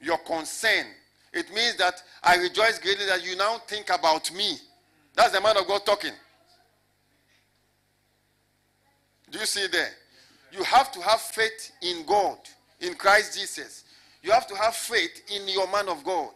[0.00, 0.86] Your concern.
[1.32, 4.56] It means that I rejoice greatly that you now think about me.
[5.14, 6.12] That's the man of God talking.
[9.30, 9.90] Do you see there?
[10.52, 12.38] You have to have faith in God,
[12.80, 13.84] in Christ Jesus.
[14.22, 16.30] You have to have faith in your man of God.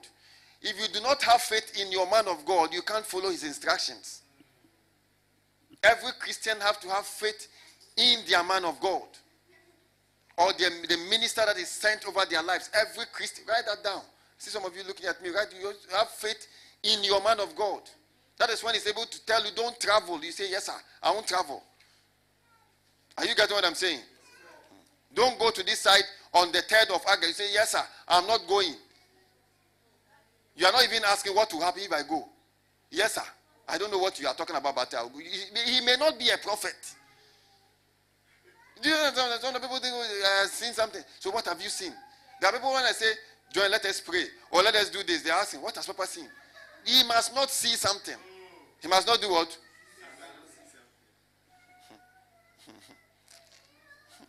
[0.61, 3.45] If you do not have faith in your man of God, you can't follow his
[3.45, 4.23] instructions.
[5.85, 7.47] Every Christian have to have faith
[7.97, 9.07] in their man of God
[10.39, 12.71] or the, the minister that is sent over their lives.
[12.75, 14.03] Every Christian, write that down.
[14.39, 15.47] See some of you looking at me, right?
[15.61, 16.47] You have faith
[16.83, 17.83] in your man of God.
[18.39, 20.23] That is when he's able to tell you, don't travel.
[20.25, 21.63] You say, yes, sir, I won't travel.
[23.19, 23.99] Are you getting what I'm saying?
[25.13, 27.41] Don't go to this side on the 3rd of August.
[27.41, 28.75] You say, Yes, sir, I'm not going.
[30.57, 32.29] You are not even asking what will happen if I go.
[32.91, 33.23] Yes, sir.
[33.69, 34.95] I don't know what you are talking about, but
[35.67, 36.77] he may not be a prophet.
[38.83, 39.41] Do you understand?
[39.41, 41.03] Some people think oh, uh, seen something.
[41.19, 41.93] So what have you seen?
[42.41, 43.13] There are people when I say,
[43.53, 46.07] join, let us pray, or let us do this, they are asking, what has Papa
[46.07, 46.29] seen?
[46.85, 48.17] He must not see something.
[48.81, 49.49] He must not do what?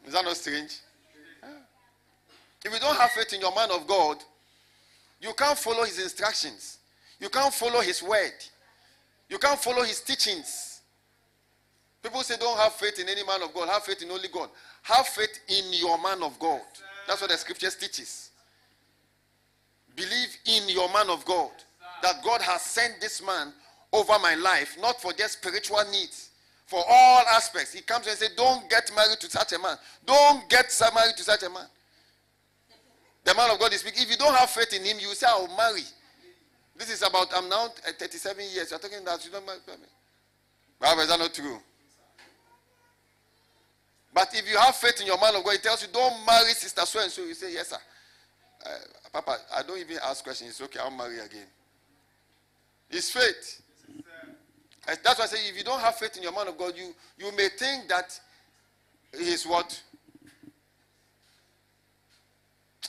[0.07, 0.79] Is that not strange?
[2.65, 4.17] If you don't have faith in your man of God,
[5.21, 6.79] you can't follow his instructions.
[7.19, 8.33] You can't follow his word.
[9.29, 10.68] You can't follow his teachings.
[12.01, 13.69] People say don't have faith in any man of God.
[13.69, 14.49] Have faith in only God.
[14.83, 16.61] Have faith in your man of God.
[17.07, 18.31] That's what the scriptures teaches.
[19.95, 21.51] Believe in your man of God.
[22.01, 23.51] That God has sent this man
[23.91, 26.29] over my life, not for just spiritual needs,
[26.65, 27.73] for all aspects.
[27.73, 29.75] He comes and says, Don't get married to such a man.
[30.05, 31.65] Don't get married to such a man.
[33.25, 34.03] The man of God is speaking.
[34.03, 35.83] If you don't have faith in him, you say, I'll marry.
[36.77, 37.67] This is about, I'm now
[37.97, 38.71] 37 years.
[38.71, 39.59] You're talking that you don't marry.
[40.79, 41.59] Bible, is that not true?
[44.19, 46.51] But if you have faith in your man of God, he tells you, don't marry
[46.51, 47.23] sister so and so.
[47.23, 47.77] You say, yes, sir.
[48.65, 48.69] Uh,
[49.13, 50.49] Papa, I don't even ask questions.
[50.49, 50.77] It's okay.
[50.77, 51.47] I'll marry again.
[52.89, 53.61] It's faith.
[54.85, 56.73] Uh, That's why I say, if you don't have faith in your man of God,
[56.75, 58.19] you, you may think that
[59.17, 59.81] he is what?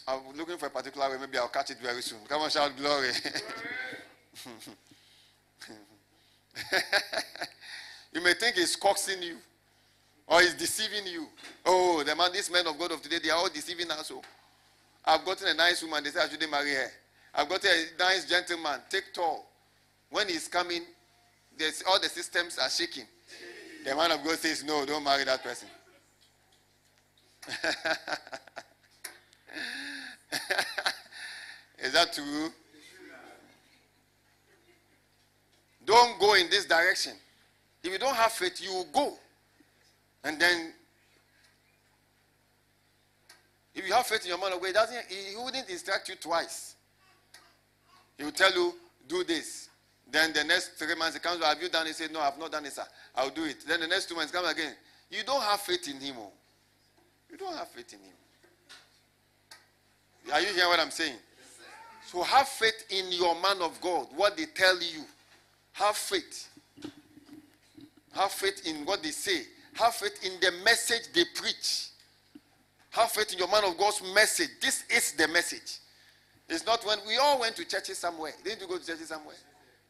[0.09, 1.17] I'm looking for a particular way.
[1.21, 2.19] Maybe I'll catch it very soon.
[2.29, 3.11] Come on, shout glory.
[8.13, 9.37] you may think he's coaxing you
[10.31, 11.27] or he's deceiving you.
[11.67, 14.07] Oh, the man, this men of God of today, they are all deceiving us.
[14.07, 14.23] So
[15.05, 16.05] I've gotten a nice woman.
[16.05, 16.91] They say I shouldn't marry her.
[17.35, 18.81] I've got a nice gentleman.
[18.89, 19.51] Take tall.
[20.09, 20.83] When he's coming,
[21.59, 23.07] there's, all the systems are shaking.
[23.85, 25.69] The man of God says, No, don't marry that person.
[31.83, 32.51] Is that true?
[35.85, 37.15] Don't go in this direction.
[37.83, 39.17] If you don't have faith, you will go.
[40.25, 40.73] And then,
[43.75, 46.17] if you have faith in your man of God, he, doesn't, he wouldn't instruct you
[46.17, 46.75] twice.
[48.19, 48.75] He will tell you,
[49.09, 49.69] do this.
[50.11, 51.89] Then the next three months he comes, have you done it?
[51.89, 52.85] He said, no, I've not done it, sir.
[53.15, 53.65] I'll do it.
[53.67, 54.75] Then the next two months come again.
[55.09, 56.17] You don't have faith in him.
[56.19, 56.31] Oh.
[57.31, 58.15] You don't have faith in him.
[60.33, 61.17] Are you hearing what I'm saying?
[62.07, 65.05] So have faith in your man of God, what they tell you.
[65.73, 66.49] Have faith.
[68.13, 69.43] Have faith in what they say.
[69.75, 71.89] Have faith in the message they preach.
[72.91, 74.51] Have faith in your man of God's message.
[74.61, 75.79] This is the message.
[76.49, 78.33] It's not when we all went to churches somewhere.
[78.45, 79.37] Didn't you go to churches somewhere?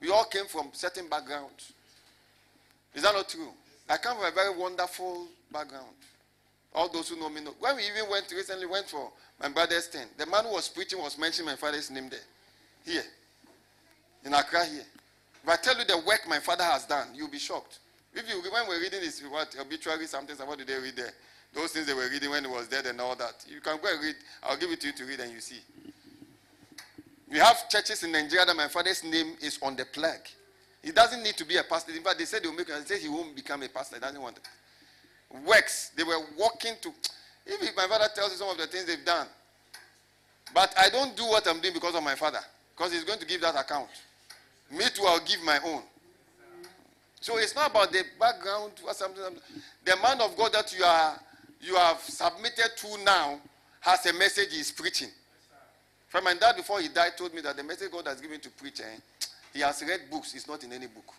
[0.01, 1.73] We all came from certain backgrounds.
[2.95, 3.49] Is that not true?
[3.89, 5.97] I come from a very wonderful background.
[6.75, 7.55] All those who know me know.
[7.59, 11.01] When we even went recently went for my brother's tent, the man who was preaching
[11.01, 12.21] was mentioning my father's name there.
[12.85, 13.05] Here.
[14.25, 14.85] In Accra here.
[15.43, 17.79] If I tell you the work my father has done, you'll be shocked.
[18.15, 21.13] If you when we're reading this what obituary something, what did they read there?
[21.55, 23.45] Those things they were reading when he was dead and all that.
[23.49, 24.17] You can go and read.
[24.43, 25.61] I'll give it to you to read and you see.
[27.31, 30.31] We have churches in Nigeria that my father's name is on the plaque.
[30.83, 31.93] He doesn't need to be a pastor.
[31.93, 32.77] In fact, they said they'll make him.
[32.81, 33.97] They said he won't become a pastor.
[33.97, 35.47] He doesn't want it.
[35.47, 35.91] Works.
[35.97, 36.93] They were walking to.
[37.47, 39.27] If my father tells you some of the things they've done,
[40.55, 42.41] but I don't do what I'm doing because of my father,
[42.77, 43.89] because he's going to give that account.
[44.71, 45.83] Me too, I'll give my own.
[47.21, 49.23] So it's not about the background or something.
[49.85, 51.21] The man of God that you are
[51.61, 53.39] you have submitted to now
[53.81, 55.11] has a message he's preaching.
[56.09, 58.51] From my dad before he died told me that the message God has given to
[58.51, 61.15] preach, eh, he has read books, it's not in any book.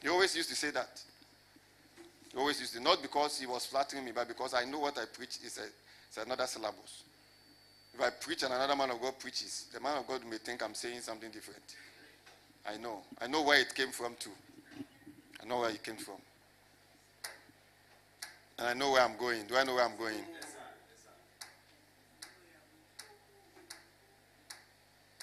[0.00, 1.00] He always used to say that.
[2.32, 4.98] He always used to, not because he was flattering me, but because I know what
[4.98, 5.64] I preach is a,
[6.08, 7.04] it's another syllabus.
[7.94, 10.62] If I preach and another man of God preaches, the man of God may think
[10.62, 11.62] I'm saying something different.
[12.66, 13.02] I know.
[13.20, 14.30] I know where it came from too.
[15.42, 16.16] I know where it came from.
[18.58, 19.46] And I know where I'm going.
[19.46, 20.14] Do I know where I'm going?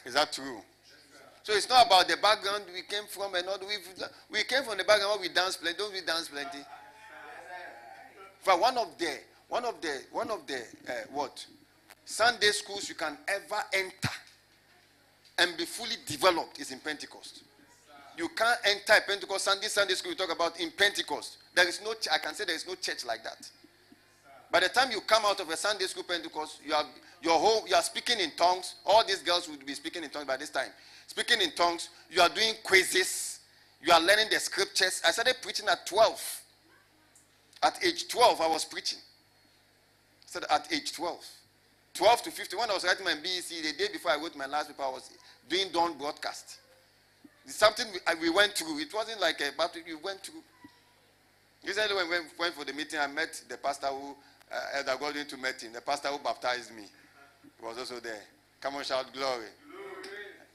[0.05, 0.61] Is that true?
[1.43, 3.57] So it's not about the background we came from and all.
[3.59, 3.77] We
[4.29, 5.77] we came from the background where we dance plenty.
[5.77, 6.59] Don't we dance plenty?
[8.41, 9.17] For one of the
[9.47, 10.57] one of the one of the
[10.87, 11.45] uh, what
[12.05, 14.09] Sunday schools you can ever enter
[15.39, 17.43] and be fully developed is in Pentecost.
[18.17, 21.37] You can't enter Pentecost Sunday Sunday school we talk about in Pentecost.
[21.55, 23.49] There is no I can say there is no church like that.
[24.51, 26.83] By the time you come out of a Sunday school Pentecost, you are
[27.21, 28.75] your whole you are speaking in tongues.
[28.85, 30.69] All these girls would be speaking in tongues by this time.
[31.07, 33.39] Speaking in tongues, you are doing quizzes,
[33.81, 35.01] you are learning the scriptures.
[35.07, 36.41] I started preaching at 12.
[37.63, 38.99] At age 12, I was preaching.
[38.99, 41.25] I said at age 12.
[41.93, 42.59] 12 to 15.
[42.59, 44.89] When I was writing my BEC, the day before I wrote my last paper, I
[44.89, 45.09] was
[45.49, 46.57] doing dawn broadcast.
[47.45, 48.79] It's something we, I- we went through.
[48.79, 50.41] It wasn't like a battle we went through.
[51.65, 54.15] Recently, when we went for the meeting, I met the pastor who,
[54.51, 56.83] uh, Elder Gordon to met him, the pastor who baptized me.
[57.59, 58.21] He was also there.
[58.61, 59.47] Come on, shout glory.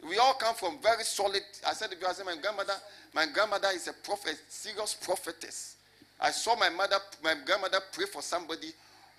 [0.08, 1.42] We all come from very solid.
[1.66, 2.74] I said, if you ask my grandmother,
[3.14, 5.76] my grandmother is a prophet, serious prophetess.
[6.20, 8.68] I saw my mother, my grandmother pray for somebody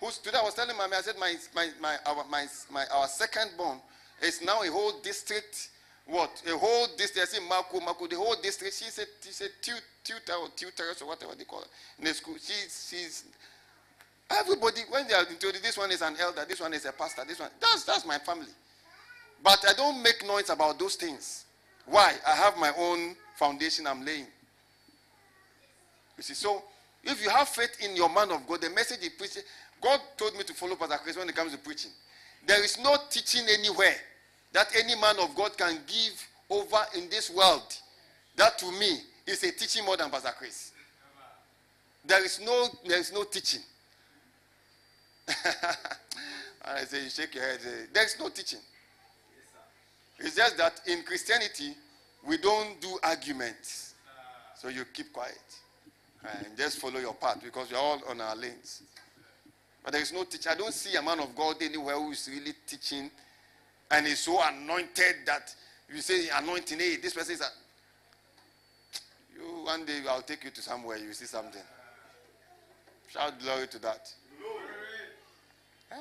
[0.00, 0.38] who's today.
[0.40, 3.78] I was telling mommy, I said, my, my, my, our, my, my, our second born
[4.22, 5.70] is now a whole district.
[6.06, 6.42] What?
[6.46, 7.28] A whole district.
[7.28, 8.74] I said, Marco, Marco, the whole district.
[8.74, 9.72] She said, she said, tu-
[10.04, 11.68] tutor or tutoress or whatever they call it
[11.98, 12.34] in the school.
[12.34, 13.24] She's, she's,
[14.30, 17.22] everybody, when they are introduced, this one is an elder, this one is a pastor,
[17.26, 18.52] this one, that's, that's my family.
[19.42, 21.44] But I don't make noise about those things.
[21.86, 22.14] Why?
[22.26, 24.26] I have my own foundation I'm laying.
[26.16, 26.62] You see, so
[27.04, 29.44] if you have faith in your man of God, the message he preaches,
[29.80, 31.90] God told me to follow Pastor Chris when it comes to preaching.
[32.46, 33.94] There is no teaching anywhere
[34.52, 37.76] that any man of God can give over in this world.
[38.36, 40.72] That to me is a teaching more than Pastor Chris.
[42.04, 43.60] There is no, there is no teaching.
[45.26, 45.36] and
[46.64, 47.58] I say, you shake your head.
[47.64, 47.86] Eh?
[47.92, 48.60] There is no teaching.
[50.18, 51.74] It's just that in Christianity,
[52.26, 53.94] we don't do arguments.
[54.56, 55.38] So you keep quiet
[56.22, 58.82] and just follow your path because we're all on our lanes.
[59.86, 60.50] But there is no teacher.
[60.50, 63.08] I don't see a man of God anywhere who is really teaching
[63.88, 65.54] and is so anointed that
[65.88, 67.46] you say anointing, hey, this person is a
[69.32, 71.62] you one day I'll take you to somewhere, you see something.
[73.12, 74.12] Shout glory to that.
[75.92, 75.98] Yeah.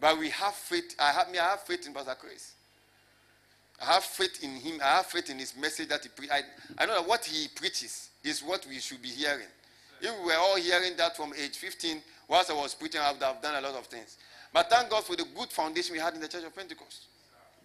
[0.00, 0.96] But we have faith.
[0.98, 2.54] I have me, I have faith in Pastor Chris.
[3.80, 4.80] I have faith in him.
[4.82, 6.40] I have faith in his message that he pre- I,
[6.76, 9.46] I know that what he preaches is what we should be hearing.
[10.00, 13.22] If we were all hearing that from age 15, whilst I was preaching, I would
[13.22, 14.16] have done a lot of things.
[14.52, 17.06] But thank God for the good foundation we had in the Church of Pentecost.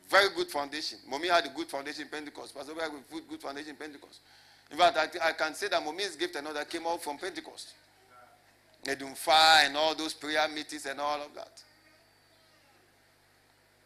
[0.09, 0.99] Very good foundation.
[1.09, 2.55] Mommy had a good foundation in Pentecost.
[2.55, 4.19] Pastor Obi had a good, good foundation in Pentecost.
[4.71, 7.17] In fact, I, I can say that Mommy's gift and all that came out from
[7.17, 7.73] Pentecost.
[8.85, 11.61] Edumfa and all those prayer meetings and all of that.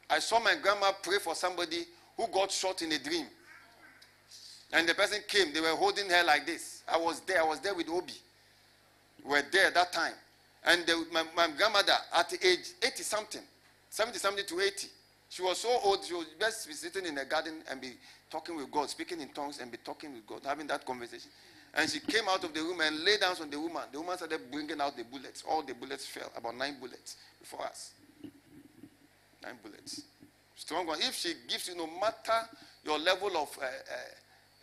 [0.10, 1.86] I saw my grandma pray for somebody
[2.18, 3.28] who got shot in a dream.
[4.74, 6.84] And the person came, they were holding her like this.
[6.88, 8.14] I was there, I was there with Obi.
[9.24, 10.14] We were there that time.
[10.64, 13.42] And the, my, my grandmother, at the age 80 something,
[13.90, 14.88] 70 something to 80,
[15.30, 17.94] she was so old, she was just be sitting in the garden and be
[18.30, 21.30] talking with God, speaking in tongues and be talking with God, having that conversation.
[21.74, 23.84] And she came out of the room and lay down on the woman.
[23.92, 25.44] The woman started bringing out the bullets.
[25.48, 27.92] All the bullets fell, about nine bullets before us.
[29.44, 30.02] Nine bullets.
[30.56, 31.00] Strong one.
[31.00, 32.48] If she gives you, no matter
[32.84, 33.68] your level of uh, uh,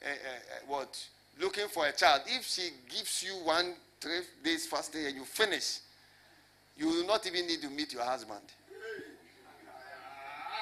[0.04, 1.02] uh, uh, what,
[1.40, 3.74] looking for a child, if she gives you one,
[4.06, 5.80] three days fasting and you finish,
[6.76, 8.40] you will not even need to meet your husband.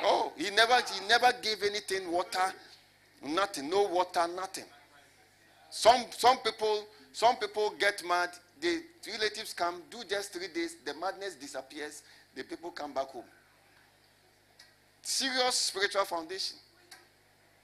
[0.03, 2.53] Oh, he never, he never gave anything, water,
[3.23, 4.65] nothing, no water, nothing.
[5.71, 8.31] Some, some people, some people get mad.
[8.61, 8.81] The
[9.13, 12.03] relatives come, do just three days, the madness disappears,
[12.35, 13.25] the people come back home.
[15.03, 16.57] Serious spiritual foundation.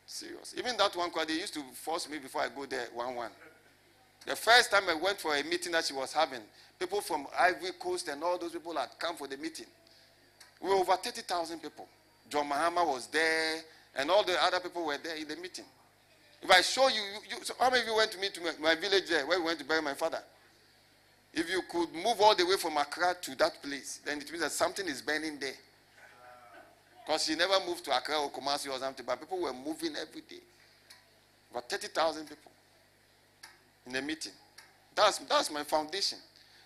[0.05, 0.55] Serious.
[0.59, 3.31] Even that one, they used to force me before I go there, one one.
[4.27, 6.41] The first time I went for a meeting that she was having,
[6.79, 9.67] people from Ivory Coast and all those people had come for the meeting.
[10.61, 11.89] We were over 30,000 people.
[12.29, 13.61] John Mahama was there,
[13.97, 15.65] and all the other people were there in the meeting.
[16.43, 18.41] If I show you, you, you so how many of you went to me to
[18.41, 20.21] my, my village there, where we went to bury my father?
[21.33, 24.43] If you could move all the way from Accra to that place, then it means
[24.43, 25.55] that something is burning there.
[27.05, 30.23] Because she never moved to Accra or Kumasi or something, but people were moving every
[30.23, 30.43] day.
[31.51, 32.50] About 30,000 people
[33.87, 34.33] in a meeting.
[34.95, 36.19] That's, that's my foundation.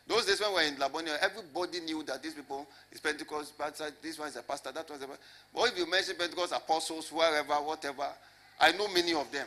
[0.07, 3.91] Those days when we were in Labonia, everybody knew that these people is Pentecost, pastor,
[4.03, 5.23] this one is a pastor, that one is a pastor.
[5.55, 8.09] But if you mention Pentecost apostles, wherever, whatever,
[8.61, 9.47] I know many of them.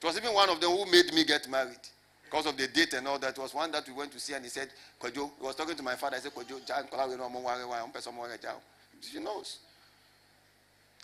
[0.00, 1.80] It was even one of them who made me get married
[2.24, 3.36] because of the date and all that.
[3.36, 4.68] It was one that we went to see and he said,
[5.00, 6.16] Kojo, he was talking to my father.
[6.16, 8.56] I said, Kojo, Jan, Kola, we know, Mo, Ware, Ware, Mpe, Somo, Ware, Jao."
[9.00, 9.58] she knows.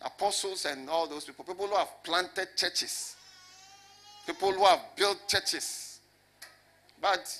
[0.05, 3.17] Apostles and all those people, people who have planted churches,
[4.27, 6.01] people who have built churches.
[7.01, 7.37] But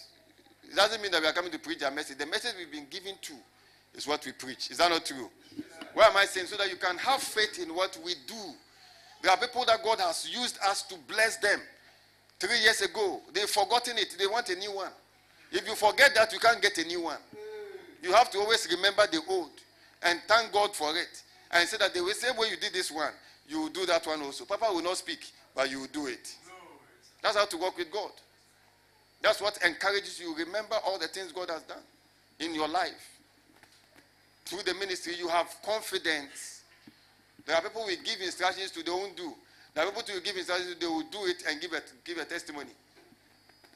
[0.69, 2.19] it doesn't mean that we are coming to preach a message.
[2.19, 3.35] The message we've been given to
[3.95, 4.71] is what we preach.
[4.71, 5.31] Is that not true?
[5.95, 6.47] Why am I saying?
[6.47, 8.35] So that you can have faith in what we do.
[9.23, 11.61] There are people that God has used us to bless them.
[12.41, 14.17] Three years ago, they've forgotten it.
[14.19, 14.91] They want a new one.
[15.53, 17.19] If you forget that, you can't get a new one.
[18.03, 19.51] You have to always remember the old
[20.03, 21.23] and thank God for it.
[21.51, 23.13] And say that the same way you did this one,
[23.49, 24.45] you will do that one also.
[24.45, 26.35] Papa will not speak, but you will do it.
[27.23, 28.11] That's how to work with God.
[29.23, 30.35] That's what encourages you.
[30.37, 31.83] Remember all the things God has done.
[32.41, 33.19] in your life.
[34.45, 36.63] Through the ministry, you have confidence.
[37.47, 39.33] There are people we give instructions to, they won't do.
[39.75, 42.19] There are people to give instructions to, they will do it and give a, give
[42.19, 42.71] a testimony.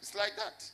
[0.01, 0.69] It's like that.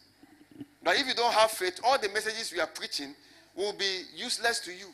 [0.83, 3.15] But if you don't have faith, all the messages we are preaching
[3.55, 4.87] will be useless to you.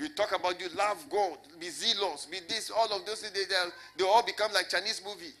[0.00, 3.54] We talk about you love God, be zealous, be this, all of those things, they,
[3.98, 5.32] they, all become like Chinese movie.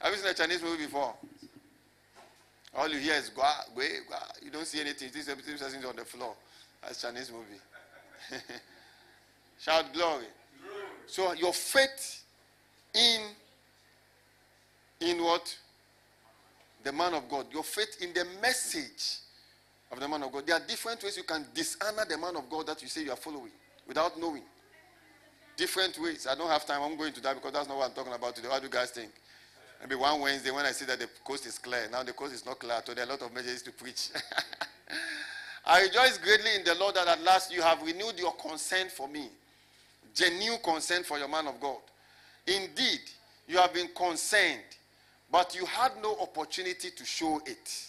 [0.00, 1.14] Have you seen a Chinese movie before?
[2.74, 4.18] All you hear is gua, gua, gua.
[4.42, 5.08] You don't see anything.
[5.12, 6.34] This is on the floor.
[6.82, 7.60] That's Chinese movie.
[9.58, 10.26] Shout glory.
[11.06, 12.24] So your faith
[12.94, 13.20] in
[15.00, 15.56] in what?
[16.84, 17.46] The man of God.
[17.52, 19.18] Your faith in the message
[19.90, 20.46] of the man of God.
[20.46, 23.10] There are different ways you can dishonor the man of God that you say you
[23.10, 23.52] are following
[23.86, 24.42] without knowing.
[25.56, 26.26] Different ways.
[26.30, 26.82] I don't have time.
[26.82, 28.48] I'm going to that because that's not what I'm talking about today.
[28.48, 29.10] What do you guys think?
[29.80, 31.88] Maybe one Wednesday when I see that the coast is clear.
[31.90, 34.10] Now the coast is not clear, so there are a lot of messages to preach.
[35.66, 39.08] I rejoice greatly in the Lord that at last you have renewed your consent for
[39.08, 39.28] me.
[40.14, 41.78] Genuine consent for your man of God.
[42.46, 43.00] Indeed,
[43.48, 44.62] you have been concerned,
[45.30, 47.86] but you had no opportunity to show it.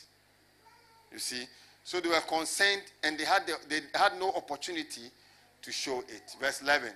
[1.11, 1.45] You see?
[1.83, 5.03] So they were concerned and they had, the, they had no opportunity
[5.61, 6.35] to show it.
[6.39, 6.91] Verse 11.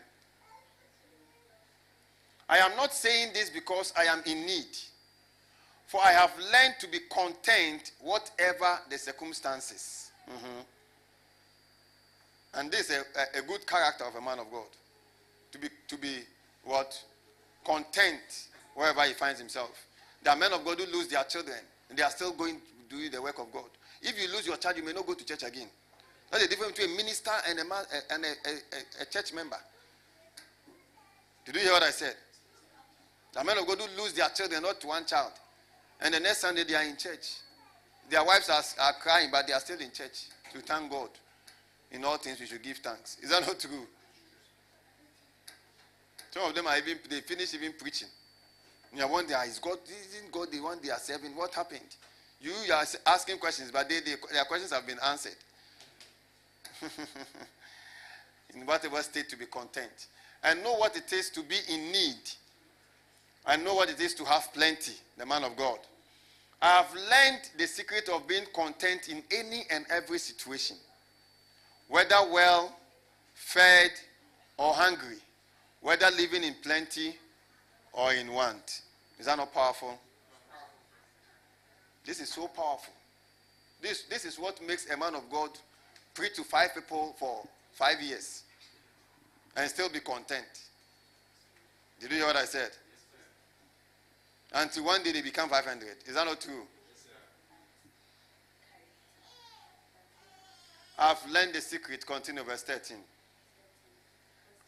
[2.52, 4.68] I am not saying this because I am in need,
[5.88, 10.12] for I have learned to be content whatever the circumstances.
[10.30, 10.66] Mhm.
[12.56, 14.68] And this is a, a, good character of a man of God.
[15.54, 16.20] To be, to be
[16.66, 17.02] what?
[17.64, 19.72] Content wherever he finds himself.
[20.22, 21.60] There are men of God who lose their children
[21.90, 22.60] and they are still going
[22.90, 23.70] to do the work of God.
[24.02, 25.70] If you lose your child, you may not go to church again.
[26.30, 29.58] That's the difference between a minister and a, man, and a, a, a church member.
[31.46, 32.16] Did you hear what I said?
[33.34, 35.32] The men of God who lose their children, not to one child.
[36.02, 37.38] And the next Sunday they are in church.
[38.10, 41.10] Their wives are, are crying, but they are still in church to thank God.
[41.92, 43.18] In all things, we should give thanks.
[43.22, 43.86] Is that not true?
[46.32, 48.08] Some of them are even, they finish even preaching.
[48.94, 51.36] You are wondering, is God, isn't God the one they are serving?
[51.36, 51.96] What happened?
[52.42, 55.36] You, you are asking questions, but they, they, their questions have been answered.
[58.56, 60.08] in whatever state to be content.
[60.44, 62.20] And know what it is to be in need.
[63.48, 65.80] And know what it is to have plenty, the man of God.
[66.62, 70.78] I have learned the secret of being content in any and every situation,
[71.88, 72.76] whether well
[73.34, 73.92] fed
[74.58, 75.18] or hungry,
[75.82, 77.16] whether living in plenty
[77.94, 78.82] or in want.
[79.20, 80.00] Is that not powerful?
[82.06, 82.94] This is so powerful.
[83.82, 85.50] This, this is what makes a man of God
[86.14, 87.44] preach to five people for
[87.74, 88.44] five years
[89.56, 90.46] and still be content.
[92.00, 92.72] Did you hear what I said?
[94.54, 95.88] Until one day they become 500.
[96.06, 96.64] Is that not true?
[101.00, 102.06] I've learned the secret.
[102.06, 102.98] Continue verse 13.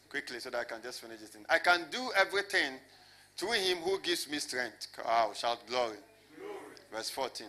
[0.08, 1.44] Quickly, so that I can just finish this thing.
[1.48, 2.74] I can do everything
[3.36, 4.88] through him who gives me strength.
[5.04, 5.96] Wow, shout glory.
[6.36, 6.56] glory.
[6.92, 7.46] Verse 14.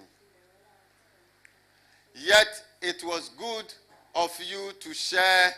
[2.15, 2.47] Yet
[2.81, 3.73] it was good
[4.13, 5.51] of you to share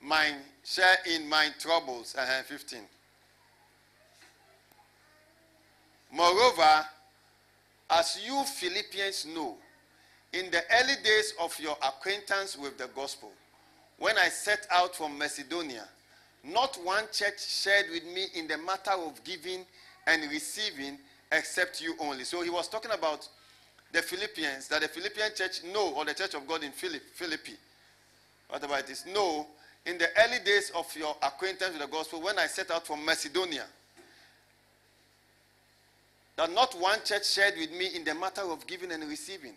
[0.00, 0.32] my
[0.64, 2.14] share in my troubles.
[2.16, 2.80] Uh-huh, 15.
[6.12, 6.86] Moreover,
[7.90, 9.56] as you Philippians know,
[10.32, 13.30] in the early days of your acquaintance with the gospel,
[13.98, 15.86] when I set out from Macedonia,
[16.44, 19.64] not one church shared with me in the matter of giving
[20.06, 20.98] and receiving
[21.30, 22.24] except you only.
[22.24, 23.26] So he was talking about
[23.92, 27.52] the Philippians, that the Philippian church know, or the church of God in Philip, Philippi,
[28.48, 29.46] whatever it is, know
[29.86, 33.04] in the early days of your acquaintance with the gospel, when I set out from
[33.04, 33.64] Macedonia,
[36.36, 39.54] that not one church shared with me in the matter of giving and receiving,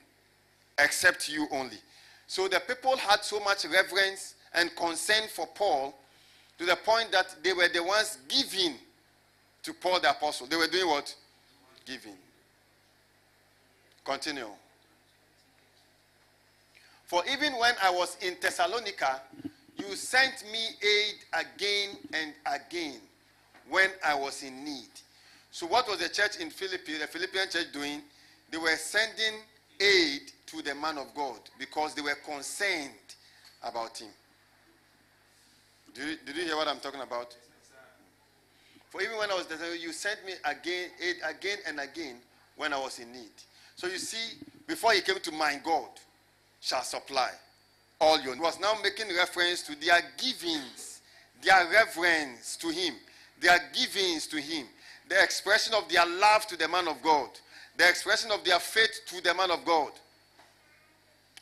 [0.77, 1.77] except you only.
[2.27, 5.93] So the people had so much reverence and concern for Paul
[6.57, 8.76] to the point that they were the ones giving
[9.64, 10.47] to Paul the apostle.
[10.47, 11.14] They were doing what?
[11.85, 12.15] Giving.
[14.03, 14.49] Continue.
[17.06, 19.22] For even when I was in Thessalonica,
[19.77, 22.99] you sent me aid again and again
[23.69, 24.89] when I was in need.
[25.56, 28.02] So, what was the church in Philippi, the Philippian church doing?
[28.52, 29.40] They were sending
[29.80, 32.91] aid to the man of God because they were concerned
[33.64, 34.10] about him.
[35.94, 37.34] Did you, did you hear what I'm talking about?
[38.90, 42.18] For even when I was there, you sent me again, aid again and again
[42.57, 43.32] when I was in need.
[43.77, 44.38] So you see,
[44.68, 45.88] before he came to mind, God
[46.60, 47.30] shall supply
[48.02, 48.36] all your.
[48.41, 50.99] Was now making reference to their givings,
[51.41, 52.95] their reverence to him,
[53.40, 54.65] their givings to him,
[55.10, 57.30] the expression of their love to the man of God,
[57.77, 59.91] the expression of their faith to the man of God.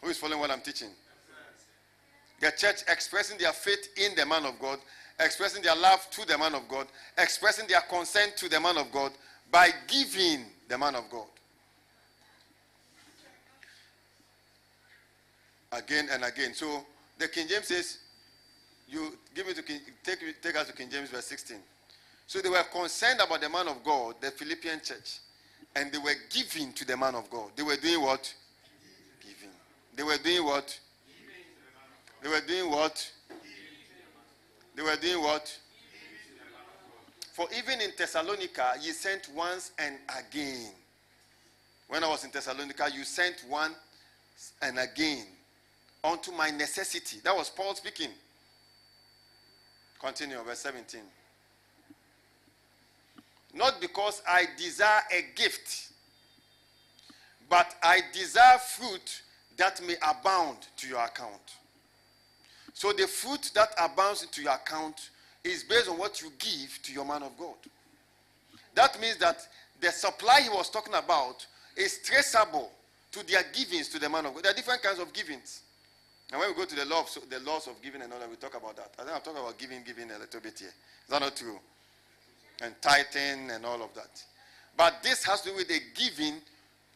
[0.02, 0.90] Who is following what I'm teaching?
[2.42, 4.80] The church expressing their faith in the man of God,
[5.20, 6.88] expressing their love to the man of God,
[7.18, 9.14] expressing their consent to the man of God
[9.50, 11.28] by giving the man of God.
[15.72, 16.54] Again and again.
[16.54, 16.86] So
[17.18, 18.00] the King James says,
[18.90, 21.58] you give me to King, take, take us to King James verse 16.
[22.34, 25.20] So they were concerned about the man of God, the Philippian church,
[25.76, 27.52] and they were giving to the man of God.
[27.56, 28.34] They were doing what?
[29.22, 29.54] Giving.
[29.96, 30.80] They were doing what?
[32.24, 33.12] They were doing what?
[34.76, 35.60] They were doing what?
[37.34, 40.72] For even in Thessalonica, you sent once and again.
[41.88, 43.76] When I was in Thessalonica, you sent once
[44.60, 45.28] and again
[46.04, 47.20] unto my necessity.
[47.24, 48.10] That was Paul speaking.
[50.00, 51.00] Continue, verse 17.
[53.54, 55.90] Not because I desire a gift,
[57.50, 59.22] but I desire fruit
[59.58, 61.58] that may abound to your account.
[62.74, 65.10] So the fruit that abounds into your account
[65.44, 67.56] is based on what you give to your man of God.
[68.74, 69.48] That means that
[69.80, 72.72] the supply he was talking about is traceable
[73.12, 74.44] to their givings to the man of God.
[74.44, 75.62] There are different kinds of givings.
[76.32, 78.20] And when we go to the law of, so the laws of giving and all
[78.20, 78.92] that, we talk about that.
[78.98, 80.70] I think I'm talking about giving, giving a little bit here.
[80.70, 81.60] Is that not true?
[82.62, 84.24] And tithing and all of that.
[84.78, 86.36] But this has to do with a giving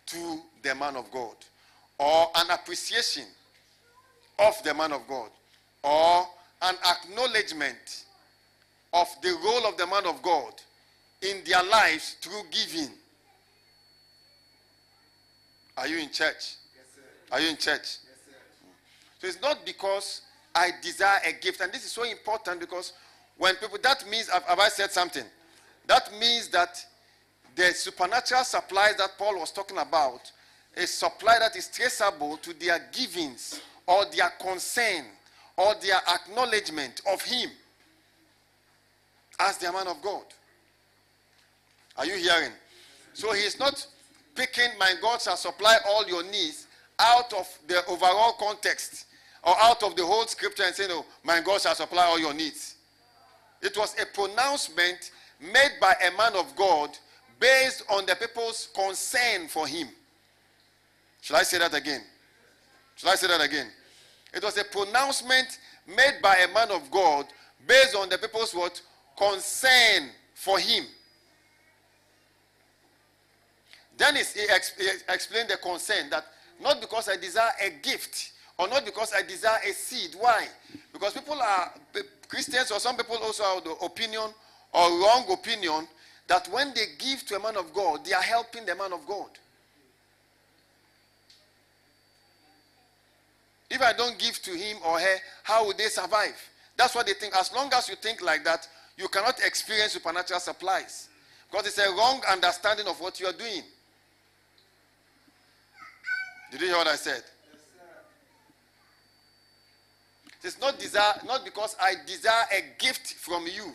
[0.08, 1.36] to the man of God
[1.98, 3.26] or an appreciation
[4.40, 5.30] of the man of God
[5.84, 6.26] or
[6.62, 8.06] an acknowledgement
[8.94, 10.54] of the role of the man of God
[11.22, 12.90] in their lives through giving.
[15.78, 16.56] Are you in church?
[17.32, 17.98] Are you in church?
[19.20, 20.22] So it's not because
[20.54, 22.94] I desire a gift, and this is so important because
[23.38, 25.26] when people that means have, have I said something?
[25.88, 26.86] That means that
[27.56, 30.32] the supernatural supplies that Paul was talking about
[30.76, 35.06] is supply that is traceable to their givings or their concern
[35.56, 37.50] or their acknowledgement of him
[39.40, 40.24] as the man of God.
[41.98, 42.52] Are you hearing?
[43.14, 43.86] So he is not
[44.36, 46.68] picking my God shall supply all your needs
[47.00, 49.06] out of the overall context
[49.44, 52.34] or out of the whole scripture and saying, Oh, my God shall supply all your
[52.34, 52.76] needs.
[53.62, 56.98] It was a pronouncement made by a man of God
[57.40, 59.88] based on the people's concern for him.
[61.22, 62.02] Shall I say that again?
[62.96, 63.68] Shall I say that again?
[64.34, 67.28] It was a pronouncement made by a man of God
[67.68, 68.82] based on the people's what?
[69.18, 70.86] Concern for him.
[73.98, 76.26] Dennis, he he explained the concern that
[76.62, 80.16] not because I desire a gift or not because I desire a seed.
[80.20, 80.48] Why?
[80.94, 81.74] Because people are
[82.28, 84.30] Christians or some people also have the opinion
[84.74, 85.88] or wrong opinion
[86.28, 89.06] that when they give to a man of God, they are helping the man of
[89.08, 89.30] God.
[93.70, 96.36] If I don't give to him or her, how will they survive?
[96.78, 97.36] That's what they think.
[97.36, 98.68] As long as you think like that,
[98.98, 101.10] you cannot experience supernatural supplies.
[101.50, 103.64] Because it's a wrong understanding of what you are doing.
[106.52, 107.24] Did you hear what I said?
[110.44, 113.74] It's not desire, not because I desire a gift from you,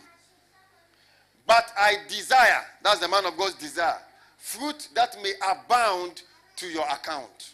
[1.45, 3.97] but I desire, that's the man of God's desire,
[4.37, 6.21] fruit that may abound
[6.57, 7.51] to your account.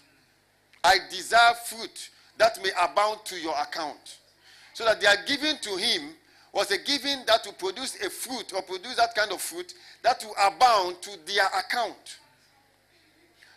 [0.84, 4.18] I desire fruit that may abound to your account.
[4.74, 6.14] So that they are giving to him
[6.54, 10.24] was a giving that will produce a fruit or produce that kind of fruit that
[10.26, 12.18] will abound to their account.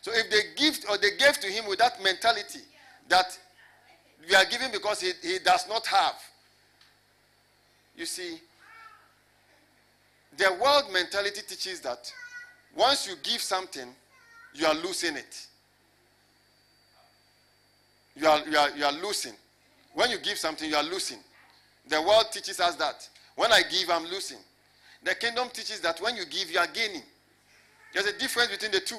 [0.03, 2.59] So if they give or they gave to him with that mentality
[3.09, 3.39] that
[4.29, 6.15] we are giving because he, he does not have.
[7.97, 8.39] You see,
[10.37, 12.13] the world mentality teaches that
[12.75, 13.89] once you give something,
[14.55, 15.47] you are losing it.
[18.17, 19.33] You are, you are, you are losing.
[19.95, 21.19] When you give something, you are losing.
[21.89, 23.09] The world teaches us that.
[23.37, 24.39] When I give, I'm losing.
[25.03, 27.03] The kingdom teaches that when you give, you are gaining.
[27.93, 28.99] There's a difference between the two.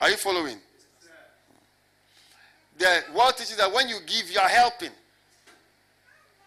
[0.00, 0.58] Are you following?
[2.78, 4.90] The world teaches that when you give, you are helping.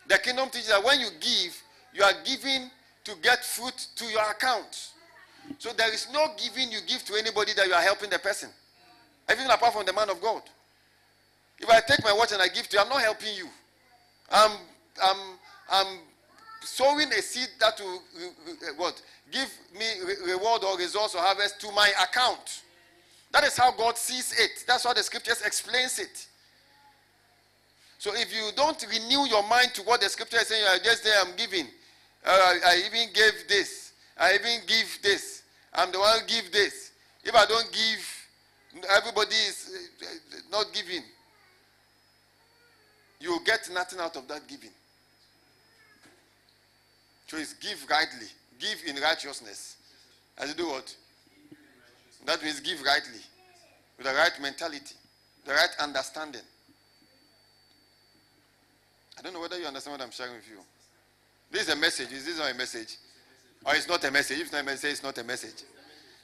[0.07, 1.55] The kingdom teaches that when you give,
[1.95, 2.69] you are giving
[3.05, 4.89] to get fruit to your account.
[5.59, 8.49] So there is no giving you give to anybody that you are helping the person.
[9.31, 10.41] Even apart from the man of God.
[11.59, 13.47] If I take my watch and I give to you, I'm not helping you.
[14.29, 14.51] I'm,
[15.01, 15.17] I'm,
[15.71, 15.97] I'm
[16.61, 19.01] sowing a seed that will uh, what
[19.31, 19.85] give me
[20.25, 22.63] reward or resource or harvest to my account.
[23.31, 24.63] That is how God sees it.
[24.67, 26.27] That's how the scriptures explains it.
[27.97, 31.03] So if you don't renew your mind to what the scripture is saying, I just
[31.03, 31.67] say I'm giving.
[32.25, 32.31] Uh,
[32.65, 33.93] I even gave this.
[34.17, 35.43] I even give this.
[35.73, 36.91] I'm the one who give this.
[37.23, 41.03] If I don't give, everybody is uh, not giving.
[43.19, 44.71] you get nothing out of that giving.
[47.27, 48.27] So it's give rightly,
[48.59, 49.77] give in righteousness.
[50.37, 50.95] As you do what?
[52.25, 53.21] That means give rightly,
[53.97, 54.95] with the right mentality,
[55.45, 56.41] the right understanding.
[59.17, 60.57] I don't know whether you understand what I'm sharing with you.
[61.51, 62.11] This is a message.
[62.11, 62.97] Is this not a message?
[63.65, 64.37] Or it's not a message?
[64.37, 65.63] If it's not a message, it's not a message.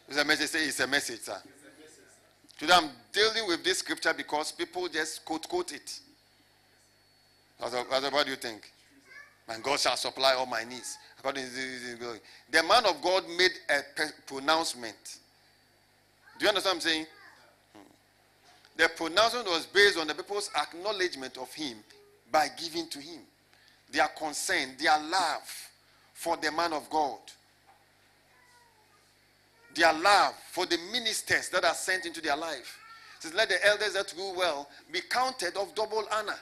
[0.08, 1.42] If it's a message, say it's a message, sir.
[2.58, 6.00] Today I'm dealing with this scripture because people just quote quote it.
[7.60, 8.72] What do you think?
[9.48, 10.98] My God shall supply all my needs.
[11.20, 12.20] According to.
[12.52, 13.82] The man of God made a
[14.26, 15.20] pronouncement.
[16.40, 17.06] Do you understand what I'm saying?
[17.74, 17.80] Hmm.
[18.78, 21.78] The pronouncement was based on the people's acknowledgement of him
[22.32, 23.22] by giving to him.
[23.92, 25.70] Their concern, their love
[26.14, 27.20] for the man of God.
[29.76, 32.80] Their love for the ministers that are sent into their life.
[33.18, 36.40] It says, Let the elders that rule well be counted of double honor.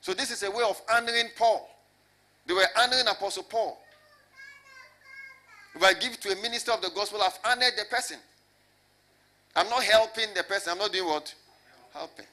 [0.00, 1.68] So this is a way of honoring Paul.
[2.46, 3.78] They were honoring Apostle Paul.
[5.74, 8.18] If I give to a minister of the gospel, I've honored the person.
[9.54, 10.72] I'm not helping the person.
[10.72, 11.34] I'm not doing what?
[11.92, 12.26] Helping.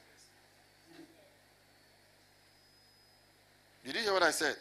[3.84, 4.56] Did you hear what I said?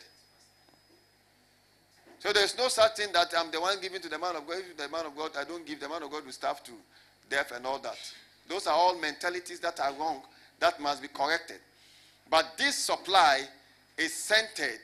[2.20, 4.58] So there's no such thing that I'm the one giving to the man of God.
[4.60, 6.72] If the man of God, I don't give the man of God will starve to
[7.30, 7.98] death and all that.
[8.48, 10.22] Those are all mentalities that are wrong
[10.60, 11.58] that must be corrected.
[12.30, 13.42] But this supply
[13.98, 14.80] is centered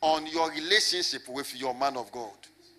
[0.00, 2.32] on your relationship with your man of God.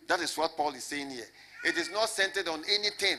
[0.07, 1.28] That is what Paul is saying here.
[1.64, 3.18] It is not centered on anything.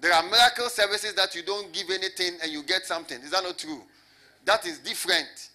[0.00, 3.20] There are miracle services that you don't give anything and you get something.
[3.22, 3.80] Is that not true?
[4.44, 5.47] That is different.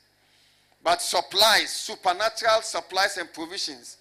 [0.83, 3.97] But supplies, supernatural supplies and provisions,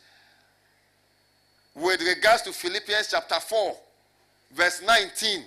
[1.75, 3.77] with regards to Philippians chapter 4,
[4.53, 5.45] verse 19,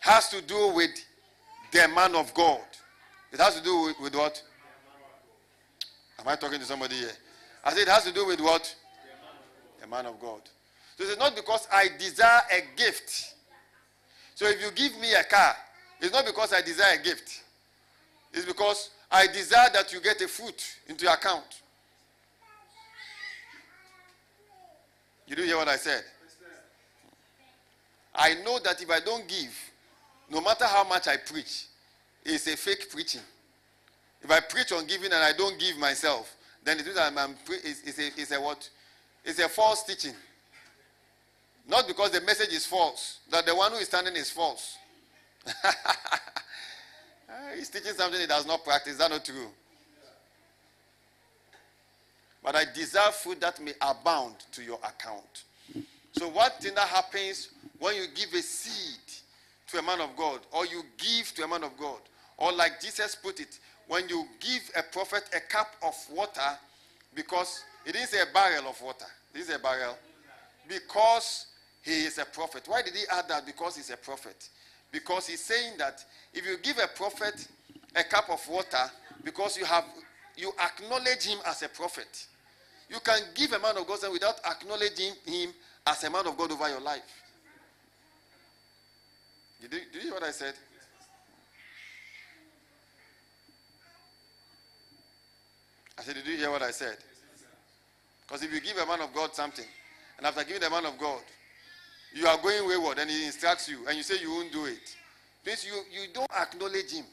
[0.00, 0.90] has to do with
[1.72, 2.60] the man of God.
[3.32, 4.40] It has to do with, with what?
[6.20, 7.10] Am I talking to somebody here?
[7.64, 8.74] I said it has to do with what?
[9.82, 10.40] A man of God.
[10.96, 13.34] So it's not because I desire a gift.
[14.34, 15.54] So if you give me a car,
[16.00, 17.42] it's not because I desire a gift.
[18.32, 21.62] It's because I desire that you get a foot into your account.
[25.26, 26.04] You didn't hear what I said?
[28.14, 29.54] I know that if I don't give,
[30.30, 31.66] no matter how much I preach,
[32.24, 33.20] it's a fake preaching.
[34.22, 36.34] If I preach on giving and I don't give myself,
[36.64, 38.68] then it means I'm, I'm it's, it's, a, it's a what?
[39.24, 40.14] It's a false teaching.
[41.68, 44.76] Not because the message is false, that the one who is standing is false.
[47.56, 48.94] He's teaching something he does not practice.
[48.94, 49.48] Is that not true?
[52.42, 55.44] But I desire food that may abound to your account.
[56.12, 59.00] So, what thing that happens when you give a seed
[59.68, 61.98] to a man of God, or you give to a man of God,
[62.38, 63.58] or like Jesus put it,
[63.88, 66.40] when you give a prophet a cup of water,
[67.14, 69.96] because it say a barrel of water, this is a barrel,
[70.68, 71.46] because
[71.82, 72.62] he is a prophet.
[72.66, 73.46] Why did he add that?
[73.46, 74.48] Because he's a prophet.
[74.96, 76.02] Because he's saying that
[76.32, 77.46] if you give a prophet
[77.94, 78.90] a cup of water,
[79.22, 79.84] because you have
[80.38, 82.26] you acknowledge him as a prophet,
[82.88, 85.50] you can give a man of God without acknowledging him
[85.86, 87.02] as a man of God over your life.
[89.60, 90.54] Did you, you hear what I said?
[95.98, 96.96] I said, Did you hear what I said?
[98.26, 99.66] Because if you give a man of God something,
[100.16, 101.20] and after giving the man of God,
[102.16, 104.96] you are going wayward and he instructs you, and you say you won't do it,
[105.44, 107.04] means you, you don't acknowledge him.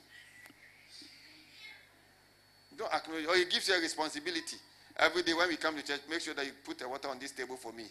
[2.72, 4.56] You don't acknowledge, or he gives you a responsibility.
[4.98, 7.20] Every day when we come to church, make sure that you put the water on
[7.20, 7.84] this table for me.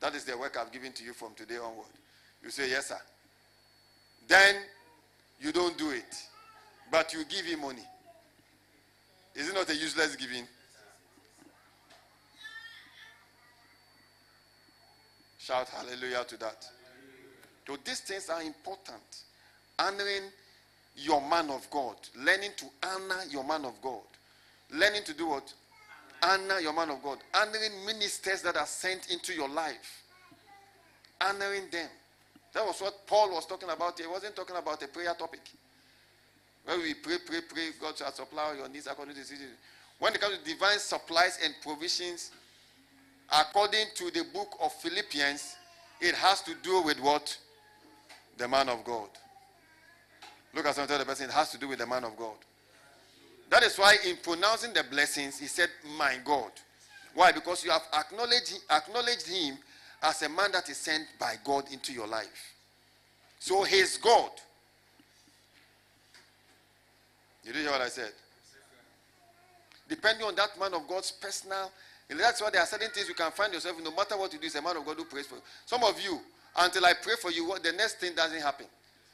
[0.00, 1.86] That is the work I've given to you from today onward.
[2.42, 2.98] You say, Yes, sir.
[4.28, 4.56] Then
[5.40, 6.14] you don't do it,
[6.90, 7.86] but you give him money.
[9.34, 10.44] Is it not a useless giving?
[15.40, 16.66] Shout hallelujah to that.
[17.66, 19.22] So these things are important.
[19.78, 20.24] Honoring
[20.96, 21.96] your man of God.
[22.16, 24.02] Learning to honor your man of God.
[24.70, 25.52] Learning to do what?
[26.22, 27.18] Honor your man of God.
[27.34, 30.02] Honoring ministers that are sent into your life.
[31.20, 31.88] Honoring them.
[32.52, 33.98] That was what Paul was talking about.
[33.98, 35.40] He wasn't talking about a prayer topic.
[36.64, 39.32] Where we pray, pray, pray, God shall supply your needs according to his
[39.98, 42.32] When it comes to divine supplies and provisions,
[43.32, 45.56] according to the book of Philippians,
[46.00, 47.36] it has to do with what?
[48.38, 49.08] The man of God.
[50.54, 52.36] Look at some other person, it has to do with the man of God.
[53.50, 56.52] That is why in pronouncing the blessings, he said, My God.
[57.14, 57.32] Why?
[57.32, 59.58] Because you have acknowledged, acknowledged him
[60.02, 62.54] as a man that is sent by God into your life.
[63.38, 64.30] So his God
[67.44, 68.12] You Did hear what I said?
[69.88, 71.72] Depending on that man of God's personal,
[72.18, 73.76] that's why there are certain things you can find yourself.
[73.82, 75.42] No matter what you do, is a man of God who prays for you.
[75.66, 76.18] Some of you,
[76.56, 78.66] until I pray for you, what the next thing doesn't happen.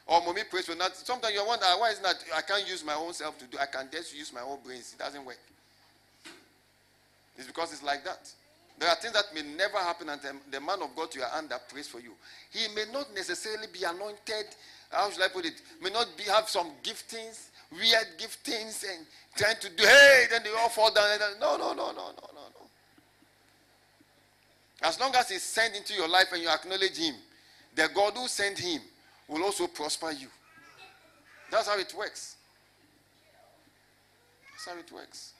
[0.07, 0.95] Or mommy prays for not.
[0.95, 3.57] Sometimes you wonder ah, why is not I can't use my own self to do.
[3.59, 4.93] I can just use my own brains.
[4.93, 5.39] It doesn't work.
[7.37, 8.31] It's because it's like that.
[8.79, 11.57] There are things that may never happen until the man of God you are under
[11.69, 12.11] prays for you.
[12.51, 14.55] He may not necessarily be anointed.
[14.91, 15.61] How should I put it?
[15.81, 19.05] May not be have some giftings, weird giftings, and
[19.35, 21.19] trying to do hey, then they all fall down.
[21.39, 22.56] No, no, no, no, no, no, no.
[24.81, 27.15] As long as he's sent into your life and you acknowledge him,
[27.75, 28.81] the God who sent him
[29.27, 30.27] will also prosper you.
[31.51, 32.35] That's how it works.
[34.53, 35.33] That's how it works.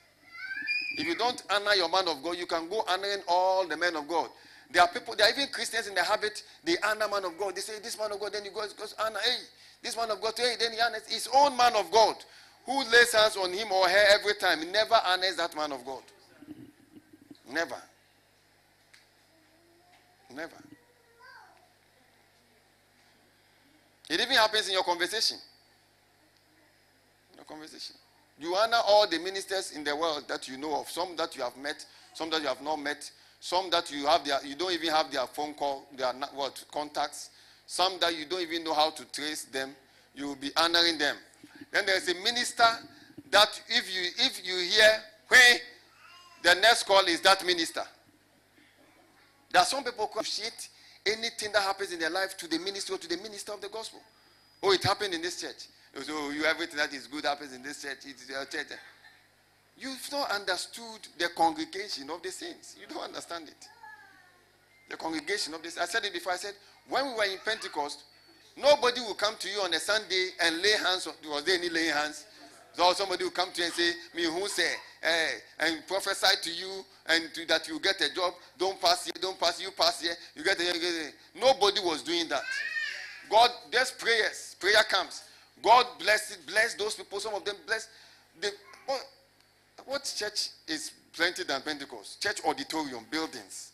[0.96, 3.94] If you don't honor your man of God, you can go honoring all the men
[3.96, 4.30] of God.
[4.70, 7.54] There are people, there are even Christians in the habit, they honor man of God.
[7.54, 9.36] They say, This man of God, then he goes, goes honor, hey,
[9.82, 12.16] this man of God, hey, then he honors his own man of God
[12.66, 14.60] who lays hands on him or her every time.
[14.60, 16.02] He never honors that man of God.
[17.50, 17.76] Never.
[20.34, 20.56] Never.
[24.10, 25.38] It even happens in your conversation.
[27.36, 27.96] Your conversation.
[28.38, 30.88] You honor all the ministers in the world that you know of.
[30.88, 31.84] Some that you have met,
[32.14, 33.10] some that you have not met,
[33.40, 37.30] some that you have their, you don't even have their phone call, their what contacts.
[37.66, 39.74] Some that you don't even know how to trace them.
[40.14, 41.16] You will be honoring them.
[41.70, 42.64] Then there is a minister
[43.30, 45.58] that if you if you hear when
[46.42, 47.82] the next call is that minister.
[49.50, 50.68] There are some people who appreciate
[51.06, 53.68] anything that happens in their life to the minister or to the minister of the
[53.68, 54.00] gospel.
[54.62, 55.66] Oh, it happened in this church.
[55.96, 57.98] Oh, so oh, you everything that is good happens in this church.
[58.04, 58.66] It's your church.
[59.78, 62.76] You've not understood the congregation of the saints.
[62.80, 63.68] You don't understand it.
[64.90, 65.78] The congregation of this.
[65.78, 66.32] I said it before.
[66.32, 66.54] I said
[66.88, 68.02] when we were in Pentecost,
[68.56, 71.06] nobody will come to you on a Sunday and lay hands.
[71.06, 72.26] On, was there any laying hands?
[72.78, 74.72] So somebody will come to you and say, "Me who say,"
[75.02, 78.34] eh, and prophesy to you and to, that you get a job.
[78.56, 79.14] Don't pass here.
[79.20, 79.60] Don't pass.
[79.60, 80.14] You pass here.
[80.36, 81.12] You get get here.
[81.34, 82.44] Nobody was doing that.
[83.28, 84.54] God, there's prayers.
[84.60, 85.24] Prayer comes.
[85.60, 87.18] God bless it, bless those people.
[87.18, 87.88] Some of them bless.
[88.40, 88.52] The,
[88.86, 89.04] what,
[89.84, 92.22] what church is plenty than Pentecost?
[92.22, 93.72] Church auditorium, buildings.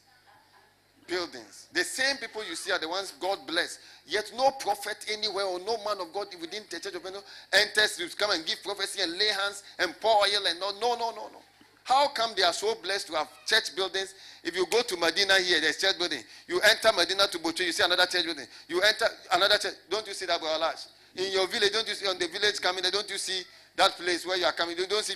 [1.07, 1.69] Buildings.
[1.73, 3.79] The same people you see are the ones God bless.
[4.07, 7.97] Yet no prophet anywhere or no man of God within the church of Pentecost enters
[7.97, 11.11] to come and give prophecy and lay hands and pour oil and no, no, no,
[11.11, 11.41] no, no.
[11.85, 14.15] How come they are so blessed to have church buildings?
[14.43, 16.21] If you go to Madina here, there's church building.
[16.49, 18.47] You enter Madina to Bocho, you see another church building.
[18.69, 19.75] You enter another church.
[19.91, 20.87] Don't you see that, Brother Lash?
[21.17, 23.43] In your village, don't you see on the village coming don't you see
[23.77, 24.79] that place where you are coming?
[24.79, 25.15] You don't see.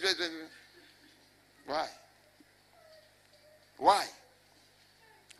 [1.66, 1.86] Why?
[3.78, 4.04] Why?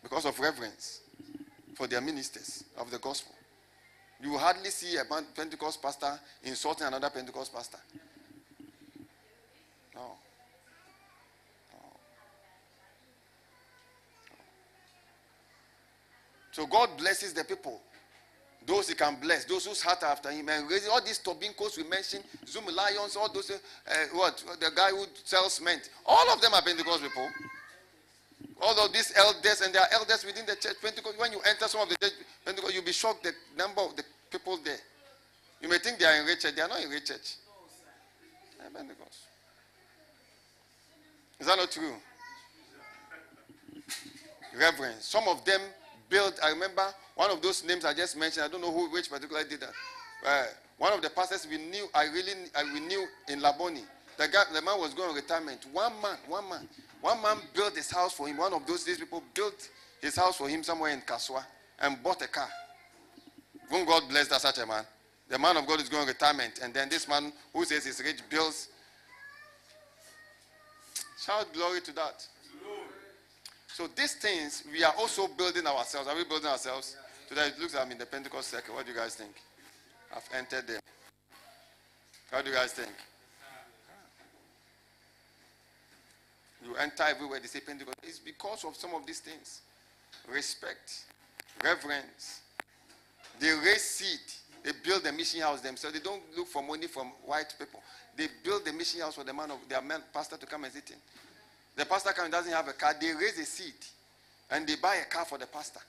[0.03, 1.01] Because of reverence
[1.75, 3.35] for their ministers of the gospel.
[4.20, 5.05] You will hardly see a
[5.35, 7.79] Pentecost pastor insulting another Pentecost pastor.
[9.95, 10.16] No.
[16.51, 17.81] So God blesses the people.
[18.66, 21.85] Those he can bless, those whose heart are after him, and all these Tobincos we
[21.85, 23.59] mentioned, Zoomlions, all those, uh,
[24.12, 27.29] what, the guy who sells cement, all of them are Pentecost people.
[28.61, 30.77] All of these elders, and there are elders within the church.
[30.83, 32.13] Pentecost, when you enter some of the church,
[32.45, 34.79] Pentecost, you'll be shocked the number of the people there.
[35.61, 37.37] You may think they are in great church, they are not in great church.
[38.59, 39.19] They are Pentecost.
[41.39, 41.95] Is that not true?
[44.59, 45.05] Reverence.
[45.05, 45.61] Some of them
[46.09, 49.11] built, I remember one of those names I just mentioned, I don't know who, which
[49.11, 49.73] particular did that.
[50.27, 50.47] Uh,
[50.79, 53.83] one of the pastors we knew, I really, I, we knew in Labone,
[54.17, 55.65] the guy, the man was going on retirement.
[55.73, 56.69] One man, one man,
[57.01, 58.37] one man built his house for him.
[58.37, 59.69] One of those these people built
[60.01, 61.45] his house for him somewhere in Kasoa
[61.81, 62.49] and bought a car.
[63.69, 64.85] When God blessed that such a man,
[65.29, 68.01] the man of God is going on retirement, and then this man who says he's
[68.03, 68.69] rich builds.
[71.25, 72.27] Shout glory to that.
[73.69, 76.09] So these things we are also building ourselves.
[76.09, 76.97] Are we building ourselves?
[77.29, 78.75] Today it looks like I'm in the Pentecost circle.
[78.75, 79.33] What do you guys think?
[80.16, 80.81] I've entered there.
[82.31, 82.91] What do you guys think?
[86.65, 87.99] You enter everywhere, they say Pentecost.
[88.03, 89.61] It's because of some of these things.
[90.29, 91.05] Respect,
[91.63, 92.41] reverence.
[93.39, 94.21] They raise seed.
[94.65, 95.97] They build the mission house themselves.
[95.97, 97.81] They don't look for money from white people.
[98.17, 100.73] They build the mission house for the man of their man pastor to come and
[100.73, 100.97] sit in.
[101.77, 102.95] The pastor comes doesn't have a car.
[103.01, 103.75] They raise a seed
[104.51, 105.81] and they buy a car for the pastor.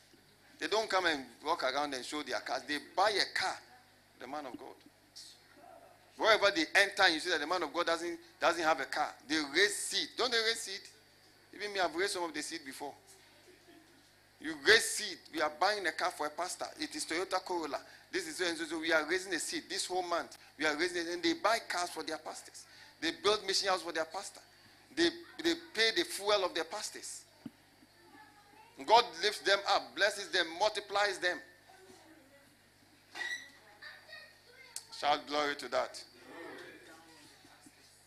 [0.60, 2.62] They don't come and walk around and show their cars.
[2.68, 3.56] They buy a car,
[4.20, 4.76] the man of God.
[6.20, 9.08] Wherever they enter, you see that the man of God doesn't, doesn't have a car.
[9.26, 10.10] They raise seed.
[10.18, 10.82] Don't they raise seed?
[11.56, 12.92] Even me, I've raised some of the seed before.
[14.42, 15.18] You raise seed.
[15.34, 16.66] We are buying a car for a pastor.
[16.78, 17.80] It is Toyota Corolla.
[18.12, 18.80] This is so and so.
[18.80, 20.38] we are raising a seed this whole month.
[20.58, 22.66] We are raising it, and they buy cars for their pastors.
[23.00, 24.42] They build mission house for their pastor.
[24.96, 25.10] They
[25.42, 27.24] they pay the fuel of their pastors.
[28.86, 31.38] God lifts them up, blesses them, multiplies them.
[35.00, 36.04] Shout glory to that.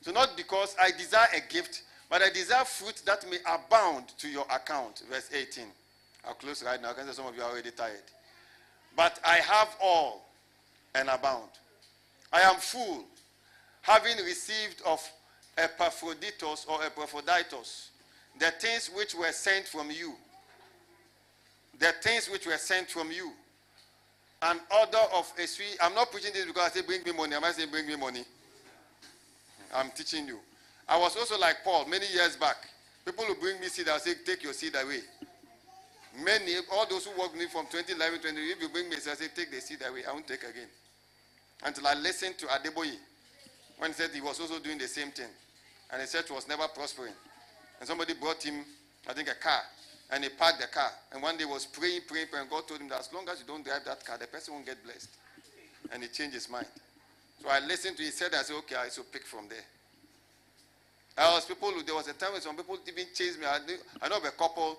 [0.03, 4.29] So, not because I desire a gift, but I desire fruit that may abound to
[4.29, 5.03] your account.
[5.11, 5.65] Verse 18.
[6.27, 6.91] I'll close right now.
[6.91, 8.03] I can say some of you are already tired.
[8.97, 10.29] But I have all
[10.95, 11.49] and abound.
[12.33, 13.05] I am full,
[13.83, 15.01] having received of
[15.57, 17.91] Epaphroditus or Epaphroditus
[18.39, 20.15] the things which were sent from you.
[21.79, 23.33] The things which were sent from you.
[24.43, 25.77] An order of a sweet.
[25.81, 27.35] I'm not preaching this because I say bring me money.
[27.35, 28.25] Am I saying bring me money?
[29.75, 30.39] I'm teaching you.
[30.89, 32.57] I was also like Paul many years back.
[33.05, 35.01] People who bring me seed, I say, take your seed away.
[36.23, 38.99] Many, all those who work with me from 2011, 20, if you bring me, I
[38.99, 40.03] say, take the seed away.
[40.09, 40.69] I won't take again.
[41.65, 42.97] Until I listened to Adeboye
[43.79, 45.31] when he said he was also doing the same thing.
[45.91, 47.13] And the church was never prospering.
[47.79, 48.65] And somebody brought him,
[49.09, 49.61] I think, a car.
[50.13, 50.91] And he parked the car.
[51.13, 52.47] And one day was praying, praying, praying.
[52.51, 54.67] God told him that as long as you don't drive that car, the person won't
[54.67, 55.09] get blessed.
[55.91, 56.67] And he changed his mind.
[57.43, 58.07] So I listened to him.
[58.07, 59.65] He said, I said, okay, I should pick from there.
[61.17, 63.47] I was people there was a time when some people even chased me.
[63.47, 64.79] I, knew, I know of a couple,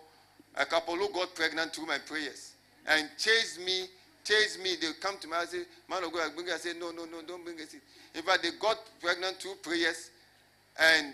[0.55, 2.53] a couple who got pregnant through my prayers
[2.87, 3.85] and chased me,
[4.23, 4.75] chased me.
[4.79, 6.53] They come to me, I say, man of God, I bring it.
[6.53, 7.73] I say, no, no, no, don't bring it.
[8.15, 10.09] In fact, they got pregnant through prayers
[10.79, 11.13] and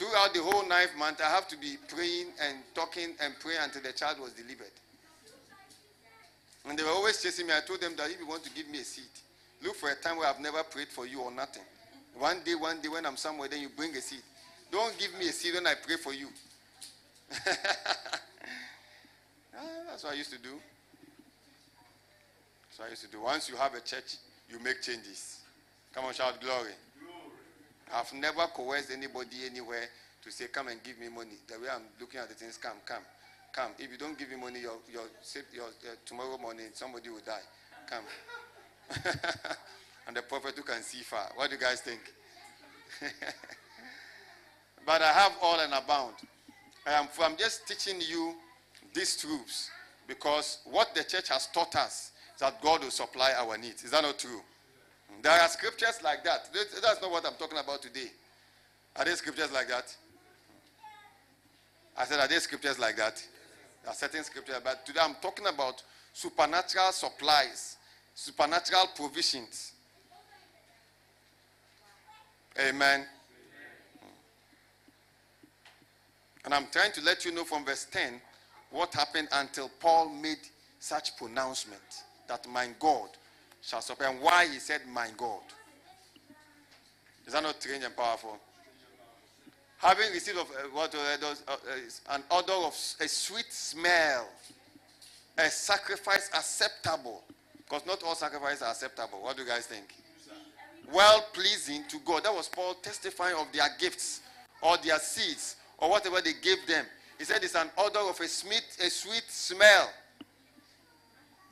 [0.00, 3.82] throughout the whole ninth month, I have to be praying and talking and praying until
[3.82, 4.72] the child was delivered.
[6.64, 7.52] And they were always chasing me.
[7.52, 9.12] I told them that if you want to give me a seat,
[9.62, 11.62] look for a time where I've never prayed for you or nothing.
[12.18, 14.22] One day, one day when I'm somewhere, then you bring a seat.
[14.72, 16.28] Don't give me a seat when I pray for you.
[19.52, 20.56] Ah, that's what I used to do.
[22.64, 23.20] That's what I used to do.
[23.20, 24.16] Once you have a church,
[24.48, 25.40] you make changes.
[25.92, 26.72] Come on, shout glory.
[27.94, 29.84] I've never coerced anybody anywhere
[30.22, 31.36] to say, come and give me money.
[31.46, 33.02] The way I'm looking at the things, come, come,
[33.52, 33.72] come.
[33.78, 35.04] If you don't give me money, your, your,
[35.52, 37.40] your, your tomorrow morning, somebody will die.
[37.88, 38.04] Come.
[40.06, 41.30] and the prophet who can see far.
[41.34, 42.00] What do you guys think?
[44.86, 46.14] but I have all and abound.
[46.86, 48.34] I am, I'm just teaching you
[48.94, 49.70] these truths
[50.06, 53.84] because what the church has taught us is that God will supply our needs.
[53.84, 54.40] Is that not true?
[55.22, 56.48] There are scriptures like that.
[56.52, 58.10] That's not what I'm talking about today.
[58.96, 59.94] Are there scriptures like that?
[61.96, 63.22] I said, are there scriptures like that?
[63.82, 65.82] There are certain scriptures, but today I'm talking about
[66.12, 67.76] supernatural supplies,
[68.14, 69.72] supernatural provisions.
[72.58, 73.06] Amen.
[76.44, 78.20] And I'm trying to let you know from verse 10
[78.70, 80.38] what happened until Paul made
[80.78, 83.10] such pronouncement that my God
[83.62, 85.42] shall supply, and why he said, My God.
[87.26, 88.38] Is that not strange and powerful?
[89.78, 91.56] Having received of uh, what uh, does, uh,
[92.10, 94.28] an odor of a sweet smell,
[95.38, 97.22] a sacrifice acceptable,
[97.56, 99.22] because not all sacrifices are acceptable.
[99.22, 99.94] What do you guys think?
[100.92, 102.24] Well pleasing to God.
[102.24, 104.20] That was Paul testifying of their gifts
[104.60, 106.84] or their seeds or whatever they gave them.
[107.18, 109.90] He said it's an odor of a sweet, a sweet smell,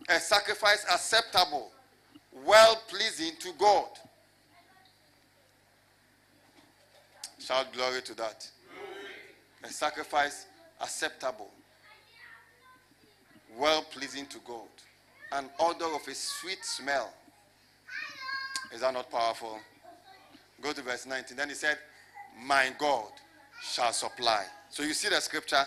[0.08, 1.70] a sacrifice acceptable,
[2.46, 3.88] well pleasing to God.
[7.38, 8.48] Shout glory to that.
[9.64, 10.46] A sacrifice
[10.80, 11.50] acceptable,
[13.58, 14.68] well pleasing to God,
[15.32, 17.12] an odor of a sweet smell.
[18.72, 19.58] Is that not powerful?
[20.60, 21.36] Go to verse 19.
[21.36, 21.78] Then he said,
[22.44, 23.10] My God
[23.62, 24.44] shall supply.
[24.70, 25.64] So you see the scripture,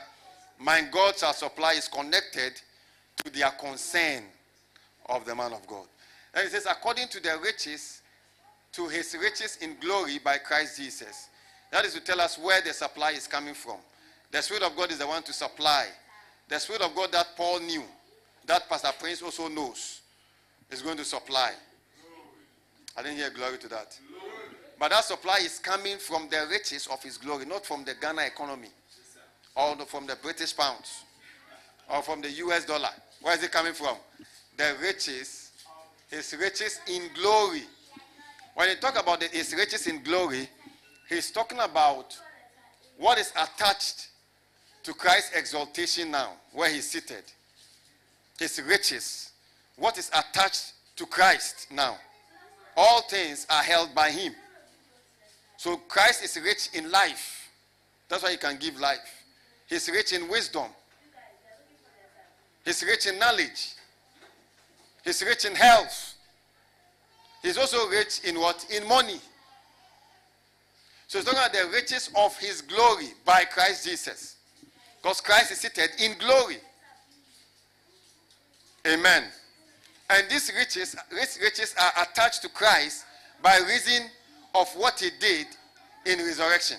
[0.60, 2.62] My God shall supply is connected
[3.24, 4.24] to their concern
[5.08, 5.88] of the man of God.
[6.34, 8.02] And it says, according to the riches,
[8.74, 11.28] to his riches in glory by Christ Jesus.
[11.72, 13.78] That is to tell us where the supply is coming from.
[14.32, 15.88] The Spirit of God is the one to supply.
[16.48, 17.84] The Spirit of God that Paul knew,
[18.46, 20.02] that Pastor Prince also knows,
[20.70, 21.52] is going to supply.
[22.98, 23.98] I didn't hear glory to that.
[24.80, 28.24] But that supply is coming from the riches of his glory, not from the Ghana
[28.24, 28.70] economy,
[29.56, 31.04] or from the British pounds,
[31.90, 32.90] or from the US dollar.
[33.22, 33.96] Where is it coming from?
[34.58, 35.41] The riches
[36.12, 37.64] his riches in glory.
[38.54, 40.48] When he talk about the, his riches in glory,
[41.10, 42.16] he's talking about
[42.98, 44.10] what is attached
[44.84, 47.24] to Christ's exaltation now, where he's seated.
[48.38, 49.32] His riches.
[49.78, 51.96] What is attached to Christ now?
[52.76, 54.34] All things are held by him.
[55.58, 57.50] So Christ is rich in life.
[58.10, 59.24] That's why he can give life.
[59.68, 60.66] He's rich in wisdom.
[62.66, 63.76] He's rich in knowledge.
[65.04, 66.16] He's rich in health.
[67.42, 68.66] He's also rich in what?
[68.70, 69.20] In money.
[71.08, 74.38] So he's talking about the riches of his glory by Christ Jesus.
[75.02, 76.58] Because Christ is seated in glory.
[78.88, 79.24] Amen.
[80.10, 83.06] And these riches, riches are attached to Christ
[83.42, 84.08] by reason
[84.54, 85.48] of what he did
[86.06, 86.78] in resurrection.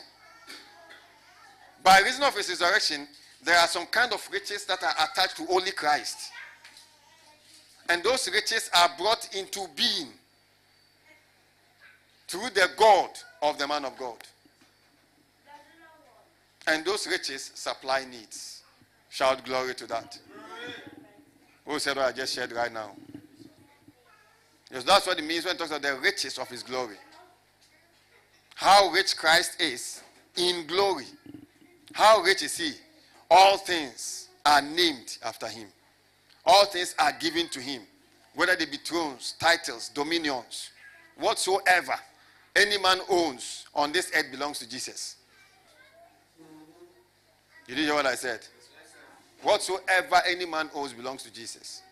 [1.83, 3.09] By reason of his resurrection,
[3.45, 6.31] there are some kind of riches that are attached to only Christ.
[7.89, 10.09] And those riches are brought into being
[12.29, 13.11] through the God
[13.43, 14.17] of the man of God.
[16.67, 18.63] And those riches supply needs.
[19.11, 20.19] Shout glory to that.
[21.67, 22.93] Who said what I just shared right now?
[24.69, 26.97] Because that's what it means when it talks about the riches of his glory.
[28.55, 30.03] How rich Christ is
[30.37, 31.05] in glory.
[31.93, 32.73] How rich is he?
[33.31, 35.69] All things are named after him.
[36.45, 37.83] All things are given to him,
[38.35, 40.71] whether they be thrones, titles, dominions,
[41.17, 41.95] whatsoever
[42.57, 45.17] any man owns on this earth belongs to Jesus.
[47.67, 48.41] You did hear what I said?
[49.43, 51.83] Whatsoever any man owns belongs to Jesus.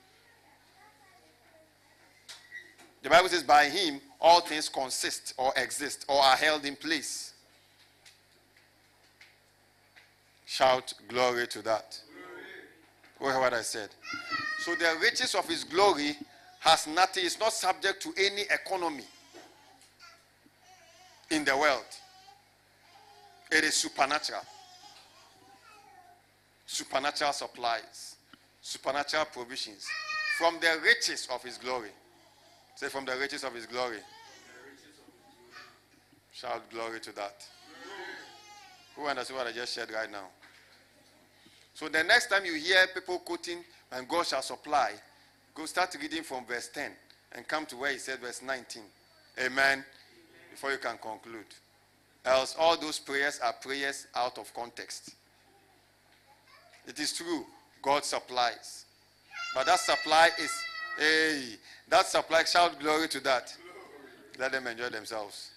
[3.03, 7.33] The Bible says, by him all things consist or exist or are held in place.
[10.45, 11.99] Shout glory to that.
[13.19, 13.91] What what I said.
[14.61, 16.17] So the riches of his glory
[16.61, 19.05] has nothing, it's not subject to any economy
[21.31, 21.85] in the world.
[23.51, 24.43] It is supernatural.
[26.67, 28.17] Supernatural supplies,
[28.61, 29.87] supernatural provisions
[30.37, 31.91] from the riches of his glory.
[32.77, 33.99] Say, from the riches of his glory.
[36.33, 37.45] Shout glory to that.
[38.95, 40.27] Who understands what I just said right now?
[41.75, 44.93] So the next time you hear people quoting, and God shall supply,
[45.55, 46.91] go start reading from verse 10
[47.33, 48.83] and come to where he said verse 19.
[49.45, 49.85] Amen.
[50.51, 51.47] Before you can conclude.
[52.25, 55.15] Else, all those prayers are prayers out of context.
[56.87, 57.47] It is true,
[57.83, 58.85] God supplies.
[59.55, 60.53] But that supply is,
[60.99, 61.57] hey,
[61.89, 63.55] that supply, shout glory to that.
[64.39, 65.51] Let them enjoy themselves.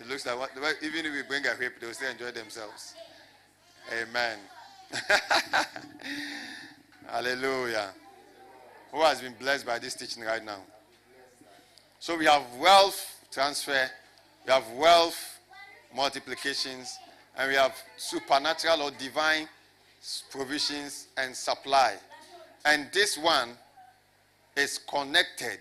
[0.00, 0.36] It looks like,
[0.82, 2.94] even if we bring a whip, they'll still enjoy themselves.
[3.92, 4.38] Amen.
[7.08, 7.90] Hallelujah.
[8.92, 10.60] Who has been blessed by this teaching right now?
[11.98, 13.88] So we have wealth transfer,
[14.44, 15.38] we have wealth
[15.94, 16.98] multiplications,
[17.36, 19.48] and we have supernatural or divine
[20.30, 21.94] provisions and supply.
[22.64, 23.50] And this one
[24.56, 25.60] is connected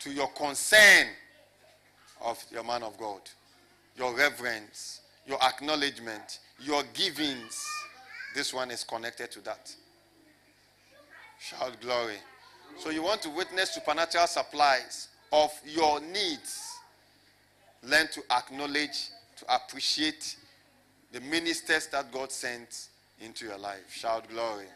[0.00, 1.06] to your concern
[2.20, 3.20] of your man of God,
[3.96, 7.64] your reverence, your acknowledgement, your givings.
[8.34, 9.74] This one is connected to that.
[11.38, 12.16] Shout glory.
[12.78, 16.76] So you want to witness supernatural supplies of your needs.
[17.82, 20.36] Learn to acknowledge, to appreciate
[21.12, 22.88] the ministers that God sent
[23.20, 23.90] into your life.
[23.90, 24.66] Shout glory.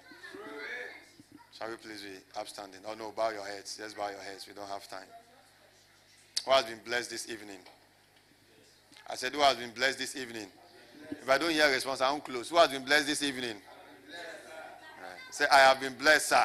[1.59, 2.81] Shall we please be upstanding?
[2.87, 3.77] Oh no, bow your heads.
[3.77, 4.47] Just bow your heads.
[4.47, 5.07] We don't have time.
[6.45, 7.59] Who has been blessed this evening?
[9.09, 10.47] I said, Who has been blessed this evening?
[11.11, 12.49] If I don't hear a response, I won't close.
[12.49, 13.57] Who has been blessed this evening?
[15.31, 16.44] Say, I have been blessed, sir.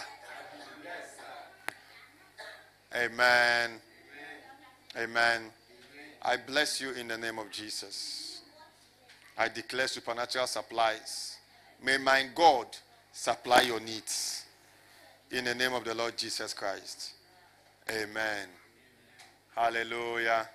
[2.96, 3.72] Amen.
[4.98, 5.42] Amen.
[6.22, 8.42] I bless you in the name of Jesus.
[9.38, 11.38] I declare supernatural supplies.
[11.84, 12.68] May my God
[13.12, 14.46] supply your needs.
[15.32, 17.14] In the name of the Lord Jesus Christ.
[17.90, 18.48] Amen.
[19.56, 20.48] Hallelujah.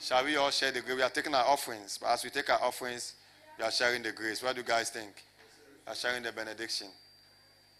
[0.00, 0.96] Shall we all share the grace?
[0.96, 3.14] We are taking our offerings, but as we take our offerings,
[3.58, 4.42] we are sharing the grace.
[4.42, 5.12] What do you guys think?
[5.86, 6.88] We are sharing the benediction.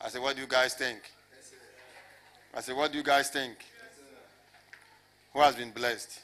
[0.04, 1.00] I said, What do you guys think?
[2.52, 3.56] I said, What do you guys think?
[5.32, 6.20] Who has been blessed?